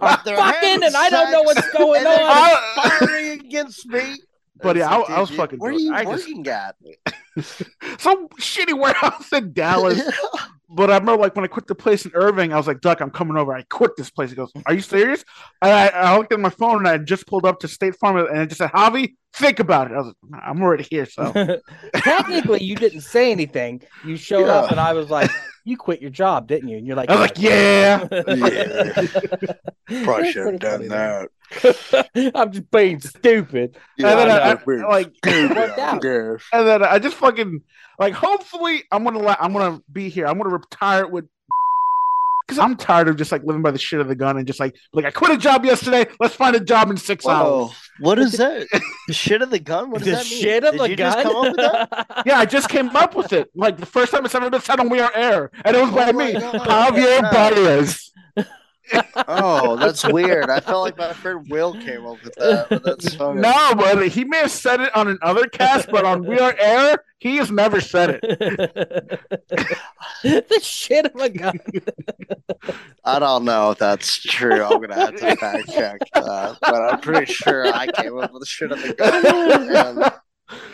are, 0.00 0.20
they're 0.24 0.36
fucking, 0.36 0.82
and 0.84 0.96
I 0.96 1.10
don't 1.10 1.32
know 1.32 1.42
what's 1.42 1.68
going 1.72 2.06
on. 2.06 2.18
I- 2.20 2.98
firing 3.00 3.40
against 3.40 3.86
me. 3.86 4.16
But 4.60 4.76
It's 4.76 4.80
yeah, 4.84 4.90
I- 4.94 4.98
like, 4.98 5.10
I 5.10 5.20
was 5.20 5.30
fucking 5.30 5.58
Where 5.60 5.70
are 5.70 5.74
doing- 5.74 5.86
you 5.86 5.94
I 5.94 6.04
just- 6.04 6.26
working 6.28 6.46
at? 6.48 6.74
Some 8.00 8.28
shitty 8.40 8.78
warehouse 8.78 9.32
in 9.32 9.52
Dallas. 9.52 10.00
But 10.70 10.90
I 10.90 10.98
remember, 10.98 11.22
like, 11.22 11.34
when 11.34 11.46
I 11.46 11.48
quit 11.48 11.66
the 11.66 11.74
place 11.74 12.04
in 12.04 12.12
Irving, 12.14 12.52
I 12.52 12.58
was 12.58 12.66
like, 12.66 12.82
Duck, 12.82 13.00
I'm 13.00 13.08
coming 13.10 13.38
over. 13.38 13.54
I 13.54 13.62
quit 13.70 13.92
this 13.96 14.10
place. 14.10 14.28
He 14.28 14.36
goes, 14.36 14.52
Are 14.66 14.74
you 14.74 14.82
serious? 14.82 15.24
And 15.62 15.72
I, 15.72 15.86
I 15.88 16.18
looked 16.18 16.30
at 16.30 16.40
my 16.40 16.50
phone 16.50 16.80
and 16.80 16.88
I 16.88 16.98
just 16.98 17.26
pulled 17.26 17.46
up 17.46 17.60
to 17.60 17.68
State 17.68 17.96
Farm 17.96 18.18
and 18.18 18.36
it 18.42 18.48
just 18.48 18.58
said, 18.58 18.68
Javi, 18.72 19.14
think 19.32 19.60
about 19.60 19.90
it. 19.90 19.94
I 19.94 20.00
was 20.00 20.14
like, 20.30 20.42
I'm 20.44 20.60
already 20.60 20.84
here. 20.90 21.06
So 21.06 21.32
Technically, 21.94 22.62
you 22.62 22.76
didn't 22.76 23.00
say 23.00 23.32
anything. 23.32 23.80
You 24.04 24.16
showed 24.18 24.50
up, 24.50 24.70
and 24.70 24.78
I 24.78 24.92
was 24.92 25.08
like, 25.08 25.30
"You 25.68 25.76
quit 25.76 26.00
your 26.00 26.10
job, 26.10 26.48
didn't 26.48 26.68
you?" 26.68 26.78
And 26.78 26.86
you're 26.86 26.96
like, 26.96 27.10
I 27.10 27.14
was 27.14 27.20
like, 27.20 27.38
Yeah. 27.38 28.06
Probably 30.04 30.32
should 30.32 30.46
have 30.46 30.60
done 30.60 30.88
that. 30.88 31.28
I'm 32.34 32.52
just 32.52 32.70
being 32.70 33.00
stupid. 33.00 33.76
and 33.98 34.06
then 34.06 34.30
I 34.30 34.38
I. 34.38 34.50
I- 34.52 34.88
like, 34.88 35.12
It 35.24 35.50
and 36.52 36.66
then 36.68 36.82
I 36.84 36.98
just 36.98 37.16
fucking 37.16 37.62
like. 37.98 38.12
Hopefully, 38.14 38.84
I'm 38.92 39.04
gonna 39.04 39.18
la- 39.18 39.36
I'm 39.40 39.52
gonna 39.52 39.80
be 39.90 40.08
here. 40.08 40.26
I'm 40.26 40.38
gonna 40.38 40.50
retire 40.50 41.06
with. 41.06 41.26
Because 42.48 42.58
I'm 42.58 42.76
tired 42.76 43.08
of 43.08 43.16
just 43.16 43.30
like 43.30 43.42
living 43.44 43.60
by 43.60 43.70
the 43.72 43.78
shit 43.78 44.00
of 44.00 44.08
the 44.08 44.14
gun 44.14 44.38
and 44.38 44.46
just 44.46 44.58
like 44.58 44.74
like 44.94 45.04
I 45.04 45.10
quit 45.10 45.30
a 45.32 45.36
job 45.36 45.66
yesterday. 45.66 46.06
Let's 46.18 46.34
find 46.34 46.56
a 46.56 46.60
job 46.60 46.90
in 46.90 46.96
six 46.96 47.26
hours. 47.26 47.72
What 48.00 48.18
is 48.18 48.32
that? 48.38 48.66
The 49.06 49.12
shit 49.12 49.42
of 49.42 49.50
the 49.50 49.58
gun? 49.58 49.90
What 49.90 49.98
does 50.02 50.06
the 50.06 50.12
that 50.12 50.24
mean? 50.30 50.40
shit 50.42 50.64
of 50.64 50.72
Did 50.72 50.80
the 50.80 50.88
you 50.90 50.96
gun. 50.96 51.12
just 51.12 51.22
come 51.24 51.36
up 51.36 51.42
with 51.44 51.56
that? 51.56 52.22
Yeah, 52.26 52.38
I 52.38 52.46
just 52.46 52.68
came 52.70 52.88
up 52.96 53.14
with 53.14 53.32
it. 53.34 53.50
Like 53.54 53.76
the 53.76 53.84
first 53.86 54.12
time 54.12 54.24
it's 54.24 54.34
ever 54.34 54.48
been 54.48 54.60
said 54.62 54.80
on 54.80 54.88
We 54.88 54.98
Are 55.00 55.12
Air, 55.14 55.50
and 55.64 55.76
it 55.76 55.80
was 55.80 55.90
oh 55.90 55.94
by 55.94 56.08
Oh 56.08 56.12
my 56.14 56.26
me, 56.26 56.32
God. 56.32 56.54
Javier 56.94 57.20
Yeah. 57.22 57.30
Baez. 57.30 58.12
Oh, 59.26 59.76
that's 59.80 60.06
weird. 60.06 60.50
I 60.50 60.60
felt 60.60 60.82
like 60.82 60.96
my 60.96 61.12
friend 61.12 61.46
Will 61.48 61.74
came 61.74 62.06
up 62.06 62.22
with 62.22 62.34
that, 62.36 62.68
but 62.68 62.82
that's 62.82 63.14
funny. 63.14 63.40
No, 63.40 63.74
but 63.76 64.08
he 64.08 64.24
may 64.24 64.38
have 64.38 64.50
said 64.50 64.80
it 64.80 64.94
on 64.96 65.08
another 65.08 65.46
cast, 65.46 65.90
but 65.90 66.04
on 66.04 66.24
We 66.24 66.38
Are 66.38 66.54
Air, 66.58 67.04
he 67.18 67.36
has 67.36 67.50
never 67.50 67.80
said 67.80 68.20
it. 68.22 68.22
the 70.22 70.60
shit 70.62 71.06
of 71.06 71.16
a 71.16 71.28
gun. 71.28 71.60
I 73.04 73.18
don't 73.18 73.44
know 73.44 73.72
if 73.72 73.78
that's 73.78 74.22
true. 74.22 74.62
I'm 74.62 74.80
gonna 74.80 74.94
have 74.94 75.16
to 75.16 75.36
fact 75.36 75.68
check 75.68 76.00
that, 76.14 76.58
but 76.60 76.92
I'm 76.92 77.00
pretty 77.00 77.32
sure 77.32 77.66
I 77.66 77.86
came 77.86 78.18
up 78.18 78.32
with 78.32 78.42
the 78.42 78.46
shit 78.46 78.72
of 78.72 78.82
the 78.82 78.94
gun. 78.94 80.12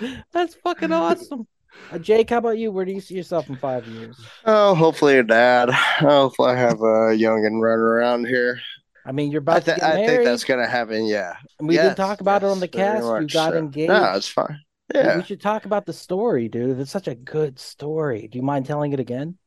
And, 0.01 0.25
That's 0.33 0.55
fucking 0.55 0.93
awesome. 0.93 1.49
Uh, 1.91 1.99
Jake, 1.99 2.31
how 2.31 2.39
about 2.39 2.59
you? 2.59 2.73
Where 2.73 2.85
do 2.85 2.93
you 2.93 3.01
see 3.01 3.15
yourself 3.15 3.49
in 3.49 3.57
five 3.57 3.87
years? 3.87 4.33
oh, 4.45 4.75
hopefully 4.75 5.19
a 5.19 5.23
dad. 5.23 5.71
Hopefully 5.71 6.51
I 6.53 6.57
have 6.57 6.81
a 6.81 7.15
youngin 7.15 7.61
running 7.61 7.81
around 7.81 8.27
here. 8.27 8.59
I 9.05 9.13
mean, 9.13 9.31
you're 9.31 9.43
I, 9.43 9.59
about 9.59 9.65
th- 9.65 9.77
to 9.77 9.81
get 9.81 9.95
married. 9.95 10.05
I 10.05 10.07
think 10.07 10.25
that's 10.25 10.45
gonna 10.45 10.67
happen. 10.67 11.05
Yeah. 11.07 11.35
and 11.59 11.69
we 11.69 11.75
Yes, 11.75 11.85
didn't 11.85 11.97
talk 11.99 12.21
about 12.21 12.43
it 12.43 12.47
on 12.47 12.61
the 12.61 12.69
cast. 12.69 13.05
You 13.05 13.27
got 13.29 13.53
so. 13.53 13.59
engaged. 13.59 13.89
No, 13.89 14.13
it's 14.15 14.29
fine. 14.29 14.61
Yeah. 14.95 15.17
We 15.19 15.23
should 15.25 15.41
talk 15.41 15.65
about 15.67 15.87
the 15.87 15.93
story, 15.93 16.49
dude. 16.49 16.79
It's 16.79 16.91
such 16.91 17.09
a 17.09 17.15
good 17.15 17.59
story. 17.59 18.29
Do 18.29 18.39
you 18.39 18.43
mind 18.45 18.67
telling 18.67 18.93
it 18.93 19.01
again? 19.01 19.39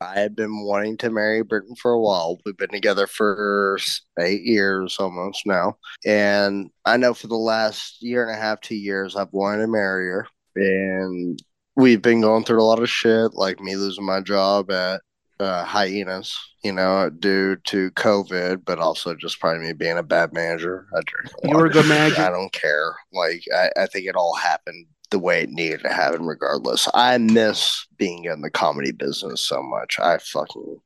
I 0.00 0.18
had 0.18 0.34
been 0.34 0.64
wanting 0.64 0.96
to 0.98 1.10
marry 1.10 1.42
Britton 1.42 1.74
for 1.76 1.92
a 1.92 2.00
while. 2.00 2.38
We've 2.46 2.56
been 2.56 2.70
together 2.70 3.06
for 3.06 3.78
eight 4.18 4.42
years 4.42 4.96
almost 4.98 5.44
now. 5.44 5.76
And 6.06 6.70
I 6.86 6.96
know 6.96 7.12
for 7.12 7.26
the 7.26 7.36
last 7.36 8.02
year 8.02 8.26
and 8.26 8.34
a 8.36 8.40
half, 8.40 8.60
two 8.62 8.76
years, 8.76 9.14
I've 9.14 9.32
wanted 9.32 9.62
to 9.62 9.68
marry 9.68 10.08
her. 10.08 10.26
And 10.56 11.38
we've 11.80 12.02
been 12.02 12.20
going 12.20 12.44
through 12.44 12.60
a 12.60 12.64
lot 12.64 12.82
of 12.82 12.90
shit, 12.90 13.34
like 13.34 13.60
me 13.60 13.74
losing 13.74 14.04
my 14.04 14.20
job 14.20 14.70
at 14.70 15.00
uh, 15.40 15.64
Hyenas, 15.64 16.38
you 16.62 16.72
know, 16.72 17.08
due 17.08 17.56
to 17.56 17.90
COVID, 17.92 18.64
but 18.64 18.78
also 18.78 19.14
just 19.14 19.40
probably 19.40 19.66
me 19.66 19.72
being 19.72 19.96
a 19.96 20.02
bad 20.02 20.32
manager. 20.34 20.86
I 20.94 21.00
drink 21.06 21.34
a 21.42 21.48
You 21.48 21.56
were 21.56 21.66
a 21.66 21.70
good 21.70 21.88
manager. 21.88 22.20
I 22.20 22.30
don't 22.30 22.52
care. 22.52 22.94
Like, 23.12 23.42
I, 23.54 23.70
I 23.76 23.86
think 23.86 24.06
it 24.06 24.16
all 24.16 24.34
happened 24.34 24.86
the 25.10 25.18
way 25.18 25.42
it 25.42 25.50
needed 25.50 25.80
to 25.82 25.88
happen, 25.88 26.26
regardless. 26.26 26.86
I 26.94 27.16
miss 27.18 27.86
being 27.96 28.24
in 28.24 28.42
the 28.42 28.50
comedy 28.50 28.92
business 28.92 29.40
so 29.40 29.62
much. 29.62 29.98
I 29.98 30.18
fucking, 30.18 30.76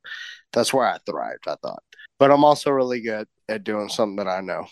that's 0.53 0.73
where 0.73 0.87
I 0.87 0.99
thrived, 1.05 1.49
I 1.49 1.57
thought. 1.57 1.83
But 2.19 2.31
I'm 2.31 2.45
also 2.45 2.71
really 2.71 3.01
good 3.01 3.27
at 3.49 3.65
doing 3.65 3.89
something 3.89 4.17
that 4.17 4.29
I 4.29 4.41
know. 4.41 4.67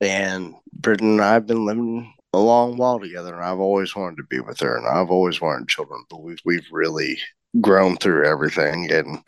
And 0.00 0.54
Britton 0.72 1.12
and 1.12 1.20
I 1.20 1.34
have 1.34 1.46
been 1.46 1.66
living 1.66 2.14
a 2.32 2.38
long 2.38 2.76
while 2.76 3.00
together, 3.00 3.34
and 3.34 3.44
I've 3.44 3.58
always 3.58 3.94
wanted 3.96 4.16
to 4.16 4.24
be 4.24 4.40
with 4.40 4.60
her, 4.60 4.76
and 4.76 4.86
I've 4.86 5.10
always 5.10 5.40
wanted 5.40 5.68
children, 5.68 6.04
but 6.10 6.22
we've, 6.22 6.40
we've 6.44 6.66
really 6.70 7.18
grown 7.60 7.96
through 7.96 8.26
everything. 8.26 8.90
And 8.92 9.18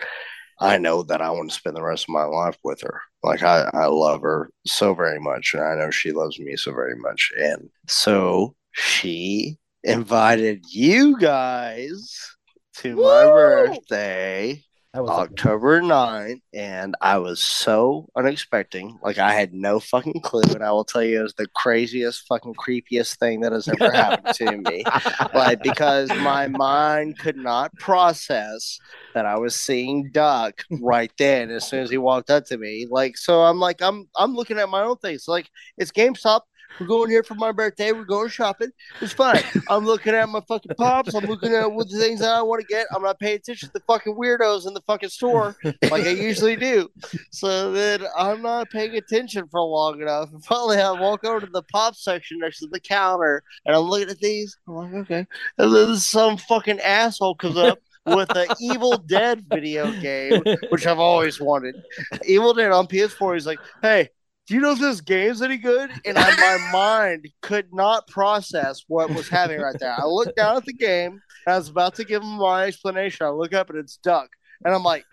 I 0.60 0.76
know 0.76 1.02
that 1.04 1.22
I 1.22 1.30
want 1.30 1.50
to 1.50 1.56
spend 1.56 1.76
the 1.76 1.82
rest 1.82 2.04
of 2.04 2.12
my 2.12 2.24
life 2.24 2.58
with 2.62 2.82
her. 2.82 3.00
Like 3.22 3.42
I, 3.42 3.70
I 3.72 3.86
love 3.86 4.20
her 4.22 4.50
so 4.66 4.94
very 4.94 5.18
much, 5.18 5.54
and 5.54 5.62
I 5.62 5.74
know 5.74 5.90
she 5.90 6.12
loves 6.12 6.38
me 6.38 6.56
so 6.56 6.72
very 6.72 6.96
much. 6.96 7.32
And 7.38 7.70
so 7.86 8.54
she 8.72 9.58
invited 9.82 10.64
you 10.70 11.18
guys 11.18 12.36
to 12.76 12.96
my 12.96 13.24
birthday, 13.24 14.62
That 14.92 15.05
was 15.05 15.11
October 15.11 15.81
9th, 15.81 16.40
and 16.53 16.96
I 17.00 17.18
was 17.18 17.40
so 17.40 18.09
unexpected. 18.16 18.87
Like 19.05 19.18
I 19.18 19.35
had 19.35 19.55
no 19.55 19.79
fucking 19.79 20.20
clue, 20.20 20.42
and 20.53 20.64
I 20.64 20.72
will 20.72 20.85
tell 20.85 21.05
you 21.05 21.20
it 21.20 21.22
was 21.22 21.35
the 21.35 21.46
craziest 21.55 22.26
fucking 22.26 22.55
creepiest 22.55 23.16
thing 23.18 23.38
that 23.42 23.53
has 23.53 23.68
ever 23.68 23.92
happened 23.92 24.35
to 24.35 24.57
me 24.57 24.83
like 25.35 25.62
because 25.62 26.11
my 26.11 26.48
mind 26.48 27.20
could 27.20 27.37
not 27.37 27.72
process 27.79 28.81
that 29.14 29.26
I 29.26 29.38
was 29.38 29.55
seeing 29.55 30.11
Duck 30.11 30.64
right 30.83 31.12
then 31.18 31.50
as 31.50 31.68
soon 31.68 31.85
as 31.85 31.90
he 31.90 31.98
walked 31.98 32.29
up 32.31 32.46
to 32.46 32.59
me. 32.59 32.88
Like 32.90 33.16
so 33.16 33.42
I'm 33.42 33.61
like 33.61 33.81
I'm 33.81 34.09
I'm 34.16 34.35
looking 34.35 34.59
at 34.59 34.68
my 34.68 34.83
own 34.83 34.96
things. 34.96 35.29
Like 35.29 35.48
it's 35.79 35.92
GameStop. 35.92 36.40
We're 36.78 36.87
going 36.87 37.11
here 37.11 37.22
for 37.22 37.35
my 37.35 37.52
birthday. 37.52 37.92
We're 37.92 38.04
going 38.04 38.28
shopping. 38.28 38.70
It's 39.00 39.12
fine. 39.12 39.42
I'm 39.68 39.85
looking 39.85 40.14
at 40.14 40.28
my 40.28 40.40
fucking 40.46 40.72
pops. 40.76 41.14
I'm 41.14 41.24
looking 41.24 41.52
at 41.54 41.70
what 41.70 41.88
the 41.88 41.98
things 41.98 42.20
that 42.20 42.30
I 42.30 42.42
want 42.42 42.61
to 42.61 42.66
get. 42.66 42.87
I'm 42.94 43.02
not 43.02 43.18
paying 43.18 43.37
attention 43.37 43.68
to 43.68 43.72
the 43.72 43.83
fucking 43.87 44.14
weirdos 44.14 44.66
in 44.66 44.74
the 44.74 44.83
fucking 44.87 45.09
store 45.09 45.56
like 45.64 46.04
I 46.04 46.11
usually 46.11 46.56
do. 46.56 46.88
So 47.33 47.72
then 47.72 48.04
I'm 48.16 48.42
not 48.42 48.70
paying 48.70 48.96
attention 48.96 49.46
for 49.50 49.61
long 49.61 50.00
enough. 50.00 50.30
And 50.33 50.44
finally, 50.50 50.78
I 50.78 50.92
walk 50.92 51.24
over 51.24 51.40
to 51.40 51.52
the 51.52 51.62
pop 51.64 51.94
section 51.96 52.38
next 52.38 52.61
to 52.61 52.66
the 52.66 52.80
counter, 52.80 53.42
and 53.66 53.74
I'm 53.74 53.83
looking 53.83 54.11
at 54.11 54.18
these. 54.18 54.56
I'm 54.68 54.74
like, 54.74 54.94
okay. 54.94 55.26
And 55.59 55.74
then 55.74 55.96
some 55.96 56.37
fucking 56.37 56.80
asshole 56.80 57.35
comes 57.37 57.56
up 57.56 57.78
with 58.06 58.35
an 58.37 58.48
Evil 58.61 58.96
Dead 58.98 59.44
video 59.48 59.90
game, 60.00 60.42
which 60.70 60.87
I've 60.87 60.98
always 60.98 61.40
wanted. 61.40 61.76
Evil 62.24 62.54
Dead 62.54 62.70
on 62.72 62.87
PS4. 62.87 63.35
He's 63.35 63.46
like, 63.46 63.61
hey. 63.83 64.11
Do 64.50 64.56
you 64.56 64.62
know 64.62 64.72
if 64.72 64.80
this 64.80 65.00
game's 65.00 65.42
any 65.42 65.58
good? 65.58 65.92
And 66.04 66.18
I, 66.18 66.34
my 66.34 66.70
mind 66.72 67.28
could 67.40 67.72
not 67.72 68.08
process 68.08 68.82
what 68.88 69.08
was 69.10 69.28
happening 69.28 69.60
right 69.60 69.76
there. 69.78 69.94
I 69.96 70.04
looked 70.06 70.34
down 70.34 70.56
at 70.56 70.64
the 70.64 70.72
game. 70.72 71.22
I 71.46 71.56
was 71.56 71.68
about 71.68 71.94
to 71.94 72.04
give 72.04 72.20
him 72.20 72.30
my 72.30 72.64
explanation. 72.64 73.26
I 73.26 73.30
look 73.30 73.54
up 73.54 73.70
and 73.70 73.78
it's 73.78 73.98
Duck, 73.98 74.28
and 74.64 74.74
I'm 74.74 74.82
like, 74.82 75.04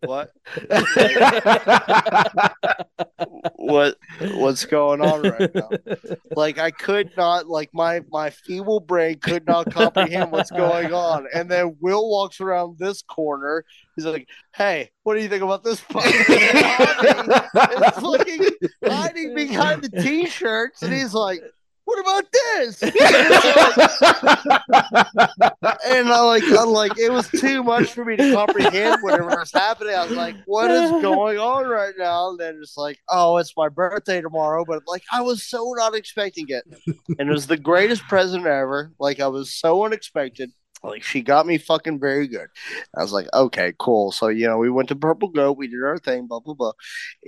"What? 0.00 0.30
what? 3.56 3.96
What's 4.20 4.64
going 4.64 5.00
on 5.00 5.22
right 5.22 5.54
now?" 5.54 5.70
like 6.36 6.58
I 6.58 6.70
could 6.70 7.10
not 7.16 7.46
like 7.48 7.70
my 7.72 8.02
my 8.10 8.30
feeble 8.30 8.80
brain 8.80 9.18
could 9.18 9.46
not 9.46 9.72
comprehend 9.72 10.32
what's 10.32 10.50
going 10.50 10.92
on. 10.92 11.26
And 11.34 11.50
then 11.50 11.76
Will 11.80 12.08
walks 12.08 12.40
around 12.40 12.78
this 12.78 13.02
corner. 13.02 13.64
He's 13.96 14.04
like, 14.04 14.28
"Hey, 14.54 14.90
what 15.02 15.14
do 15.14 15.22
you 15.22 15.28
think 15.28 15.42
about 15.42 15.64
this?" 15.64 15.80
podcast?" 15.80 17.48
It's 17.54 18.02
looking 18.02 18.46
hiding 18.84 19.34
behind 19.34 19.82
the 19.82 20.02
t-shirts, 20.02 20.82
and 20.82 20.92
he's 20.92 21.14
like, 21.14 21.40
"What 21.86 22.00
about 22.00 22.24
this?" 22.32 22.82
and 25.86 26.08
I 26.08 26.20
like, 26.20 26.42
I'm 26.44 26.68
like, 26.70 26.98
it 26.98 27.12
was 27.12 27.28
too 27.30 27.62
much 27.62 27.92
for 27.92 28.04
me 28.04 28.16
to 28.16 28.32
comprehend 28.34 29.02
whatever 29.02 29.28
was 29.28 29.52
happening. 29.52 29.94
I 29.94 30.04
was 30.04 30.16
like, 30.16 30.34
"What 30.46 30.70
is 30.70 30.90
going 31.02 31.38
on 31.38 31.66
right 31.66 31.94
now?" 31.96 32.30
And 32.30 32.40
then 32.40 32.58
it's 32.60 32.76
like, 32.76 32.98
"Oh, 33.08 33.36
it's 33.36 33.56
my 33.56 33.68
birthday 33.68 34.20
tomorrow," 34.20 34.64
but 34.66 34.82
like, 34.88 35.04
I 35.12 35.20
was 35.22 35.44
so 35.44 35.72
not 35.76 35.94
expecting 35.94 36.46
it, 36.48 36.64
and 37.18 37.28
it 37.28 37.32
was 37.32 37.46
the 37.46 37.56
greatest 37.56 38.02
present 38.08 38.46
ever. 38.46 38.92
Like, 38.98 39.20
I 39.20 39.28
was 39.28 39.54
so 39.54 39.84
unexpected. 39.84 40.50
Like, 40.82 41.04
she 41.04 41.22
got 41.22 41.46
me 41.46 41.56
fucking 41.56 42.00
very 42.00 42.28
good. 42.28 42.48
I 42.96 43.02
was 43.02 43.12
like, 43.12 43.26
okay, 43.32 43.72
cool. 43.78 44.10
So 44.12 44.28
you 44.28 44.48
know, 44.48 44.58
we 44.58 44.70
went 44.70 44.88
to 44.88 44.96
Purple 44.96 45.28
Goat, 45.28 45.56
we 45.56 45.68
did 45.68 45.84
our 45.84 45.98
thing, 45.98 46.26
blah 46.26 46.40
blah 46.40 46.54
blah, 46.54 46.72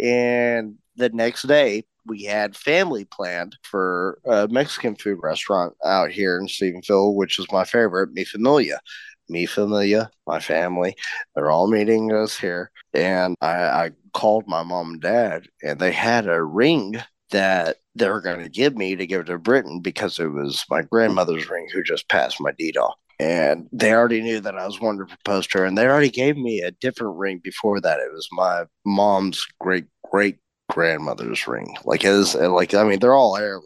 and 0.02 0.78
the 0.96 1.11
next 1.11 1.46
day 1.46 1.84
we 2.09 2.24
had 2.24 2.56
family 2.56 3.04
planned 3.04 3.56
for 3.62 4.18
a 4.24 4.48
Mexican 4.48 4.96
food 4.96 5.18
restaurant 5.22 5.74
out 5.84 6.11
here 6.11 6.38
in 6.38 6.46
Stephenville, 6.46 7.14
which 7.14 7.38
is 7.38 7.46
my 7.52 7.64
favorite, 7.64 8.12
Mi 8.12 8.24
Familia. 8.24 8.80
me 9.28 9.46
familia, 9.46 10.11
my 10.26 10.40
family. 10.40 10.96
They're 11.34 11.50
all 11.50 11.68
meeting 11.68 12.12
us 12.12 12.38
here. 12.38 12.70
And 12.94 13.36
I, 13.40 13.54
I 13.54 13.90
called 14.14 14.44
my 14.46 14.62
mom 14.62 14.92
and 14.92 15.00
dad, 15.00 15.46
and 15.62 15.78
they 15.78 15.92
had 15.92 16.26
a 16.26 16.42
ring 16.42 16.96
that 17.30 17.76
they 17.94 18.09
were 18.09 18.22
going 18.22 18.42
to 18.42 18.48
give 18.48 18.76
me 18.76 18.96
to 18.96 19.06
give 19.06 19.26
to 19.26 19.38
Britton 19.38 19.80
because 19.80 20.18
it 20.18 20.28
was 20.28 20.64
my 20.70 20.82
grandmother's 20.82 21.48
ring 21.50 21.68
who 21.72 21.82
just 21.82 22.09
passed 22.09 22.40
my 22.40 22.52
off. 22.80 22.94
And 23.20 23.68
they 23.72 23.92
already 23.92 24.22
knew 24.22 24.40
that 24.40 24.56
I 24.56 24.64
was 24.64 24.80
wanting 24.80 25.06
to 25.06 25.16
propose 25.16 25.46
to 25.48 25.59
her, 25.59 25.64
and 25.64 25.76
they 25.76 25.86
already 25.86 26.09
gave 26.09 26.36
me 26.36 26.61
a 26.61 26.70
different 26.70 27.16
ring 27.18 27.40
before 27.42 27.80
that. 27.80 27.98
It 27.98 28.12
was 28.12 28.28
my 28.32 28.64
mom's 28.86 29.44
great 29.61 29.86
great 30.11 30.38
grandmother's 30.70 31.46
ring. 31.46 31.76
Like 31.84 32.04
it 32.04 32.12
is 32.12 32.34
like 32.34 32.74
I 32.74 32.84
mean 32.84 32.98
they're 32.98 33.14
all 33.14 33.36
heirlooms. 33.36 33.64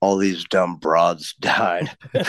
All 0.00 0.16
these 0.16 0.44
dumb 0.44 0.76
broads 0.76 1.34
died. 1.40 1.90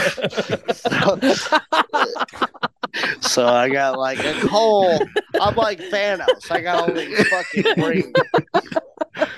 so, 3.21 3.47
I 3.47 3.69
got 3.69 3.97
like 3.97 4.19
a 4.19 4.33
whole 4.47 4.99
I'm 5.39 5.55
like 5.55 5.79
Thanos. 5.79 6.51
I 6.51 6.61
got 6.61 6.81
all 6.81 6.93
these 6.93 7.27
fucking 7.29 7.81
rings. 7.81 8.11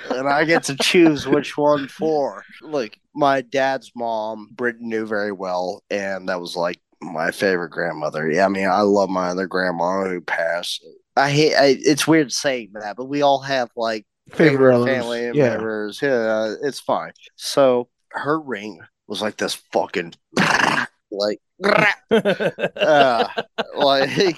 And 0.10 0.28
I 0.28 0.44
get 0.46 0.64
to 0.64 0.76
choose 0.76 1.28
which 1.28 1.58
one 1.58 1.88
for. 1.88 2.44
Look, 2.62 2.94
my 3.14 3.42
dad's 3.42 3.92
mom, 3.96 4.50
Britton 4.52 4.90
knew 4.90 5.06
very 5.06 5.32
well, 5.32 5.84
and 5.90 6.30
that 6.30 6.40
was 6.40 6.56
like 6.56 6.80
my 7.02 7.32
favorite 7.32 7.70
grandmother. 7.70 8.30
Yeah, 8.30 8.46
I 8.46 8.50
mean, 8.50 8.68
I 8.68 8.82
love 8.82 9.10
my 9.10 9.30
other 9.30 9.48
grandma 9.48 10.06
who 10.06 10.22
passed. 10.22 10.86
I 11.16 11.30
hate. 11.30 11.56
I, 11.56 11.78
it's 11.80 12.08
weird 12.08 12.32
saying 12.32 12.72
that, 12.74 12.96
but 12.96 13.06
we 13.06 13.22
all 13.22 13.42
have 13.42 13.70
like 13.76 14.06
Favorite 14.32 14.70
relatives. 14.70 14.98
family 15.06 15.26
Yeah. 15.38 15.50
members. 15.50 16.00
Yeah, 16.02 16.56
it's 16.62 16.80
fine. 16.80 17.12
So 17.36 17.90
her 18.12 18.40
ring 18.40 18.80
was 19.08 19.22
like 19.22 19.38
this 19.38 19.56
fucking 19.72 20.14
like 21.12 21.40
uh, 22.12 23.28
like 23.76 24.38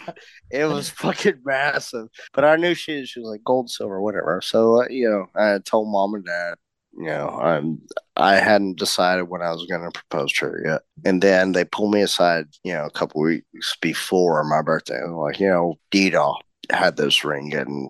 it 0.52 0.66
was 0.66 0.90
fucking 0.90 1.42
massive. 1.44 2.08
But 2.34 2.46
I 2.46 2.56
knew 2.56 2.74
she 2.74 3.06
she 3.06 3.20
was 3.20 3.30
like 3.30 3.44
gold, 3.44 3.70
silver, 3.70 4.02
whatever. 4.02 4.42
So 4.44 4.82
uh, 4.82 4.88
you 4.90 5.10
know, 5.10 5.26
I 5.36 5.60
told 5.60 5.88
mom 5.92 6.14
and 6.16 6.26
dad. 6.26 6.56
You 6.98 7.08
know, 7.08 7.28
I'm 7.30 7.82
I 8.16 8.36
hadn't 8.36 8.80
decided 8.80 9.24
when 9.24 9.42
I 9.42 9.52
was 9.52 9.66
going 9.70 9.84
to 9.84 9.92
propose 9.92 10.32
to 10.34 10.46
her 10.46 10.62
yet. 10.66 10.82
And 11.04 11.22
then 11.22 11.52
they 11.52 11.66
pulled 11.66 11.92
me 11.94 12.02
aside. 12.02 12.46
You 12.64 12.74
know, 12.74 12.86
a 12.86 12.92
couple 12.92 13.22
weeks 13.22 13.76
before 13.82 14.44
my 14.46 14.62
birthday. 14.62 14.96
They're 15.00 15.10
like, 15.10 15.40
you 15.40 15.50
know, 15.50 15.76
Dita 15.92 16.32
had 16.72 16.96
this 16.96 17.24
ring 17.26 17.54
and 17.54 17.90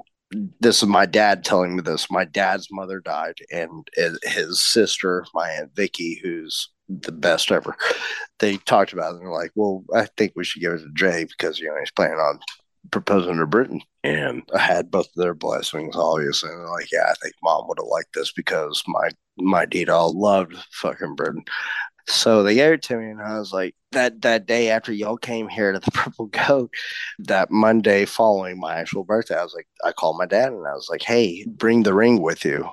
this 0.60 0.82
is 0.82 0.90
my 0.90 1.06
dad 1.06 1.44
telling 1.44 1.76
me 1.76 1.82
this. 1.82 2.10
My 2.12 2.26
dad's 2.26 2.68
mother 2.72 3.00
died, 3.00 3.36
and 3.52 3.88
his- 4.24 4.62
sister, 4.62 5.26
my 5.34 5.50
aunt 5.50 5.76
Vicky, 5.76 6.20
who's 6.24 6.70
the 6.90 7.12
best 7.12 7.52
ever. 7.52 7.76
They 8.40 8.58
talked 8.58 8.94
about 8.94 9.14
it. 9.14 9.18
And 9.18 9.22
they're 9.22 9.32
like, 9.32 9.52
"Well, 9.56 9.84
I 9.96 10.08
think 10.18 10.34
we 10.36 10.44
should 10.44 10.62
give 10.62 10.74
it 10.74 10.80
to 10.80 10.90
Jay 10.94 11.24
because 11.24 11.60
you 11.60 11.68
know 11.68 11.78
he's 11.80 11.92
planning 11.92 12.18
on 12.18 12.40
proposing 12.92 13.38
to 13.38 13.48
Britton." 13.48 13.82
And 14.04 14.44
I 14.54 14.60
had 14.60 14.92
both 14.92 15.08
of 15.08 15.16
their 15.16 15.34
blessings, 15.34 15.96
obviously. 15.96 16.50
And 16.52 16.60
they're 16.60 16.70
like, 16.70 16.92
"Yeah, 16.92 17.08
I 17.10 17.14
think 17.22 17.34
mom 17.42 17.66
would 17.68 17.80
have 17.80 17.88
liked 17.88 18.14
this 18.14 18.32
because 18.34 18.84
my 18.88 19.10
my 19.38 19.66
Dita 19.66 19.98
loved 19.98 20.56
fucking 20.72 21.16
Britton." 21.16 21.44
So 22.08 22.44
they 22.44 22.56
gave 22.56 22.74
it 22.74 22.84
to 22.84 22.98
me, 22.98 23.10
and 23.10 23.22
I 23.22 23.40
was 23.40 23.52
like, 23.52 23.76
that 23.92 24.22
that 24.22 24.46
day 24.46 24.70
after 24.70 24.92
y'all 24.92 25.18
came 25.18 25.48
here 25.48 25.72
to 25.72 25.80
the 25.80 25.92
Purple 25.94 26.28
Goat, 26.28 26.72
that 27.20 27.50
Monday 27.52 28.06
following 28.06 28.60
my 28.60 28.76
actual 28.76 29.04
birthday, 29.04 29.36
I 29.38 29.44
was 29.44 29.54
like, 29.56 29.68
I 29.84 29.92
called 29.92 30.18
my 30.18 30.26
dad 30.26 30.52
and 30.54 30.68
I 30.68 30.74
was 30.74 30.88
like, 30.90 31.02
hey, 31.02 31.46
bring 31.48 31.84
the 31.84 31.94
ring 31.94 32.22
with 32.22 32.46
you. 32.46 32.70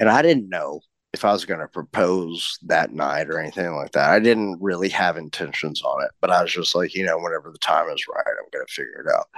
And 0.00 0.08
I 0.08 0.22
didn't 0.22 0.48
know 0.48 0.80
if 1.14 1.24
I 1.24 1.32
was 1.32 1.44
going 1.44 1.60
to 1.60 1.68
propose 1.68 2.58
that 2.62 2.92
night 2.92 3.28
or 3.28 3.38
anything 3.38 3.72
like 3.76 3.92
that. 3.92 4.10
I 4.10 4.18
didn't 4.18 4.58
really 4.60 4.88
have 4.88 5.16
intentions 5.16 5.80
on 5.82 6.02
it, 6.02 6.10
but 6.20 6.30
I 6.30 6.42
was 6.42 6.52
just 6.52 6.74
like, 6.74 6.94
you 6.94 7.06
know, 7.06 7.16
whenever 7.16 7.50
the 7.52 7.58
time 7.58 7.88
is 7.88 8.04
right, 8.08 8.24
I'm 8.26 8.50
going 8.52 8.66
to 8.66 8.72
figure 8.72 9.04
it 9.06 9.14
out. 9.14 9.28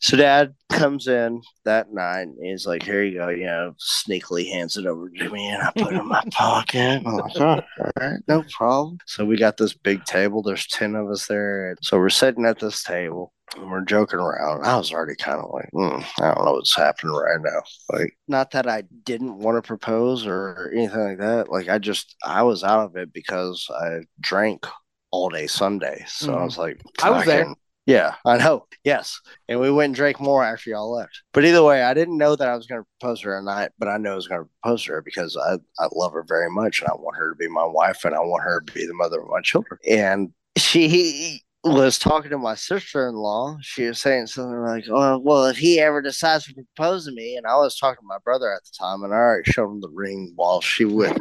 So 0.00 0.16
dad 0.16 0.54
comes 0.70 1.08
in 1.08 1.42
that 1.64 1.92
night 1.92 2.22
and 2.22 2.38
he's 2.42 2.66
like, 2.66 2.82
here 2.82 3.04
you 3.04 3.18
go, 3.18 3.28
you 3.28 3.44
know, 3.44 3.74
sneakily 3.78 4.50
hands 4.50 4.78
it 4.78 4.86
over 4.86 5.10
to 5.10 5.30
me 5.30 5.48
and 5.48 5.62
I 5.62 5.70
put 5.76 5.92
it 5.92 6.00
in 6.00 6.08
my 6.08 6.24
pocket. 6.32 7.02
I'm 7.04 7.16
like, 7.16 7.40
all 7.40 7.62
right, 8.00 8.20
no 8.26 8.42
problem. 8.50 8.98
So 9.04 9.26
we 9.26 9.36
got 9.36 9.58
this 9.58 9.74
big 9.74 10.04
table. 10.06 10.42
There's 10.42 10.66
10 10.68 10.94
of 10.94 11.10
us 11.10 11.26
there. 11.26 11.76
So 11.82 11.98
we're 11.98 12.08
sitting 12.08 12.46
at 12.46 12.58
this 12.58 12.82
table 12.82 13.34
we're 13.58 13.82
joking 13.82 14.20
around. 14.20 14.64
I 14.64 14.76
was 14.76 14.92
already 14.92 15.16
kind 15.16 15.40
of 15.40 15.50
like, 15.52 15.70
mm, 15.74 16.04
I 16.20 16.34
don't 16.34 16.44
know 16.44 16.52
what's 16.52 16.74
happening 16.74 17.14
right 17.14 17.40
now. 17.40 17.62
Like, 17.92 18.16
not 18.28 18.50
that 18.52 18.68
I 18.68 18.82
didn't 19.04 19.38
want 19.38 19.56
to 19.56 19.66
propose 19.66 20.26
or 20.26 20.70
anything 20.74 21.00
like 21.00 21.18
that. 21.18 21.50
Like, 21.50 21.68
I 21.68 21.78
just, 21.78 22.16
I 22.24 22.42
was 22.42 22.62
out 22.62 22.86
of 22.86 22.96
it 22.96 23.12
because 23.12 23.66
I 23.70 24.00
drank 24.20 24.66
all 25.10 25.28
day 25.28 25.46
Sunday. 25.46 26.04
So 26.06 26.34
I 26.34 26.44
was 26.44 26.58
like, 26.58 26.80
I 27.02 27.10
was 27.10 27.26
there. 27.26 27.52
Yeah, 27.86 28.14
I 28.24 28.36
know. 28.36 28.66
Yes. 28.84 29.20
And 29.48 29.58
we 29.58 29.70
went 29.70 29.86
and 29.86 29.94
drank 29.96 30.20
more 30.20 30.44
after 30.44 30.70
y'all 30.70 30.92
left. 30.92 31.22
But 31.32 31.44
either 31.44 31.62
way, 31.62 31.82
I 31.82 31.92
didn't 31.92 32.18
know 32.18 32.36
that 32.36 32.48
I 32.48 32.54
was 32.54 32.66
going 32.66 32.82
to 32.82 32.86
propose 33.00 33.20
her 33.22 33.36
at 33.36 33.42
night, 33.42 33.70
but 33.78 33.88
I 33.88 33.96
know 33.96 34.12
I 34.12 34.16
was 34.16 34.28
going 34.28 34.42
to 34.42 34.50
propose 34.62 34.84
to 34.84 34.92
her 34.92 35.02
because 35.02 35.36
I, 35.36 35.54
I 35.82 35.88
love 35.92 36.12
her 36.12 36.24
very 36.28 36.50
much 36.50 36.80
and 36.80 36.88
I 36.88 36.94
want 36.94 37.16
her 37.16 37.30
to 37.30 37.36
be 37.36 37.48
my 37.48 37.64
wife 37.64 38.04
and 38.04 38.14
I 38.14 38.20
want 38.20 38.44
her 38.44 38.60
to 38.60 38.72
be 38.72 38.86
the 38.86 38.94
mother 38.94 39.20
of 39.20 39.28
my 39.28 39.40
children. 39.40 39.80
And 39.88 40.32
she 40.56 41.42
was 41.62 41.98
talking 41.98 42.30
to 42.30 42.38
my 42.38 42.54
sister 42.54 43.08
in 43.08 43.14
law. 43.14 43.58
She 43.60 43.84
was 43.84 44.00
saying 44.00 44.28
something 44.28 44.60
like, 44.60 44.84
oh, 44.88 45.18
well, 45.18 45.46
if 45.46 45.58
he 45.58 45.78
ever 45.78 46.00
decides 46.00 46.46
to 46.46 46.54
propose 46.54 47.04
to 47.06 47.12
me, 47.12 47.36
and 47.36 47.46
I 47.46 47.56
was 47.56 47.76
talking 47.76 48.00
to 48.02 48.06
my 48.06 48.18
brother 48.24 48.52
at 48.52 48.62
the 48.64 48.72
time, 48.78 49.02
and 49.02 49.12
I 49.12 49.16
already 49.16 49.50
showed 49.50 49.70
him 49.70 49.80
the 49.80 49.90
ring 49.90 50.32
while 50.36 50.60
she 50.60 50.84
went 50.84 51.18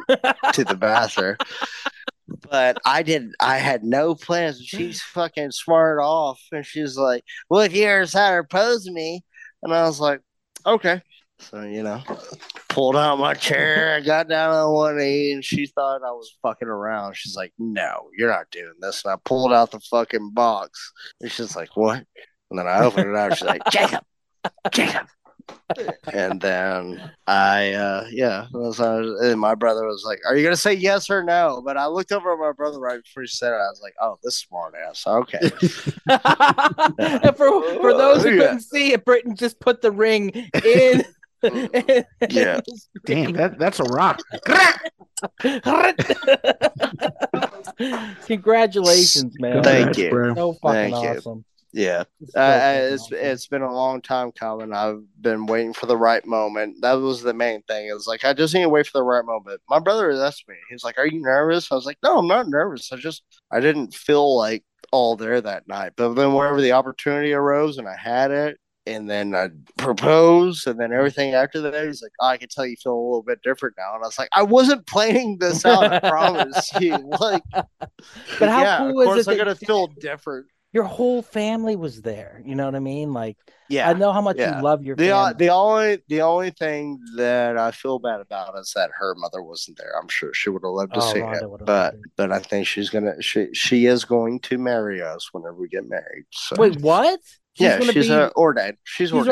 to 0.54 0.64
the 0.64 0.78
bathroom. 0.80 1.38
But 2.50 2.78
I 2.86 3.02
didn't. 3.02 3.34
I 3.40 3.58
had 3.58 3.84
no 3.84 4.14
plans. 4.14 4.62
She's 4.62 5.02
fucking 5.02 5.50
smart 5.50 6.00
off, 6.00 6.40
and 6.52 6.64
she's 6.64 6.96
like, 6.96 7.24
"Well, 7.50 7.62
if 7.62 7.74
you 7.76 7.86
ever 7.86 8.02
decide 8.02 8.36
to 8.36 8.44
propose 8.44 8.86
to 8.86 8.92
me," 8.92 9.24
and 9.64 9.74
I 9.74 9.84
was 9.84 10.00
like, 10.00 10.22
"Okay." 10.64 11.02
So 11.42 11.62
you 11.62 11.84
know, 11.84 12.02
pulled 12.68 12.96
out 12.98 13.18
my 13.18 13.34
chair, 13.34 13.96
I 13.96 14.02
got 14.02 14.28
down 14.28 14.54
on 14.54 14.74
one 14.74 14.98
knee, 14.98 15.32
and 15.32 15.44
she 15.44 15.68
thought 15.68 16.04
I 16.04 16.12
was 16.12 16.38
fucking 16.42 16.68
around. 16.68 17.16
She's 17.16 17.36
like, 17.36 17.54
"No, 17.58 18.10
you're 18.18 18.30
not 18.30 18.52
doing 18.52 18.74
this." 18.82 19.04
And 19.06 19.14
I 19.14 19.18
pulled 19.24 19.54
out 19.54 19.72
the 19.72 19.80
fucking 19.80 20.32
box, 20.34 20.92
and 21.22 21.32
she's 21.32 21.56
like, 21.56 21.76
"What?" 21.78 22.04
And 22.50 22.60
then 22.60 22.68
I 22.68 22.84
opened 22.84 23.10
it 23.10 23.16
up. 23.16 23.34
She's 23.36 23.48
like, 23.48 23.62
"Jacob, 23.72 24.04
Jacob." 24.72 25.08
And 26.14 26.42
then 26.42 27.12
I, 27.26 27.74
uh, 27.74 28.06
yeah, 28.12 28.48
so, 28.74 29.16
and 29.22 29.40
my 29.40 29.56
brother 29.56 29.86
was 29.86 30.04
like, 30.06 30.20
"Are 30.28 30.36
you 30.36 30.44
gonna 30.44 30.56
say 30.58 30.74
yes 30.74 31.10
or 31.10 31.24
no?" 31.24 31.62
But 31.64 31.78
I 31.78 31.88
looked 31.88 32.12
over 32.12 32.34
at 32.34 32.40
my 32.40 32.52
brother 32.52 32.80
right 32.80 33.02
before 33.02 33.24
he 33.24 33.28
said 33.28 33.54
it. 33.54 33.56
I 33.56 33.70
was 33.70 33.80
like, 33.82 33.94
"Oh, 34.02 34.20
this 34.24 34.36
smart 34.38 34.74
ass." 34.76 35.08
Okay. 35.08 35.40
and 37.00 37.38
for 37.38 37.62
for 37.80 37.94
those 37.94 38.24
who 38.24 38.32
Yeah. 38.32 38.42
couldn't 38.42 38.62
see 38.62 38.92
it, 38.94 39.06
Britton 39.06 39.36
just 39.36 39.60
put 39.60 39.82
the 39.82 39.92
ring 39.92 40.30
in. 40.66 41.04
Yeah. 42.30 42.60
Damn, 43.06 43.34
that 43.34 43.58
that's 43.58 43.80
a 43.80 43.84
rock. 43.86 44.20
Congratulations, 48.28 49.36
man. 49.40 49.64
Thank 49.64 49.98
you. 49.98 50.10
bro. 50.10 50.36
So 50.36 50.54
fucking 50.54 50.92
Thank 50.94 51.24
you. 51.26 51.44
Yeah. 51.72 52.04
It's 52.20 52.34
so 52.34 52.40
Uh, 52.42 52.80
it's 52.94 53.04
awesome. 53.04 53.18
it's 53.22 53.48
been 53.48 53.62
a 53.62 53.74
long 53.74 54.02
time 54.02 54.32
coming. 54.32 54.74
I've 54.74 55.04
been 55.22 55.46
waiting 55.46 55.74
for 55.74 55.86
the 55.86 55.98
right 55.98 56.26
moment. 56.26 56.78
That 56.82 56.94
was 56.94 57.22
the 57.22 57.34
main 57.34 57.62
thing. 57.64 57.88
It 57.88 57.94
was 57.94 58.08
like 58.08 58.26
I 58.26 58.34
just 58.34 58.54
need 58.54 58.64
to 58.64 58.70
wait 58.70 58.88
for 58.88 58.98
the 58.98 59.04
right 59.04 59.24
moment. 59.24 59.62
My 59.70 59.80
brother 59.80 60.12
asked 60.12 60.48
me. 60.48 60.56
He's 60.70 60.84
like, 60.84 60.98
"Are 60.98 61.06
you 61.08 61.22
nervous?" 61.22 61.72
I 61.72 61.76
was 61.76 61.86
like, 61.86 62.00
"No, 62.04 62.18
I'm 62.18 62.28
not 62.28 62.48
nervous. 62.50 62.92
I 62.92 62.96
just 62.98 63.24
I 63.52 63.60
didn't 63.60 63.94
feel 63.94 64.36
like 64.36 64.64
all 64.92 65.16
there 65.16 65.40
that 65.42 65.68
night. 65.68 65.94
But 65.96 66.14
then 66.14 66.34
whenever 66.34 66.62
the 66.62 66.72
opportunity 66.72 67.34
arose 67.34 67.78
and 67.78 67.88
I 67.88 67.96
had 67.96 68.32
it, 68.32 68.58
and 68.90 69.10
then 69.10 69.36
I 69.36 69.50
propose, 69.78 70.66
and 70.68 70.80
then 70.80 70.92
everything 70.94 71.34
after 71.34 71.62
that, 71.62 71.86
he's 71.86 72.02
like, 72.02 72.12
oh, 72.20 72.28
"I 72.28 72.38
can 72.38 72.50
tell 72.50 72.66
you 72.66 72.76
feel 72.78 72.94
a 72.94 72.96
little 72.96 73.24
bit 73.24 73.42
different 73.44 73.76
now." 73.78 73.96
And 73.96 74.04
I 74.04 74.08
was 74.08 74.20
like, 74.20 74.30
"I 74.34 74.44
wasn't 74.44 74.88
planning 74.88 75.38
this 75.40 75.66
out. 75.66 75.92
I 75.92 76.00
promise 76.00 76.72
you." 76.80 77.10
Like, 77.20 77.44
But 78.40 78.50
how 78.50 78.64
yeah, 78.64 78.78
cool 78.78 79.02
of 79.02 79.06
is 79.06 79.06
course 79.08 79.28
it 79.28 79.28
I'm 79.28 79.38
gonna 79.38 79.56
feel 79.56 79.88
different. 79.88 80.48
your 80.72 80.84
whole 80.84 81.22
family 81.22 81.76
was 81.76 82.02
there? 82.02 82.42
You 82.46 82.56
know 82.56 82.66
what 82.66 82.76
I 82.76 82.80
mean? 82.80 83.14
Like, 83.14 83.38
Yeah, 83.68 83.90
I 83.90 83.94
know 83.94 84.12
how 84.14 84.22
much 84.22 84.38
yeah. 84.38 84.50
you 84.50 84.54
love 84.56 84.84
your 84.84 84.96
The 84.96 85.10
family. 85.10 85.34
the 85.38 85.50
only 85.50 86.04
the 86.08 86.22
only 86.22 86.52
thing 86.52 87.00
that 87.18 87.58
I 87.58 87.72
feel 87.72 88.00
bad 88.00 88.20
about 88.22 88.58
is 88.60 88.72
that 88.76 88.92
her 89.00 89.16
mother 89.16 89.42
wasn't 89.42 89.78
there. 89.78 89.94
I'm 90.00 90.08
sure 90.10 90.34
she 90.34 90.50
would 90.50 90.64
have 90.64 90.72
loved 90.72 90.94
to 90.96 91.02
Oh, 91.02 91.14
see 91.14 91.20
Rhonda 91.20 91.44
it, 91.44 91.66
but 91.66 91.96
it. 91.96 92.00
but 92.18 92.32
I 92.32 92.40
think 92.40 92.68
she's 92.68 92.90
gonna 92.90 93.22
she 93.22 93.48
she 93.54 93.86
is 93.88 94.06
going 94.06 94.40
to 94.42 94.58
marry 94.58 95.02
us 95.02 95.30
whenever 95.34 95.56
we 95.56 95.70
get 95.70 95.88
married. 95.88 96.26
So 96.32 96.56
Wait, 96.56 96.80
what? 96.82 97.20
Yeah, 97.64 97.80
gonna 97.80 97.91
she's 97.93 98.07
be- 98.07 98.14
uh, 98.14 98.30
ordained. 98.36 98.78
She's, 98.84 99.10
She's 99.10 99.14
ordained. 99.14 99.30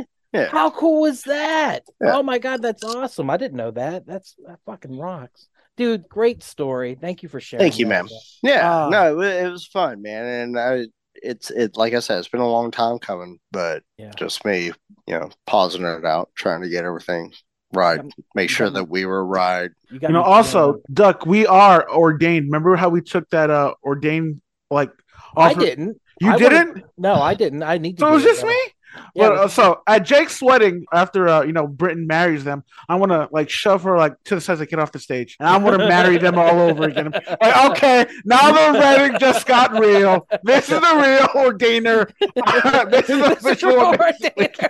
ordained? 0.00 0.06
Yeah. 0.32 0.46
How 0.48 0.70
cool 0.70 1.06
is 1.06 1.22
that? 1.22 1.80
Yeah. 2.00 2.16
Oh 2.16 2.22
my 2.22 2.38
god, 2.38 2.62
that's 2.62 2.84
awesome. 2.84 3.30
I 3.30 3.36
didn't 3.36 3.56
know 3.56 3.72
that. 3.72 4.06
That's 4.06 4.34
that 4.46 4.58
fucking 4.66 4.96
rocks. 4.96 5.48
Dude, 5.76 6.08
great 6.08 6.42
story. 6.42 6.96
Thank 7.00 7.22
you 7.22 7.28
for 7.28 7.40
sharing. 7.40 7.62
Thank 7.64 7.78
you, 7.78 7.86
that. 7.86 8.04
ma'am. 8.04 8.08
Yeah, 8.42 8.60
Ah. 8.70 8.88
no, 8.90 9.20
it, 9.20 9.44
it 9.46 9.50
was 9.50 9.66
fun, 9.66 10.02
man, 10.02 10.24
and 10.26 10.58
I 10.58 10.86
it's 11.14 11.50
it 11.50 11.76
like 11.76 11.94
I 11.94 11.98
said, 12.00 12.18
it's 12.18 12.28
been 12.28 12.40
a 12.40 12.48
long 12.48 12.70
time 12.70 12.98
coming, 12.98 13.38
but 13.50 13.82
Yeah. 13.98 14.10
just 14.16 14.44
me, 14.44 14.66
you 15.06 15.18
know, 15.18 15.30
pausing 15.46 15.82
it 15.84 16.04
out, 16.04 16.30
trying 16.36 16.62
to 16.62 16.68
get 16.68 16.84
everything 16.84 17.32
right, 17.72 18.00
make 18.34 18.50
sure 18.50 18.70
that 18.70 18.88
we 18.88 19.04
were 19.06 19.24
right. 19.24 19.70
You, 19.90 19.98
got 20.00 20.08
You 20.08 20.14
know, 20.14 20.22
also, 20.22 20.66
feeling- 20.72 20.82
Duck, 20.92 21.26
we 21.26 21.46
are 21.46 21.90
ordained. 21.90 22.46
Remember 22.46 22.76
how 22.76 22.88
we 22.88 23.00
took 23.00 23.28
that 23.30 23.50
uh 23.50 23.74
ordained 23.82 24.40
like 24.70 24.90
I 25.36 25.54
didn't. 25.54 26.00
You 26.20 26.32
I 26.32 26.36
didn't? 26.38 26.84
No, 26.98 27.14
I 27.14 27.34
didn't. 27.34 27.62
I 27.62 27.78
need 27.78 27.96
to. 27.96 28.00
So 28.00 28.08
it 28.08 28.12
was 28.12 28.22
just 28.22 28.44
me? 28.44 28.56
Yeah, 29.14 29.28
Well, 29.30 29.40
uh, 29.44 29.48
so 29.48 29.82
at 29.86 30.04
Jake's 30.04 30.42
wedding, 30.42 30.84
after 30.92 31.28
uh, 31.28 31.42
you 31.42 31.52
know 31.52 31.66
Britton 31.66 32.06
marries 32.06 32.44
them, 32.44 32.64
I 32.88 32.96
want 32.96 33.12
to 33.12 33.28
like 33.30 33.48
shove 33.48 33.84
her 33.84 33.96
like 33.96 34.14
to 34.24 34.34
the 34.34 34.40
side 34.40 34.58
to 34.58 34.66
get 34.66 34.78
off 34.78 34.92
the 34.92 34.98
stage, 34.98 35.36
and 35.40 35.48
I 35.48 35.56
want 35.58 35.80
to 35.80 35.88
marry 35.88 36.18
them 36.18 36.38
all 36.38 36.60
over 36.60 36.84
again. 36.84 37.12
Like, 37.40 37.70
okay, 37.70 38.06
now 38.24 38.72
the 38.72 38.78
wedding 38.78 39.18
just 39.18 39.46
got 39.46 39.72
real. 39.72 40.26
This 40.42 40.68
is 40.68 40.80
the 40.80 40.94
real 40.96 41.28
ordainer. 41.50 42.10
this 42.90 43.08
is 43.08 43.18
the 43.18 43.32
official. 43.32 43.72
ordainer. 43.72 44.68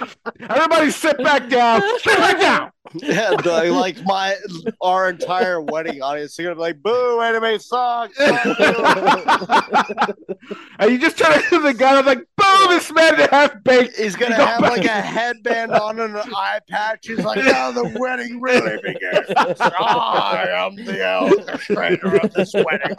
Everybody, 0.50 0.90
sit 0.90 1.16
back 1.18 1.48
down. 1.48 1.80
Sit 2.00 2.18
back 2.18 2.40
down. 2.40 2.70
Yeah, 2.94 3.30
the- 3.42 3.70
like 3.72 3.96
my 4.04 4.36
our 4.80 5.10
entire 5.10 5.60
wedding 5.60 6.02
audience 6.02 6.38
are 6.38 6.42
gonna 6.44 6.54
be 6.54 6.60
like, 6.60 6.82
"Boo, 6.82 7.20
anime 7.20 7.58
sucks." 7.58 8.16
Fuck 8.16 8.58
you." 8.58 10.46
and 10.78 10.90
you 10.92 10.98
just 10.98 11.18
turn 11.18 11.40
to 11.50 11.58
the 11.60 11.74
guy 11.74 11.96
and 11.98 12.06
like, 12.06 12.18
boom, 12.36 12.68
this 12.68 12.92
man 12.92 13.18
is 13.20 13.26
half 13.30 13.52
baked. 13.64 13.96
He's 13.96 14.14
gonna 14.16 14.32
You 14.32 14.38
go 14.38 14.46
have 14.46 14.60
like 14.60 14.84
a 14.84 14.88
headband 14.88 15.72
on 15.72 15.98
and 16.00 16.16
an 16.16 16.34
eye 16.34 16.60
patch. 16.68 17.06
He's 17.06 17.18
like, 17.24 17.44
"Now 17.44 17.70
the 17.70 17.96
wedding 17.98 18.40
really 18.40 18.76
begins. 18.82 19.26
Ah, 19.36 20.32
I 20.42 20.66
am 20.66 20.76
the 20.76 20.92
orchestrator 20.92 22.22
of 22.24 22.32
this 22.34 22.52
wedding." 22.54 22.96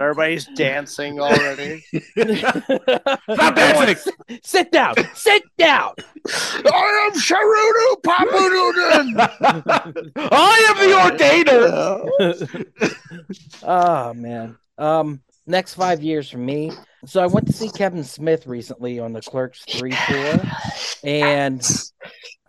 Everybody's 0.00 0.46
dancing 0.54 1.20
already. 1.20 1.84
Stop 2.16 3.54
dancing. 3.56 4.12
Sit 4.42 4.70
down. 4.72 4.94
Sit 5.14 5.42
down. 5.58 5.92
I 6.28 7.08
am 7.10 7.18
Sharudu 7.18 8.02
Papadudan. 8.02 8.25
I 10.16 10.64
am 10.68 10.76
the 10.78 10.92
ordainer. 12.34 12.64
oh 13.62 14.14
man. 14.14 14.56
Um, 14.78 15.20
next 15.46 15.74
five 15.74 16.02
years 16.02 16.28
for 16.30 16.38
me. 16.38 16.72
So 17.06 17.22
I 17.22 17.26
went 17.26 17.46
to 17.46 17.52
see 17.52 17.68
Kevin 17.68 18.04
Smith 18.04 18.46
recently 18.46 18.98
on 18.98 19.12
the 19.12 19.22
Clerks 19.22 19.64
Three 19.64 19.94
tour, 20.08 20.40
and 21.04 21.62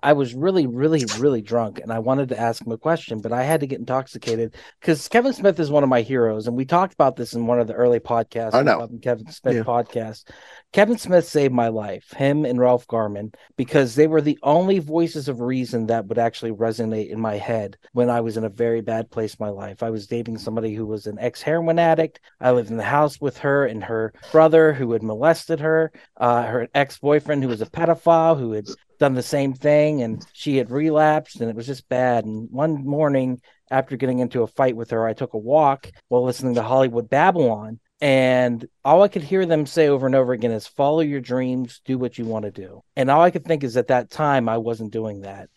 I 0.07 0.13
was 0.13 0.33
really, 0.33 0.67
really, 0.67 1.03
really 1.19 1.41
drunk, 1.41 1.79
and 1.79 1.91
I 1.91 1.99
wanted 1.99 2.29
to 2.29 2.39
ask 2.39 2.65
him 2.65 2.71
a 2.71 2.77
question, 2.77 3.19
but 3.19 3.33
I 3.33 3.43
had 3.43 3.59
to 3.59 3.67
get 3.67 3.79
intoxicated 3.79 4.55
because 4.79 5.09
Kevin 5.09 5.33
Smith 5.33 5.59
is 5.59 5.69
one 5.69 5.83
of 5.83 5.89
my 5.89 5.99
heroes, 5.99 6.47
and 6.47 6.55
we 6.55 6.63
talked 6.63 6.93
about 6.93 7.17
this 7.17 7.33
in 7.33 7.45
one 7.45 7.59
of 7.59 7.67
the 7.67 7.73
early 7.73 7.99
podcasts. 7.99 8.53
I 8.53 8.61
know. 8.61 8.87
Kevin 9.01 9.29
Smith 9.29 9.57
Yeah. 9.57 9.63
podcast. 9.63 10.29
Kevin 10.71 10.97
Smith 10.97 11.27
saved 11.27 11.53
my 11.53 11.67
life, 11.67 12.13
him 12.15 12.45
and 12.45 12.57
Ralph 12.57 12.87
Garman, 12.87 13.33
because 13.57 13.95
they 13.95 14.07
were 14.07 14.21
the 14.21 14.39
only 14.43 14.79
voices 14.79 15.27
of 15.27 15.41
reason 15.41 15.87
that 15.87 16.05
would 16.05 16.17
actually 16.17 16.53
resonate 16.53 17.09
in 17.09 17.19
my 17.19 17.35
head 17.35 17.75
when 17.91 18.09
I 18.09 18.21
was 18.21 18.37
in 18.37 18.45
a 18.45 18.49
very 18.49 18.79
bad 18.79 19.11
place 19.11 19.33
in 19.33 19.45
my 19.45 19.51
life. 19.51 19.83
I 19.83 19.89
was 19.89 20.07
dating 20.07 20.37
somebody 20.37 20.73
who 20.73 20.85
was 20.85 21.07
an 21.07 21.19
ex 21.19 21.41
heroin 21.41 21.79
addict. 21.79 22.21
I 22.39 22.51
lived 22.51 22.71
in 22.71 22.77
the 22.77 22.83
house 22.83 23.19
with 23.19 23.39
her 23.39 23.65
and 23.65 23.83
her 23.83 24.13
brother 24.31 24.71
who 24.71 24.93
had 24.93 25.03
molested 25.03 25.59
her, 25.59 25.91
uh, 26.15 26.43
her 26.43 26.69
ex 26.73 26.97
boyfriend 26.97 27.43
who 27.43 27.49
was 27.49 27.61
a 27.61 27.65
pedophile 27.65 28.39
who 28.39 28.53
had 28.53 28.69
done 28.97 29.13
the 29.13 29.23
same 29.23 29.53
thing 29.53 30.01
and 30.01 30.25
she 30.33 30.57
had 30.57 30.71
relapsed 30.71 31.41
and 31.41 31.49
it 31.49 31.55
was 31.55 31.67
just 31.67 31.87
bad. 31.89 32.25
And 32.25 32.49
one 32.51 32.85
morning, 32.85 33.41
after 33.69 33.97
getting 33.97 34.19
into 34.19 34.43
a 34.43 34.47
fight 34.47 34.75
with 34.75 34.91
her, 34.91 35.05
I 35.05 35.13
took 35.13 35.33
a 35.33 35.37
walk 35.37 35.89
while 36.07 36.23
listening 36.23 36.55
to 36.55 36.63
Hollywood 36.63 37.09
Babble-On. 37.09 37.79
And 37.99 38.67
all 38.85 39.01
I 39.01 39.07
could 39.07 39.23
hear 39.23 39.45
them 39.45 39.65
say 39.65 39.87
over 39.87 40.05
and 40.05 40.15
over 40.15 40.31
again 40.33 40.51
is 40.51 40.67
follow 40.67 40.99
your 40.99 41.19
dreams, 41.19 41.81
do 41.83 41.97
what 41.97 42.17
you 42.17 42.25
want 42.25 42.45
to 42.45 42.51
do. 42.51 42.83
And 42.95 43.09
all 43.09 43.21
I 43.21 43.31
could 43.31 43.45
think 43.45 43.63
is 43.63 43.75
at 43.75 43.87
that 43.87 44.11
time, 44.11 44.47
I 44.47 44.57
wasn't 44.57 44.93
doing 44.93 45.21
that. 45.21 45.49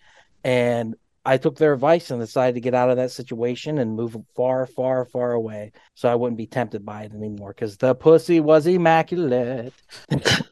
And 0.43 0.95
I 1.25 1.37
took 1.37 1.57
their 1.59 1.75
advice 1.75 2.11
and 2.11 2.21
decided 2.21 2.55
to 2.55 2.61
get 2.61 2.75
out 2.75 2.89
of 2.91 2.97
that 2.97 3.11
situation 3.11 3.79
and 3.79 3.95
move 3.95 4.16
far, 4.35 4.66
far, 4.66 5.05
far 5.05 5.33
away 5.33 5.73
so 5.95 6.09
I 6.09 6.14
wouldn't 6.14 6.39
be 6.39 6.47
tempted 6.47 6.85
by 6.85 7.03
it 7.05 7.12
anymore 7.12 7.51
because 7.55 7.77
the 7.77 7.95
pussy 7.95 8.41
was 8.41 8.66
immaculate. 8.66 9.75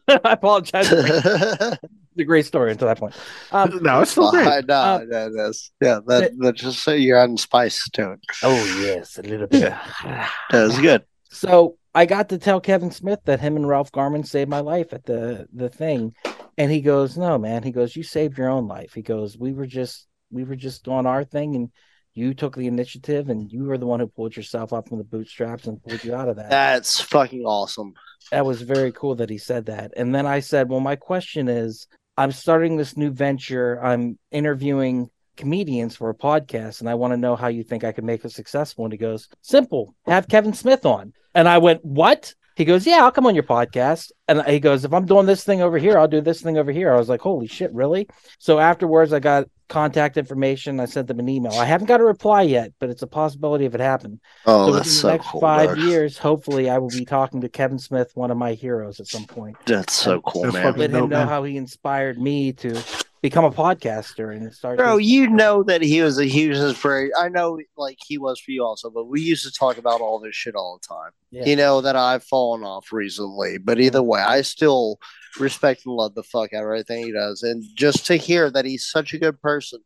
I 0.08 0.20
apologize. 0.24 0.92
It's 2.18 2.24
a 2.24 2.26
great 2.26 2.46
story 2.46 2.72
until 2.72 2.88
that 2.88 2.98
point. 2.98 3.14
Um, 3.52 3.78
no, 3.80 4.00
it's 4.00 4.10
still 4.10 4.24
Well, 4.24 4.32
great. 4.32 4.48
I 4.48 4.60
know 4.66 4.74
Uh, 4.74 5.04
that 5.08 5.48
is. 5.50 5.70
Yeah, 5.80 6.00
that, 6.08 6.36
that 6.38 6.56
just 6.56 6.82
so 6.82 6.92
you're 6.92 7.16
adding 7.16 7.36
spice 7.38 7.88
to 7.90 8.10
it. 8.14 8.20
oh, 8.42 8.80
yes, 8.84 9.18
a 9.18 9.22
little 9.22 9.46
bit. 9.46 9.72
That 10.02 10.28
was 10.52 10.76
good. 10.80 11.04
So 11.30 11.76
I 11.94 12.06
got 12.06 12.30
to 12.30 12.38
tell 12.38 12.60
Kevin 12.60 12.90
Smith 12.90 13.20
that 13.26 13.38
him 13.38 13.54
and 13.54 13.68
Ralph 13.68 13.92
Garman 13.92 14.24
saved 14.24 14.50
my 14.50 14.58
life 14.58 14.92
at 14.92 15.04
the 15.04 15.46
the 15.52 15.68
thing, 15.68 16.12
and 16.56 16.72
he 16.72 16.80
goes, 16.80 17.16
"No, 17.16 17.38
man." 17.38 17.62
He 17.62 17.70
goes, 17.70 17.94
"You 17.94 18.02
saved 18.02 18.36
your 18.36 18.48
own 18.48 18.66
life." 18.66 18.94
He 18.94 19.02
goes, 19.02 19.38
"We 19.38 19.52
were 19.52 19.66
just 19.66 20.07
we 20.30 20.44
were 20.44 20.56
just 20.56 20.88
on 20.88 21.06
our 21.06 21.24
thing, 21.24 21.56
and 21.56 21.70
you 22.14 22.34
took 22.34 22.56
the 22.56 22.66
initiative, 22.66 23.28
and 23.28 23.50
you 23.52 23.64
were 23.64 23.78
the 23.78 23.86
one 23.86 24.00
who 24.00 24.06
pulled 24.06 24.36
yourself 24.36 24.72
up 24.72 24.88
from 24.88 24.98
the 24.98 25.04
bootstraps 25.04 25.66
and 25.66 25.82
pulled 25.82 26.02
you 26.04 26.14
out 26.14 26.28
of 26.28 26.36
that." 26.36 26.50
That's 26.50 27.00
fucking 27.00 27.44
awesome. 27.44 27.94
that 28.32 28.44
was 28.44 28.62
very 28.62 28.92
cool 28.92 29.14
that 29.16 29.30
he 29.30 29.38
said 29.38 29.66
that. 29.66 29.92
And 29.96 30.14
then 30.14 30.26
I 30.26 30.40
said, 30.40 30.68
Well, 30.68 30.80
my 30.80 30.96
question 30.96 31.48
is 31.48 31.86
I'm 32.16 32.32
starting 32.32 32.76
this 32.76 32.96
new 32.96 33.10
venture. 33.10 33.82
I'm 33.82 34.18
interviewing 34.32 35.08
comedians 35.36 35.94
for 35.94 36.10
a 36.10 36.14
podcast, 36.14 36.80
and 36.80 36.90
I 36.90 36.94
want 36.96 37.12
to 37.12 37.16
know 37.16 37.36
how 37.36 37.46
you 37.46 37.62
think 37.62 37.84
I 37.84 37.92
can 37.92 38.04
make 38.04 38.24
it 38.24 38.32
successful. 38.32 38.84
And 38.84 38.92
he 38.92 38.98
goes, 38.98 39.28
Simple, 39.40 39.94
have 40.06 40.28
Kevin 40.28 40.52
Smith 40.52 40.84
on. 40.84 41.12
And 41.34 41.48
I 41.48 41.58
went, 41.58 41.84
What? 41.84 42.34
He 42.58 42.64
goes, 42.64 42.84
Yeah, 42.84 43.04
I'll 43.04 43.12
come 43.12 43.24
on 43.24 43.36
your 43.36 43.44
podcast. 43.44 44.10
And 44.26 44.44
he 44.44 44.58
goes, 44.58 44.84
If 44.84 44.92
I'm 44.92 45.06
doing 45.06 45.26
this 45.26 45.44
thing 45.44 45.62
over 45.62 45.78
here, 45.78 45.96
I'll 45.96 46.08
do 46.08 46.20
this 46.20 46.42
thing 46.42 46.58
over 46.58 46.72
here. 46.72 46.92
I 46.92 46.98
was 46.98 47.08
like, 47.08 47.20
Holy 47.20 47.46
shit, 47.46 47.72
really? 47.72 48.08
So 48.40 48.58
afterwards, 48.58 49.12
I 49.12 49.20
got 49.20 49.44
contact 49.68 50.16
information. 50.16 50.80
I 50.80 50.86
sent 50.86 51.06
them 51.06 51.20
an 51.20 51.28
email. 51.28 51.52
I 51.52 51.64
haven't 51.64 51.86
got 51.86 52.00
a 52.00 52.04
reply 52.04 52.42
yet, 52.42 52.72
but 52.80 52.90
it's 52.90 53.02
a 53.02 53.06
possibility 53.06 53.64
if 53.64 53.76
it 53.76 53.80
happened. 53.80 54.18
Oh, 54.44 54.66
so 54.66 54.72
that's 54.74 54.90
so 54.90 55.06
the 55.06 55.12
next 55.12 55.28
cool. 55.28 55.40
five 55.40 55.68
dog. 55.68 55.78
years, 55.78 56.18
hopefully, 56.18 56.68
I 56.68 56.78
will 56.78 56.88
be 56.88 57.04
talking 57.04 57.40
to 57.42 57.48
Kevin 57.48 57.78
Smith, 57.78 58.10
one 58.14 58.32
of 58.32 58.36
my 58.36 58.54
heroes, 58.54 58.98
at 58.98 59.06
some 59.06 59.26
point. 59.26 59.56
That's 59.64 59.92
so 59.92 60.20
cool, 60.22 60.42
That's 60.42 60.54
man. 60.54 60.74
Let 60.76 60.90
him 60.90 61.08
know 61.08 61.18
man. 61.18 61.28
how 61.28 61.44
he 61.44 61.56
inspired 61.56 62.18
me 62.18 62.54
to 62.54 62.82
become 63.20 63.44
a 63.44 63.50
podcaster 63.50 64.34
and 64.34 64.52
start. 64.54 64.78
Bro, 64.78 64.98
this- 64.98 65.06
you 65.06 65.28
know 65.28 65.62
that 65.64 65.82
he 65.82 66.00
was 66.02 66.18
a 66.18 66.24
huge 66.24 66.56
inspiration. 66.56 67.12
I 67.18 67.28
know, 67.28 67.58
like 67.76 67.98
he 68.06 68.18
was 68.18 68.40
for 68.40 68.50
you 68.50 68.64
also, 68.64 68.90
but 68.90 69.06
we 69.06 69.20
used 69.20 69.44
to 69.44 69.52
talk 69.52 69.78
about 69.78 70.00
all 70.00 70.18
this 70.18 70.34
shit 70.34 70.54
all 70.54 70.80
the 70.80 70.94
time. 70.94 71.10
Yeah. 71.30 71.44
You 71.46 71.56
know 71.56 71.80
that 71.80 71.96
I've 71.96 72.24
fallen 72.24 72.62
off 72.62 72.92
recently, 72.92 73.58
but 73.58 73.80
either 73.80 74.02
way, 74.02 74.20
I 74.20 74.42
still 74.42 74.98
respect 75.38 75.82
and 75.86 75.94
love 75.94 76.14
the 76.14 76.22
fuck 76.22 76.52
out 76.52 76.62
of 76.62 76.68
everything 76.68 77.04
he 77.06 77.12
does. 77.12 77.42
And 77.42 77.64
just 77.74 78.06
to 78.06 78.16
hear 78.16 78.50
that 78.50 78.64
he's 78.64 78.86
such 78.86 79.12
a 79.14 79.18
good 79.18 79.40
person, 79.40 79.80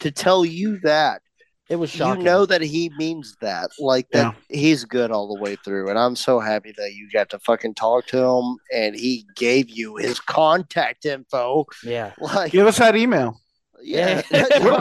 to 0.00 0.10
tell 0.10 0.44
you 0.44 0.78
that 0.80 1.22
it 1.68 1.76
was 1.76 1.90
shocking. 1.90 2.20
you 2.20 2.24
know 2.26 2.46
that 2.46 2.62
he 2.62 2.90
means 2.96 3.36
that, 3.40 3.70
like 3.78 4.08
that 4.10 4.34
he's 4.48 4.84
good 4.84 5.10
all 5.10 5.34
the 5.34 5.40
way 5.40 5.56
through. 5.64 5.88
And 5.90 5.98
I'm 5.98 6.14
so 6.16 6.38
happy 6.40 6.72
that 6.76 6.92
you 6.94 7.08
got 7.12 7.28
to 7.30 7.38
fucking 7.40 7.74
talk 7.74 8.06
to 8.08 8.18
him 8.18 8.56
and 8.72 8.94
he 8.94 9.26
gave 9.34 9.68
you 9.68 9.96
his 9.96 10.20
contact 10.20 11.04
info. 11.06 11.64
yeah. 11.84 12.12
Like, 12.20 12.52
Give 12.52 12.66
us 12.66 12.78
that 12.78 12.94
email. 12.96 13.40
yeah, 13.82 14.22
Put 14.30 14.30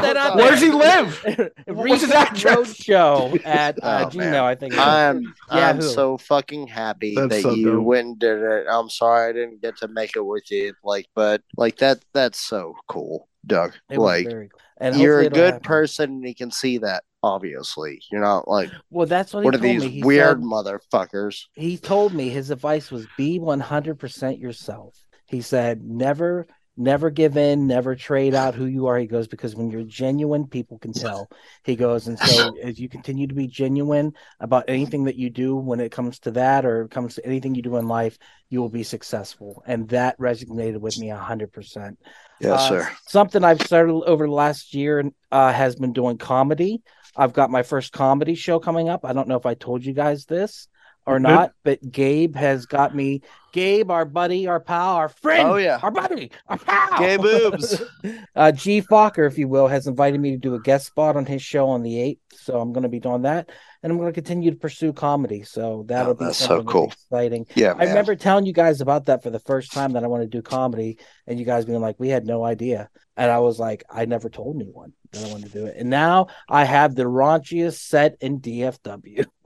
that 0.02 0.16
out 0.16 0.36
Where 0.38 0.52
does 0.52 0.62
he 0.62 0.72
live? 0.72 1.22
What's 1.68 2.02
his 2.02 2.10
Recent 2.10 2.14
address? 2.14 2.74
Roadshow 2.78 3.46
at 3.46 3.78
uh, 3.84 4.06
Oh, 4.06 4.10
Gmail, 4.10 4.16
man. 4.18 4.36
I 4.36 4.56
think. 4.56 4.78
I'm 4.78 5.34
I'm 5.50 5.78
Yahoo. 5.78 5.90
so 5.90 6.18
fucking 6.18 6.68
happy 6.68 7.14
That's 7.16 7.28
that 7.36 7.42
so 7.42 7.54
you 7.54 7.74
dope. 7.74 7.84
went 7.84 8.08
and 8.08 8.20
did 8.20 8.42
it. 8.42 8.68
I'm 8.70 8.90
sorry 8.90 9.30
I 9.30 9.34
didn't 9.34 9.62
get 9.62 9.78
to 9.78 9.88
make 9.90 10.16
it 10.16 10.26
with 10.26 10.50
you. 10.50 10.74
Like, 10.84 11.08
but 11.16 11.42
like 11.58 11.78
that 11.78 12.04
that's 12.14 12.40
so 12.40 12.76
cool, 12.88 13.28
Doug. 13.48 13.74
It 13.90 14.00
like 14.00 14.26
very 14.26 14.50
you're 14.94 15.22
a 15.22 15.30
good 15.30 15.62
person 15.64 16.12
and 16.12 16.28
you 16.28 16.36
can 16.36 16.52
see 16.52 16.80
that, 16.80 17.04
obviously. 17.24 18.02
You're 18.12 18.22
not 18.22 18.48
like 18.48 18.70
Well, 18.90 19.08
that's 19.08 19.34
what 19.34 19.42
he 19.42 19.46
one 19.46 19.56
of 19.56 19.62
these 19.62 19.84
me. 19.84 20.04
Weird 20.04 20.40
said- 20.40 20.44
motherfuckers. 20.44 21.44
he 21.54 21.78
told 21.78 22.14
me 22.14 22.30
his 22.30 22.50
advice 22.50 22.92
was 22.92 23.08
be 23.18 23.40
100% 23.40 24.40
yourself. 24.40 24.96
He 25.28 25.42
said, 25.42 25.82
never, 25.84 26.46
never 26.78 27.10
give 27.10 27.38
in, 27.38 27.68
never 27.68 27.96
trade 27.96 28.36
out 28.36 28.56
who 28.56 28.66
you 28.66 28.88
are. 28.88 28.98
He 28.98 29.08
goes, 29.08 29.28
because 29.28 29.56
when 29.56 29.70
you're 29.72 29.84
genuine, 29.84 30.48
people 30.48 30.78
can 30.78 30.94
tell. 30.94 31.30
He 31.64 31.76
goes, 31.76 32.08
and 32.08 32.20
so 32.20 32.56
as 32.64 32.80
you 32.80 32.90
continue 32.90 33.28
to 33.28 33.34
be 33.34 33.48
genuine 33.48 34.14
about 34.40 34.66
anything 34.68 35.06
that 35.06 35.16
you 35.16 35.30
do 35.30 35.56
when 35.56 35.80
it 35.80 35.92
comes 35.92 36.20
to 36.20 36.32
that 36.32 36.66
or 36.66 36.84
it 36.84 36.92
comes 36.92 37.16
to 37.16 37.26
anything 37.26 37.56
you 37.56 37.62
do 37.62 37.78
in 37.78 37.88
life, 37.88 38.18
you 38.50 38.62
will 38.62 38.70
be 38.70 38.84
successful. 38.84 39.64
And 39.66 39.88
that 39.90 40.18
resonated 40.20 40.80
with 40.80 40.98
me 40.98 41.10
100%. 41.10 41.98
Yes, 42.42 42.52
Uh, 42.52 42.70
sir. 42.70 42.92
Something 43.08 43.44
I've 43.44 43.62
started 43.62 43.94
over 43.94 44.28
the 44.28 44.34
last 44.34 44.74
year 44.74 45.12
uh, 45.32 45.52
has 45.54 45.76
been 45.76 45.94
doing 45.94 46.18
comedy. 46.18 46.82
I've 47.16 47.34
got 47.34 47.50
my 47.50 47.64
first 47.64 47.94
comedy 47.94 48.36
show 48.36 48.60
coming 48.60 48.90
up. 48.90 49.06
I 49.06 49.14
don't 49.14 49.28
know 49.30 49.38
if 49.38 49.46
I 49.46 49.54
told 49.54 49.86
you 49.86 49.94
guys 49.94 50.26
this 50.26 50.68
or 51.08 51.20
not, 51.20 51.52
but 51.64 51.80
Gabe 51.92 52.36
has 52.36 52.66
got 52.66 52.94
me 52.96 53.22
Gabe, 53.56 53.90
our 53.90 54.04
buddy, 54.06 54.48
our 54.48 54.60
pal, 54.60 54.96
our 54.96 55.08
friend. 55.10 55.48
Oh, 55.50 55.56
yeah. 55.56 55.80
our 55.82 55.90
buddy, 55.92 56.30
our 56.48 56.58
pal. 56.58 57.00
Gay 57.00 57.16
boobs. 57.18 57.82
uh, 58.36 58.52
G 58.52 58.82
Fokker, 58.82 59.26
if 59.26 59.38
you 59.38 59.48
will, 59.48 59.68
has 59.68 59.88
invited 59.88 60.20
me 60.20 60.32
to 60.32 60.38
do 60.38 60.56
a 60.56 60.60
guest 60.62 60.88
spot 60.88 61.16
on 61.16 61.26
his 61.26 61.42
show 61.42 61.70
on 61.70 61.82
the 61.82 61.98
eighth. 62.00 62.20
So 62.36 62.60
I'm 62.60 62.74
going 62.74 62.84
to 62.84 62.90
be 62.90 63.00
doing 63.00 63.22
that, 63.24 63.50
and 63.82 63.92
I'm 63.92 63.98
going 63.98 64.10
to 64.12 64.14
continue 64.14 64.52
to 64.52 64.58
pursue 64.58 64.92
comedy. 64.94 65.44
So 65.44 65.86
that'll 65.88 66.12
Oh, 66.12 66.16
be 66.16 66.26
that's 66.26 66.38
so 66.38 66.64
cool. 66.64 66.88
exciting. 66.92 67.48
Yeah, 67.56 67.72
I 67.74 67.78
man. 67.80 67.88
remember 67.90 68.16
telling 68.16 68.46
you 68.46 68.54
guys 68.54 68.82
about 68.82 69.06
that 69.06 69.24
for 69.24 69.30
the 69.30 69.40
first 69.40 69.72
time 69.72 69.94
that 69.94 70.04
I 70.04 70.08
want 70.08 70.24
to 70.24 70.28
do 70.28 70.42
comedy, 70.42 71.00
and 71.26 71.40
you 71.40 71.46
guys 71.46 71.66
being 71.66 71.82
like, 71.82 71.96
"We 71.98 72.10
had 72.10 72.26
no 72.28 72.44
idea," 72.44 72.90
and 73.16 73.32
I 73.32 73.40
was 73.40 73.58
like, 73.58 73.84
"I 73.90 74.06
never 74.06 74.30
told 74.30 74.58
anyone 74.62 74.92
that 75.14 75.26
I 75.26 75.32
wanted 75.32 75.52
to 75.54 75.60
do 75.60 75.66
it," 75.66 75.78
and 75.80 75.90
now 75.90 76.28
I 76.50 76.66
have 76.66 76.94
the 76.94 77.04
raunchiest 77.06 77.80
set 77.80 78.18
in 78.22 78.42
DFW. 78.42 79.26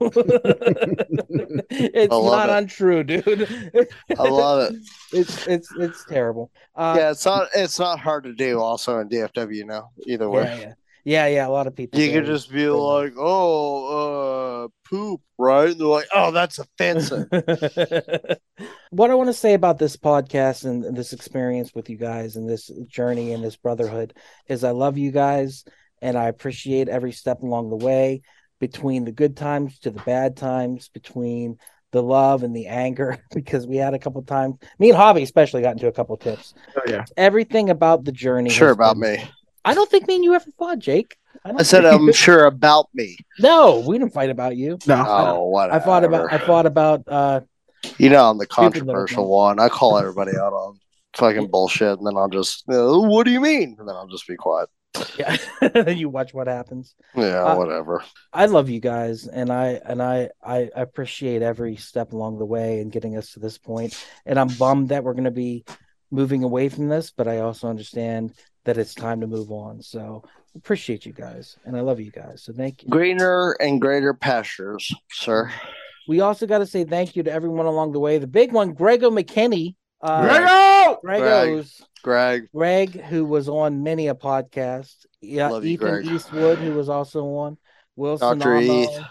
it's 1.70 2.10
not 2.12 2.48
it. 2.48 2.52
untrue, 2.52 3.04
dude. 3.04 3.88
I 4.18 4.28
love 4.28 4.70
it. 4.70 4.80
it's 5.12 5.46
it's 5.46 5.68
it's 5.78 6.04
terrible. 6.06 6.50
Uh, 6.74 6.96
yeah, 6.98 7.10
it's 7.10 7.24
not 7.24 7.48
it's 7.54 7.78
not 7.78 7.98
hard 7.98 8.24
to 8.24 8.32
do. 8.32 8.60
Also 8.60 8.98
in 8.98 9.08
DFW 9.08 9.64
now, 9.66 9.90
either 10.06 10.28
way. 10.28 10.44
yeah, 10.44 10.58
yeah, 10.58 10.72
yeah, 11.04 11.26
yeah. 11.26 11.46
A 11.46 11.50
lot 11.50 11.66
of 11.66 11.74
people. 11.74 12.00
You 12.00 12.12
could 12.12 12.26
just 12.26 12.52
be 12.52 12.68
like, 12.68 13.14
"Oh, 13.18 14.64
uh, 14.64 14.68
poop," 14.88 15.20
right? 15.38 15.70
And 15.70 15.80
they're 15.80 15.86
like, 15.86 16.08
"Oh, 16.14 16.30
that's 16.30 16.58
offensive." 16.58 17.26
what 18.90 19.10
I 19.10 19.14
want 19.14 19.28
to 19.28 19.34
say 19.34 19.54
about 19.54 19.78
this 19.78 19.96
podcast 19.96 20.64
and 20.64 20.96
this 20.96 21.12
experience 21.12 21.74
with 21.74 21.90
you 21.90 21.96
guys 21.96 22.36
and 22.36 22.48
this 22.48 22.70
journey 22.86 23.32
and 23.32 23.42
this 23.42 23.56
brotherhood 23.56 24.14
is 24.48 24.64
I 24.64 24.70
love 24.70 24.98
you 24.98 25.10
guys 25.10 25.64
and 26.02 26.16
I 26.16 26.28
appreciate 26.28 26.88
every 26.88 27.12
step 27.12 27.42
along 27.42 27.70
the 27.70 27.84
way 27.84 28.22
between 28.60 29.04
the 29.04 29.12
good 29.12 29.36
times 29.36 29.78
to 29.80 29.90
the 29.90 30.02
bad 30.02 30.36
times, 30.36 30.88
between 30.88 31.58
the 31.92 32.02
love 32.02 32.42
and 32.42 32.54
the 32.54 32.66
anger, 32.66 33.18
because 33.34 33.66
we 33.66 33.76
had 33.76 33.94
a 33.94 33.98
couple 33.98 34.22
times, 34.22 34.56
me 34.78 34.90
and 34.90 34.96
Hobby 34.96 35.22
especially 35.22 35.62
got 35.62 35.72
into 35.72 35.88
a 35.88 35.92
couple 35.92 36.16
tips. 36.16 36.54
Oh, 36.76 36.82
yeah. 36.86 37.04
Everything 37.16 37.70
about 37.70 38.04
the 38.04 38.12
journey. 38.12 38.50
sure 38.50 38.70
about 38.70 38.98
been- 38.98 39.16
me. 39.16 39.30
I 39.64 39.74
don't 39.74 39.90
think 39.90 40.08
me 40.08 40.14
and 40.16 40.24
you 40.24 40.34
ever 40.34 40.50
fought, 40.58 40.78
Jake. 40.78 41.16
I, 41.44 41.52
I 41.58 41.62
said, 41.62 41.84
"I'm 41.84 42.12
sure 42.26 42.46
about 42.46 42.88
me." 42.94 43.18
no, 43.38 43.80
we 43.86 43.98
didn't 43.98 44.14
fight 44.14 44.30
about 44.30 44.56
you. 44.56 44.78
No. 44.86 45.04
Oh, 45.06 45.44
whatever. 45.44 45.76
I 45.76 45.84
fought 45.84 46.04
about 46.04 46.32
I 46.32 46.38
fought 46.38 46.66
about 46.66 47.02
uh 47.06 47.40
You 47.98 48.08
know, 48.08 48.30
I'm 48.30 48.38
the 48.38 48.46
controversial 48.46 49.28
one. 49.28 49.58
I 49.60 49.68
call 49.68 49.98
everybody 49.98 50.32
out 50.32 50.52
on 50.54 50.78
fucking 51.14 51.48
bullshit, 51.48 51.98
and 51.98 52.06
then 52.06 52.16
I'll 52.16 52.28
just, 52.28 52.64
"Uh, 52.70 52.98
what 53.00 53.24
do 53.24 53.32
you 53.32 53.40
mean? 53.40 53.76
And 53.78 53.86
then 53.88 53.94
I'll 53.96 54.06
just 54.08 54.26
be 54.26 54.36
quiet. 54.36 54.68
Yeah. 55.18 55.36
you 55.88 56.08
watch 56.08 56.34
what 56.34 56.46
happens. 56.46 56.94
Yeah, 57.14 57.44
Uh, 57.44 57.56
whatever. 57.56 58.02
I 58.32 58.46
love 58.46 58.68
you 58.68 58.80
guys, 58.80 59.26
and 59.26 59.50
I 59.52 59.80
and 59.84 60.02
I 60.02 60.30
I 60.42 60.70
appreciate 60.74 61.42
every 61.42 61.76
step 61.76 62.12
along 62.12 62.38
the 62.38 62.44
way 62.44 62.80
and 62.80 62.92
getting 62.92 63.16
us 63.16 63.32
to 63.32 63.40
this 63.40 63.58
point. 63.58 63.96
And 64.26 64.38
I'm 64.38 64.48
bummed 64.48 64.88
that 64.90 65.04
we're 65.04 65.14
going 65.14 65.24
to 65.24 65.30
be 65.30 65.64
moving 66.10 66.42
away 66.42 66.68
from 66.68 66.88
this, 66.88 67.10
but 67.10 67.28
I 67.28 67.38
also 67.38 67.68
understand 67.68 68.34
that 68.64 68.78
it's 68.78 68.94
time 68.94 69.20
to 69.20 69.26
move 69.26 69.50
on. 69.52 69.80
So 69.80 70.24
appreciate 70.56 71.06
you 71.06 71.12
guys, 71.12 71.56
and 71.64 71.76
I 71.76 71.80
love 71.80 72.00
you 72.00 72.10
guys. 72.10 72.42
So 72.42 72.52
thank 72.52 72.82
you. 72.82 72.88
Greener 72.90 73.52
and 73.60 73.80
greater 73.80 74.12
pastures, 74.12 74.92
sir. 75.12 75.50
We 76.08 76.20
also 76.20 76.46
got 76.46 76.58
to 76.58 76.66
say 76.66 76.84
thank 76.84 77.14
you 77.14 77.22
to 77.22 77.32
everyone 77.32 77.66
along 77.66 77.92
the 77.92 78.00
way. 78.00 78.18
The 78.18 78.26
big 78.26 78.52
one, 78.52 78.72
Grego 78.72 79.10
McKinney. 79.10 79.76
Uh, 80.02 80.22
Grego! 80.22 80.69
Grego's 81.02 81.82
Greg, 82.02 82.48
Greg, 82.54 83.00
who 83.02 83.24
was 83.24 83.48
on 83.48 83.82
many 83.82 84.08
a 84.08 84.14
podcast. 84.14 84.94
Yeah, 85.20 85.48
Love 85.50 85.64
Ethan 85.64 85.88
Greg. 86.02 86.06
Eastwood, 86.06 86.58
who 86.58 86.72
was 86.72 86.88
also 86.88 87.24
on. 87.34 87.58
Will 87.96 88.16
Dr. 88.16 88.38
Sonamo, 88.38 89.06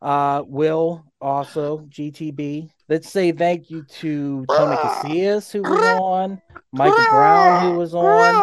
uh, 0.00 0.42
Will 0.46 1.04
also 1.20 1.78
GTB. 1.88 2.68
Let's 2.88 3.08
say 3.08 3.30
thank 3.32 3.70
you 3.70 3.84
to 4.00 4.44
Tony 4.50 4.76
Casillas, 4.76 5.50
who 5.52 5.62
was 5.62 6.00
on. 6.00 6.42
Michael 6.74 7.04
Brown, 7.10 7.70
who 7.72 7.78
was 7.78 7.94
on. 7.94 8.34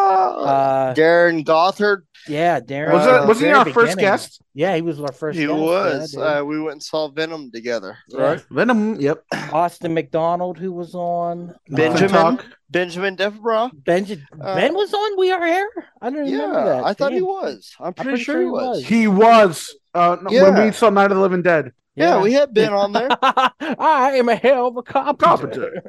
Uh, 0.47 0.93
Darren 0.95 1.43
Gothard. 1.43 2.05
yeah, 2.27 2.59
Darren. 2.59 2.93
Was 2.93 3.05
it? 3.05 3.27
Was 3.27 3.39
he 3.39 3.45
very 3.45 3.57
our 3.57 3.65
first 3.71 3.97
guest? 3.97 4.41
Yeah, 4.53 4.75
he 4.75 4.81
was 4.81 4.99
our 5.01 5.11
first. 5.11 5.37
He 5.37 5.45
guest. 5.47 5.59
was. 5.59 6.15
Yeah, 6.17 6.39
uh, 6.39 6.43
we 6.43 6.59
went 6.61 6.73
and 6.73 6.83
saw 6.83 7.09
Venom 7.09 7.51
together, 7.51 7.97
Yeah. 8.07 8.21
right? 8.21 8.45
Venom. 8.51 8.99
Yep. 9.01 9.23
Austin 9.51 9.93
McDonald, 9.93 10.57
who 10.57 10.71
was 10.71 10.95
on. 10.95 11.55
Benjamin. 11.69 12.15
Uh, 12.15 12.37
Talk. 12.37 12.45
Benjamin 12.69 13.15
Devereaux. 13.15 13.69
Benja- 13.83 14.21
Uh, 14.39 14.55
ben 14.55 14.73
was 14.73 14.93
on 14.93 15.17
We 15.19 15.31
Are 15.31 15.43
Air. 15.43 15.67
I 16.01 16.09
don't 16.09 16.19
remember 16.19 16.57
Yeah, 16.59 16.63
that. 16.65 16.83
I 16.85 16.93
thought 16.93 17.13
he 17.13 17.21
was. 17.21 17.73
I'm 17.79 17.93
pretty, 17.93 18.09
pretty 18.11 18.23
sure, 18.23 18.35
sure 18.35 18.41
he 18.41 18.45
he 18.45 18.51
was. 18.51 18.77
was. 18.77 18.85
He 18.85 19.07
was. 19.07 19.75
Uh, 19.93 20.17
no, 20.21 20.43
when 20.43 20.65
we 20.65 20.71
saw 20.71 20.89
Night 20.89 21.11
of 21.11 21.17
the 21.17 21.21
Living 21.21 21.41
Dead. 21.41 21.71
Yeah, 21.95 22.21
we 22.21 22.31
had 22.31 22.53
Ben 22.53 22.71
on 22.71 22.93
there. 22.93 23.09
I 23.21 24.13
am 24.15 24.29
a 24.29 24.35
hell 24.35 24.67
of 24.67 24.77
a 24.77 24.83
carpenter. 24.83 25.81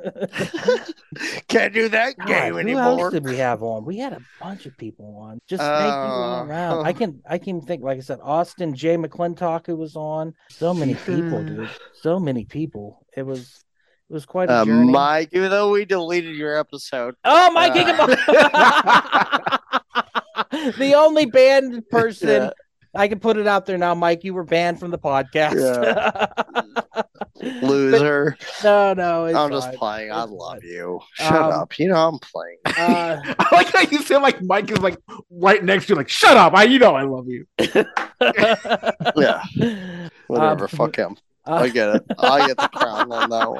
Can't 1.49 1.73
do 1.73 1.89
that 1.91 2.17
God, 2.19 2.27
game 2.27 2.53
who 2.55 2.59
anymore. 2.59 2.83
else 3.01 3.13
did 3.13 3.25
we 3.25 3.37
have 3.37 3.63
on? 3.63 3.85
We 3.85 3.99
had 3.99 4.15
a 4.15 4.23
bunch 4.41 4.67
of 4.67 4.77
people 4.77 5.19
on. 5.21 5.41
Just 5.47 5.63
thank 5.63 5.85
you 5.85 5.91
all 5.93 6.41
Uh, 6.41 6.45
around. 6.47 6.87
I 6.87 6.93
can 6.93 7.21
I 7.29 7.39
can 7.39 7.61
think 7.61 7.83
like 7.85 7.99
I 7.99 8.01
said, 8.01 8.19
Austin 8.23 8.75
J. 8.75 8.97
McClintock 8.97 9.67
who 9.67 9.77
was 9.77 9.95
on. 9.95 10.35
So 10.49 10.75
many 10.75 10.95
people, 10.95 11.45
dude. 11.45 11.71
So 12.01 12.19
many 12.19 12.45
people. 12.45 13.07
It 13.17 13.23
was 13.25 13.65
it 14.11 14.13
was 14.13 14.27
quite 14.27 14.51
a 14.51 14.55
Uh, 14.55 14.65
journey. 14.65 14.91
Mike, 14.93 15.29
even 15.33 15.51
though 15.51 15.71
we 15.71 15.85
deleted 15.85 16.35
your 16.37 16.59
episode, 16.59 17.15
oh 17.25 17.51
Mike 17.53 17.73
uh, 17.77 18.07
the 20.79 20.95
only 20.97 21.27
banned 21.27 21.89
person 21.89 22.29
Yeah. 22.29 22.51
I 22.93 23.07
can 23.07 23.21
put 23.21 23.37
it 23.37 23.47
out 23.47 23.67
there 23.67 23.79
now, 23.79 23.95
Mike. 23.95 24.25
You 24.25 24.35
were 24.35 24.43
banned 24.43 24.81
from 24.81 24.91
the 24.91 24.99
podcast. 24.99 25.55
loser. 27.63 28.37
no, 28.65 28.93
no, 28.95 29.27
it's 29.27 29.37
I'm 29.37 29.49
just 29.51 29.69
fine. 29.69 29.79
playing. 29.79 30.13
I 30.13 30.25
love 30.25 30.59
fine. 30.59 30.69
you. 30.69 31.01
Shut 31.15 31.33
Um, 31.33 31.53
up. 31.53 31.79
You 31.79 31.87
know 31.89 32.09
I'm 32.09 32.19
playing. 32.19 32.59
Uh, 32.67 33.21
I 33.39 33.49
like 33.55 33.69
how 33.69 33.83
you 33.83 34.03
say 34.03 34.17
like 34.17 34.43
Mike 34.43 34.73
is 34.73 34.81
like 34.81 34.99
right 35.31 35.63
next 35.63 35.87
to 35.87 35.93
you, 35.93 35.97
like 35.97 36.09
shut 36.09 36.37
up. 36.37 36.53
I 36.53 36.65
you 36.65 36.81
know 36.81 36.97
I 36.97 37.03
love 37.03 37.29
you. 37.29 37.47
Yeah, 39.17 39.43
whatever. 40.27 40.65
Um, 40.65 40.69
Fuck 40.69 40.97
him. 40.97 41.17
Uh, 41.51 41.57
I 41.57 41.69
get 41.69 41.97
it. 41.97 42.03
I 42.19 42.47
get 42.47 42.57
the 42.57 42.69
crown 42.69 43.13
on 43.13 43.31
that 43.31 43.51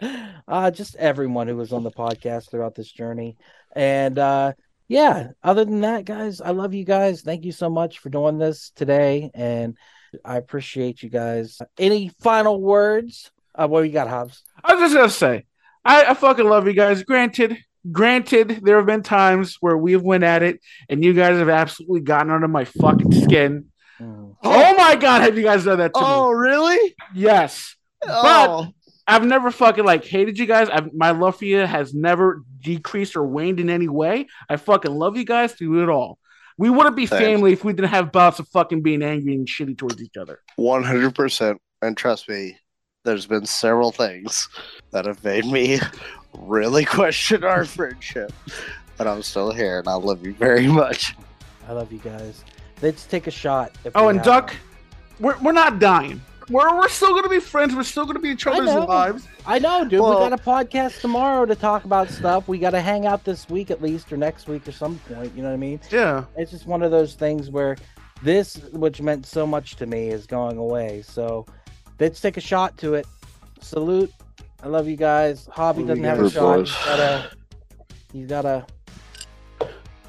one. 0.00 0.40
uh, 0.48 0.70
just 0.70 0.96
everyone 0.96 1.48
who 1.48 1.56
was 1.56 1.72
on 1.72 1.82
the 1.82 1.90
podcast 1.90 2.50
throughout 2.50 2.74
this 2.74 2.90
journey. 2.90 3.36
And 3.74 4.18
uh, 4.18 4.52
yeah, 4.88 5.28
other 5.42 5.64
than 5.64 5.80
that, 5.82 6.04
guys, 6.04 6.40
I 6.40 6.50
love 6.50 6.74
you 6.74 6.84
guys. 6.84 7.22
Thank 7.22 7.44
you 7.44 7.52
so 7.52 7.68
much 7.68 7.98
for 7.98 8.08
doing 8.08 8.38
this 8.38 8.70
today. 8.74 9.30
And 9.34 9.76
I 10.24 10.36
appreciate 10.36 11.02
you 11.02 11.10
guys. 11.10 11.60
Any 11.78 12.10
final 12.20 12.60
words? 12.60 13.30
Uh, 13.54 13.66
what 13.66 13.82
you 13.82 13.92
got, 13.92 14.08
Hobbs? 14.08 14.42
I 14.62 14.74
was 14.74 14.82
just 14.82 14.94
gonna 14.94 15.10
say, 15.10 15.46
I, 15.84 16.04
I 16.06 16.14
fucking 16.14 16.48
love 16.48 16.66
you 16.66 16.72
guys. 16.74 17.02
Granted, 17.02 17.56
granted, 17.90 18.60
there 18.62 18.76
have 18.76 18.86
been 18.86 19.02
times 19.02 19.56
where 19.60 19.76
we've 19.76 20.02
went 20.02 20.24
at 20.24 20.42
it, 20.42 20.60
and 20.88 21.04
you 21.04 21.12
guys 21.14 21.38
have 21.38 21.48
absolutely 21.48 22.00
gotten 22.00 22.30
under 22.30 22.48
my 22.48 22.64
fucking 22.64 23.12
skin. 23.12 23.66
Mm. 24.00 24.36
Oh 24.42 24.76
my 24.76 24.96
god, 24.96 25.22
have 25.22 25.36
you 25.36 25.44
guys 25.44 25.64
done 25.64 25.78
that 25.78 25.94
to 25.94 26.00
Oh, 26.02 26.30
really? 26.30 26.94
Yes. 27.14 27.76
Oh, 28.06 28.68
I've 29.06 29.24
never 29.24 29.50
fucking 29.50 29.84
like 29.84 30.04
hated 30.04 30.38
you 30.38 30.46
guys. 30.46 30.68
I've, 30.68 30.92
my 30.92 31.12
love 31.12 31.36
for 31.36 31.44
you 31.44 31.58
has 31.58 31.94
never 31.94 32.42
decreased 32.60 33.16
or 33.16 33.24
waned 33.24 33.60
in 33.60 33.70
any 33.70 33.88
way. 33.88 34.26
I 34.48 34.56
fucking 34.56 34.92
love 34.92 35.16
you 35.16 35.24
guys 35.24 35.52
through 35.52 35.82
it 35.82 35.88
all. 35.88 36.18
We 36.58 36.70
wouldn't 36.70 36.96
be 36.96 37.06
Same. 37.06 37.20
family 37.20 37.52
if 37.52 37.64
we 37.64 37.72
didn't 37.72 37.90
have 37.90 38.12
bouts 38.12 38.38
of 38.38 38.48
fucking 38.48 38.82
being 38.82 39.02
angry 39.02 39.34
and 39.34 39.46
shitty 39.46 39.76
towards 39.78 40.02
each 40.02 40.16
other. 40.16 40.40
100%. 40.58 41.58
And 41.82 41.96
trust 41.96 42.28
me, 42.28 42.56
there's 43.04 43.26
been 43.26 43.46
several 43.46 43.92
things 43.92 44.48
that 44.90 45.04
have 45.04 45.22
made 45.22 45.44
me 45.44 45.78
really 46.34 46.84
question 46.84 47.44
our 47.44 47.64
friendship. 47.64 48.32
But 48.96 49.06
I'm 49.06 49.22
still 49.22 49.52
here 49.52 49.78
and 49.78 49.88
I 49.88 49.94
love 49.94 50.24
you 50.26 50.32
very 50.32 50.66
much. 50.66 51.14
I 51.68 51.72
love 51.72 51.92
you 51.92 51.98
guys. 51.98 52.42
Let's 52.82 53.04
take 53.06 53.26
a 53.26 53.30
shot. 53.30 53.72
if 53.84 53.92
Oh, 53.96 54.08
and 54.08 54.22
Duck, 54.22 54.50
one. 55.18 55.34
we're, 55.34 55.44
we're 55.44 55.52
not 55.52 55.78
dying. 55.78 56.20
We're, 56.48 56.76
we're 56.76 56.88
still 56.88 57.14
gonna 57.14 57.28
be 57.28 57.40
friends. 57.40 57.74
We're 57.74 57.82
still 57.82 58.04
gonna 58.06 58.20
be 58.20 58.28
each 58.28 58.46
other's 58.46 58.66
know. 58.66 58.84
lives. 58.84 59.26
I 59.46 59.58
know, 59.58 59.84
dude. 59.84 60.00
Well- 60.00 60.10
we 60.22 60.28
got 60.28 60.32
a 60.32 60.42
podcast 60.42 61.00
tomorrow 61.00 61.44
to 61.46 61.54
talk 61.56 61.84
about 61.84 62.08
stuff. 62.10 62.46
We 62.46 62.58
got 62.58 62.70
to 62.70 62.80
hang 62.80 63.04
out 63.06 63.24
this 63.24 63.48
week 63.48 63.70
at 63.72 63.82
least, 63.82 64.12
or 64.12 64.16
next 64.16 64.46
week, 64.46 64.66
or 64.68 64.72
some 64.72 64.98
point. 65.12 65.32
You 65.34 65.42
know 65.42 65.48
what 65.48 65.54
I 65.54 65.58
mean? 65.58 65.80
Yeah. 65.90 66.24
it's 66.36 66.50
just 66.52 66.66
one 66.66 66.82
of 66.82 66.90
those 66.92 67.14
things 67.14 67.50
where 67.50 67.76
this 68.22 68.56
which 68.72 69.02
meant 69.02 69.26
so 69.26 69.46
much 69.46 69.76
to 69.76 69.86
me 69.86 70.08
is 70.08 70.26
going 70.26 70.56
away 70.56 71.02
so 71.02 71.44
let's 72.00 72.18
take 72.18 72.38
a 72.38 72.40
shot 72.40 72.74
to 72.78 72.94
it 72.94 73.06
salute 73.60 74.10
i 74.62 74.66
love 74.68 74.88
you 74.88 74.96
guys 74.96 75.46
hobby 75.52 75.82
doesn't 75.84 76.02
have 76.02 76.18
a 76.20 76.30
shot 76.30 76.56
Boys. 76.56 76.70
he's 76.74 76.86
gotta 76.86 77.30
he's 78.14 78.26
gotta 78.26 78.66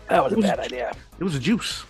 that 0.08 0.24
was 0.24 0.32
a 0.32 0.38
bad 0.38 0.60
idea 0.62 0.96
It 1.20 1.24
was 1.26 1.36
a 1.36 1.40
juice. 1.40 1.84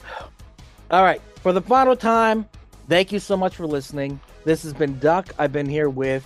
All 0.91 1.03
right 1.03 1.21
for 1.41 1.53
the 1.53 1.61
final 1.61 1.95
time 1.95 2.47
thank 2.89 3.11
you 3.11 3.19
so 3.19 3.35
much 3.37 3.55
for 3.55 3.65
listening 3.67 4.19
this 4.45 4.63
has 4.63 4.73
been 4.73 4.97
duck 4.99 5.33
i've 5.39 5.51
been 5.51 5.67
here 5.67 5.89
with 5.89 6.25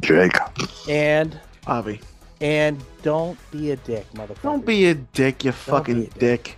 Jake. 0.00 0.32
and 0.88 1.38
Avi. 1.66 2.00
and 2.40 2.82
don't 3.02 3.38
be 3.50 3.70
a 3.72 3.76
dick 3.76 4.06
motherfucker 4.14 4.42
Don't 4.42 4.64
be 4.66 4.86
a 4.86 4.94
dick, 4.94 5.44
you 5.44 5.50
be 5.50 5.56
fucking 5.56 6.02
dick. 6.04 6.14
dick. 6.18 6.56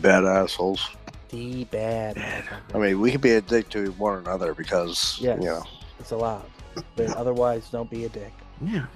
Bad 0.00 0.24
assholes. 0.24 0.88
the 1.28 1.64
bad 1.64 2.16
motherfucker. 2.16 2.74
I 2.74 2.78
mean, 2.78 3.00
we 3.00 3.10
can 3.10 3.20
be 3.20 3.32
a 3.32 3.40
dick 3.42 3.68
to 3.70 3.90
one 3.92 4.18
another 4.18 4.54
because, 4.54 5.18
yes 5.20 5.38
you 5.40 5.46
know. 5.46 5.62
it's 5.98 6.10
allowed 6.12 6.46
but 6.96 7.14
otherwise 7.16 7.68
don't 7.70 7.90
be 7.90 8.04
a 8.04 8.08
dick 8.08 8.32
Yeah. 8.64 8.86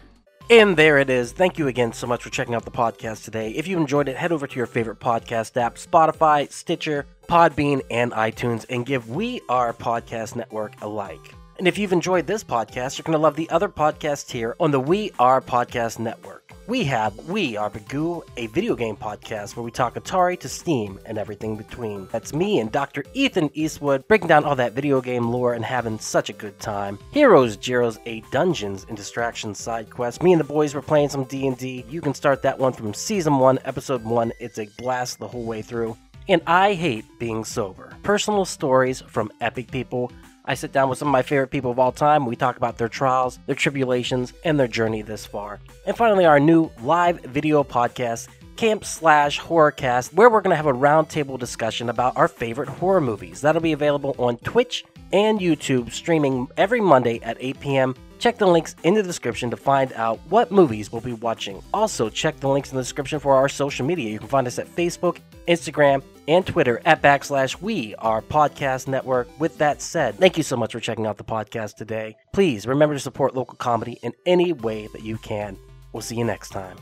And 0.51 0.77
there 0.77 0.99
it 0.99 1.09
is. 1.09 1.33
Thank 1.33 1.59
you 1.59 1.69
again 1.69 1.95
so 1.95 2.07
much 2.07 2.23
for 2.23 2.29
checking 2.31 2.55
out 2.55 2.67
the 2.67 2.71
podcast 2.71 3.25
today. 3.25 3.51
If 3.53 3.67
you 3.67 3.79
enjoyed 3.79 4.09
it, 4.09 4.17
head 4.17 4.31
over 4.31 4.47
to 4.47 4.57
your 4.57 4.67
favorite 4.67 5.01
podcast 5.01 5.57
app 5.57 5.77
Spotify, 5.77 6.53
Stitcher, 6.53 7.07
Podbean, 7.29 7.81
and 7.91 8.13
iTunes 8.13 8.67
and 8.69 8.85
give 8.85 9.09
We 9.09 9.41
Are 9.49 9.73
Podcast 9.73 10.37
Network 10.37 10.75
a 10.83 10.87
like. 10.87 11.35
And 11.57 11.69
if 11.69 11.79
you've 11.79 11.93
enjoyed 11.93 12.27
this 12.27 12.43
podcast, 12.43 12.99
you're 12.99 13.05
going 13.05 13.13
to 13.13 13.19
love 13.19 13.37
the 13.37 13.49
other 13.51 13.69
podcasts 13.69 14.29
here 14.29 14.57
on 14.59 14.73
the 14.73 14.81
We 14.81 15.13
Are 15.21 15.41
Podcast 15.41 16.01
Network. 16.01 16.53
We 16.67 16.83
have 16.85 17.29
We 17.29 17.57
Are 17.57 17.71
Bagoo, 17.71 18.23
a 18.37 18.49
video 18.49 18.75
game 18.75 18.97
podcast 18.97 19.55
where 19.55 19.63
we 19.63 19.71
talk 19.71 19.95
Atari 19.95 20.41
to 20.41 20.49
Steam 20.49 20.99
and 21.07 21.17
everything 21.17 21.55
between. 21.57 22.09
That's 22.11 22.35
me 22.35 22.59
and 22.59 22.73
Dr. 22.73 23.05
Ethan 23.15 23.51
Eastwood 23.55 24.09
breaking 24.09 24.27
down 24.27 24.45
all 24.45 24.57
that 24.57 24.73
video 24.73 25.01
game 25.01 25.31
lore 25.31 25.55
and 25.55 25.65
having 25.65 26.01
such 26.01 26.29
a 26.29 26.33
good 26.33 26.59
time. 26.59 26.99
Heroes, 27.13 27.57
Zeros, 27.63 28.01
a 28.05 28.21
Dungeons 28.33 28.85
and 28.89 28.97
Distractions 28.97 29.61
side 29.61 29.91
quest. 29.91 30.25
Me 30.25 30.33
and 30.33 30.41
the 30.41 30.45
boys 30.45 30.75
were 30.75 30.83
playing 30.83 31.11
some 31.11 31.23
D&D. 31.23 31.85
You 31.89 32.01
can 32.01 32.15
start 32.15 32.43
that 32.43 32.59
one 32.59 32.73
from 32.73 32.93
season 32.95 33.39
1, 33.39 33.61
episode 33.65 34.03
1. 34.03 34.33
It's 34.41 34.59
a 34.59 34.67
blast 34.79 35.21
the 35.21 35.29
whole 35.29 35.45
way 35.45 35.63
through. 35.63 35.97
And 36.29 36.41
I 36.47 36.73
hate 36.73 37.05
being 37.21 37.45
sober. 37.45 37.93
Personal 38.03 38.47
stories 38.47 39.03
from 39.03 39.31
epic 39.41 39.71
people 39.71 40.11
I 40.47 40.55
sit 40.55 40.73
down 40.73 40.91
with 40.91 40.99
some 40.99 41.09
of 41.09 41.13
my 41.13 41.23
favorite 41.23 41.51
people 41.51 41.71
of 41.71 41.79
all 41.79 41.91
time. 41.93 42.27
We 42.27 42.37
talk 42.37 42.59
about 42.59 42.77
their 42.77 42.89
trials, 42.89 43.39
their 43.47 43.55
tribulations, 43.55 44.35
and 44.45 44.61
their 44.61 44.69
journey 44.69 45.01
this 45.01 45.25
far. 45.25 45.59
And 45.87 45.97
finally, 45.97 46.27
our 46.27 46.39
new 46.39 46.71
live 46.83 47.21
video 47.21 47.65
podcast, 47.65 48.29
Camp 48.57 48.85
Slash 48.85 49.41
Horrorcast, 49.41 50.13
where 50.13 50.29
we're 50.29 50.43
going 50.43 50.51
to 50.51 50.57
have 50.57 50.67
a 50.67 50.73
roundtable 50.73 51.39
discussion 51.39 51.89
about 51.89 52.19
our 52.19 52.29
favorite 52.29 52.69
horror 52.69 53.01
movies. 53.01 53.41
That'll 53.41 53.63
be 53.63 53.73
available 53.73 54.15
on 54.19 54.37
Twitch 54.39 54.85
and 55.15 55.41
YouTube, 55.41 55.93
streaming 55.93 56.49
every 56.59 56.81
Monday 56.81 57.21
at 57.23 57.39
8 57.41 57.61
p.m. 57.61 57.95
Check 58.19 58.37
the 58.37 58.47
links 58.47 58.77
in 58.85 58.95
the 58.95 59.03
description 59.03 59.51
to 59.51 59.57
find 59.57 59.93
out 59.95 60.19
what 60.29 60.51
movies 60.51 60.93
we'll 60.93 61.01
be 61.01 61.13
watching. 61.15 61.63
Also, 61.73 62.11
check 62.11 62.39
the 62.41 62.49
links 62.49 62.71
in 62.71 62.77
the 62.77 62.83
description 62.83 63.19
for 63.19 63.35
our 63.35 63.49
social 63.49 63.87
media. 63.87 64.11
You 64.11 64.19
can 64.19 64.29
find 64.29 64.47
us 64.47 64.59
at 64.59 64.69
Facebook, 64.69 65.19
Instagram, 65.47 66.03
and 66.27 66.47
Twitter 66.47 66.81
at 66.85 67.03
backslash 67.03 67.61
we 67.61 67.95
are 67.97 68.23
podcast 68.23 68.89
network. 68.89 69.29
With 69.39 69.59
that 69.59 69.83
said, 69.83 70.17
thank 70.19 70.37
you 70.37 70.43
so 70.43 70.57
much 70.57 70.73
for 70.73 70.81
checking 70.81 71.07
out 71.07 71.19
the 71.19 71.25
podcast 71.25 71.77
today. 71.77 72.17
Please 72.33 72.67
remember 72.67 72.95
to 72.95 73.01
support 73.01 73.35
local 73.35 73.57
comedy 73.57 73.99
in 74.03 74.13
any 74.27 74.53
way 74.53 74.89
that 74.93 75.03
you 75.03 75.19
can. 75.19 75.57
We'll 75.93 76.03
see 76.03 76.17
you 76.17 76.25
next 76.25 76.51
time. 76.51 76.77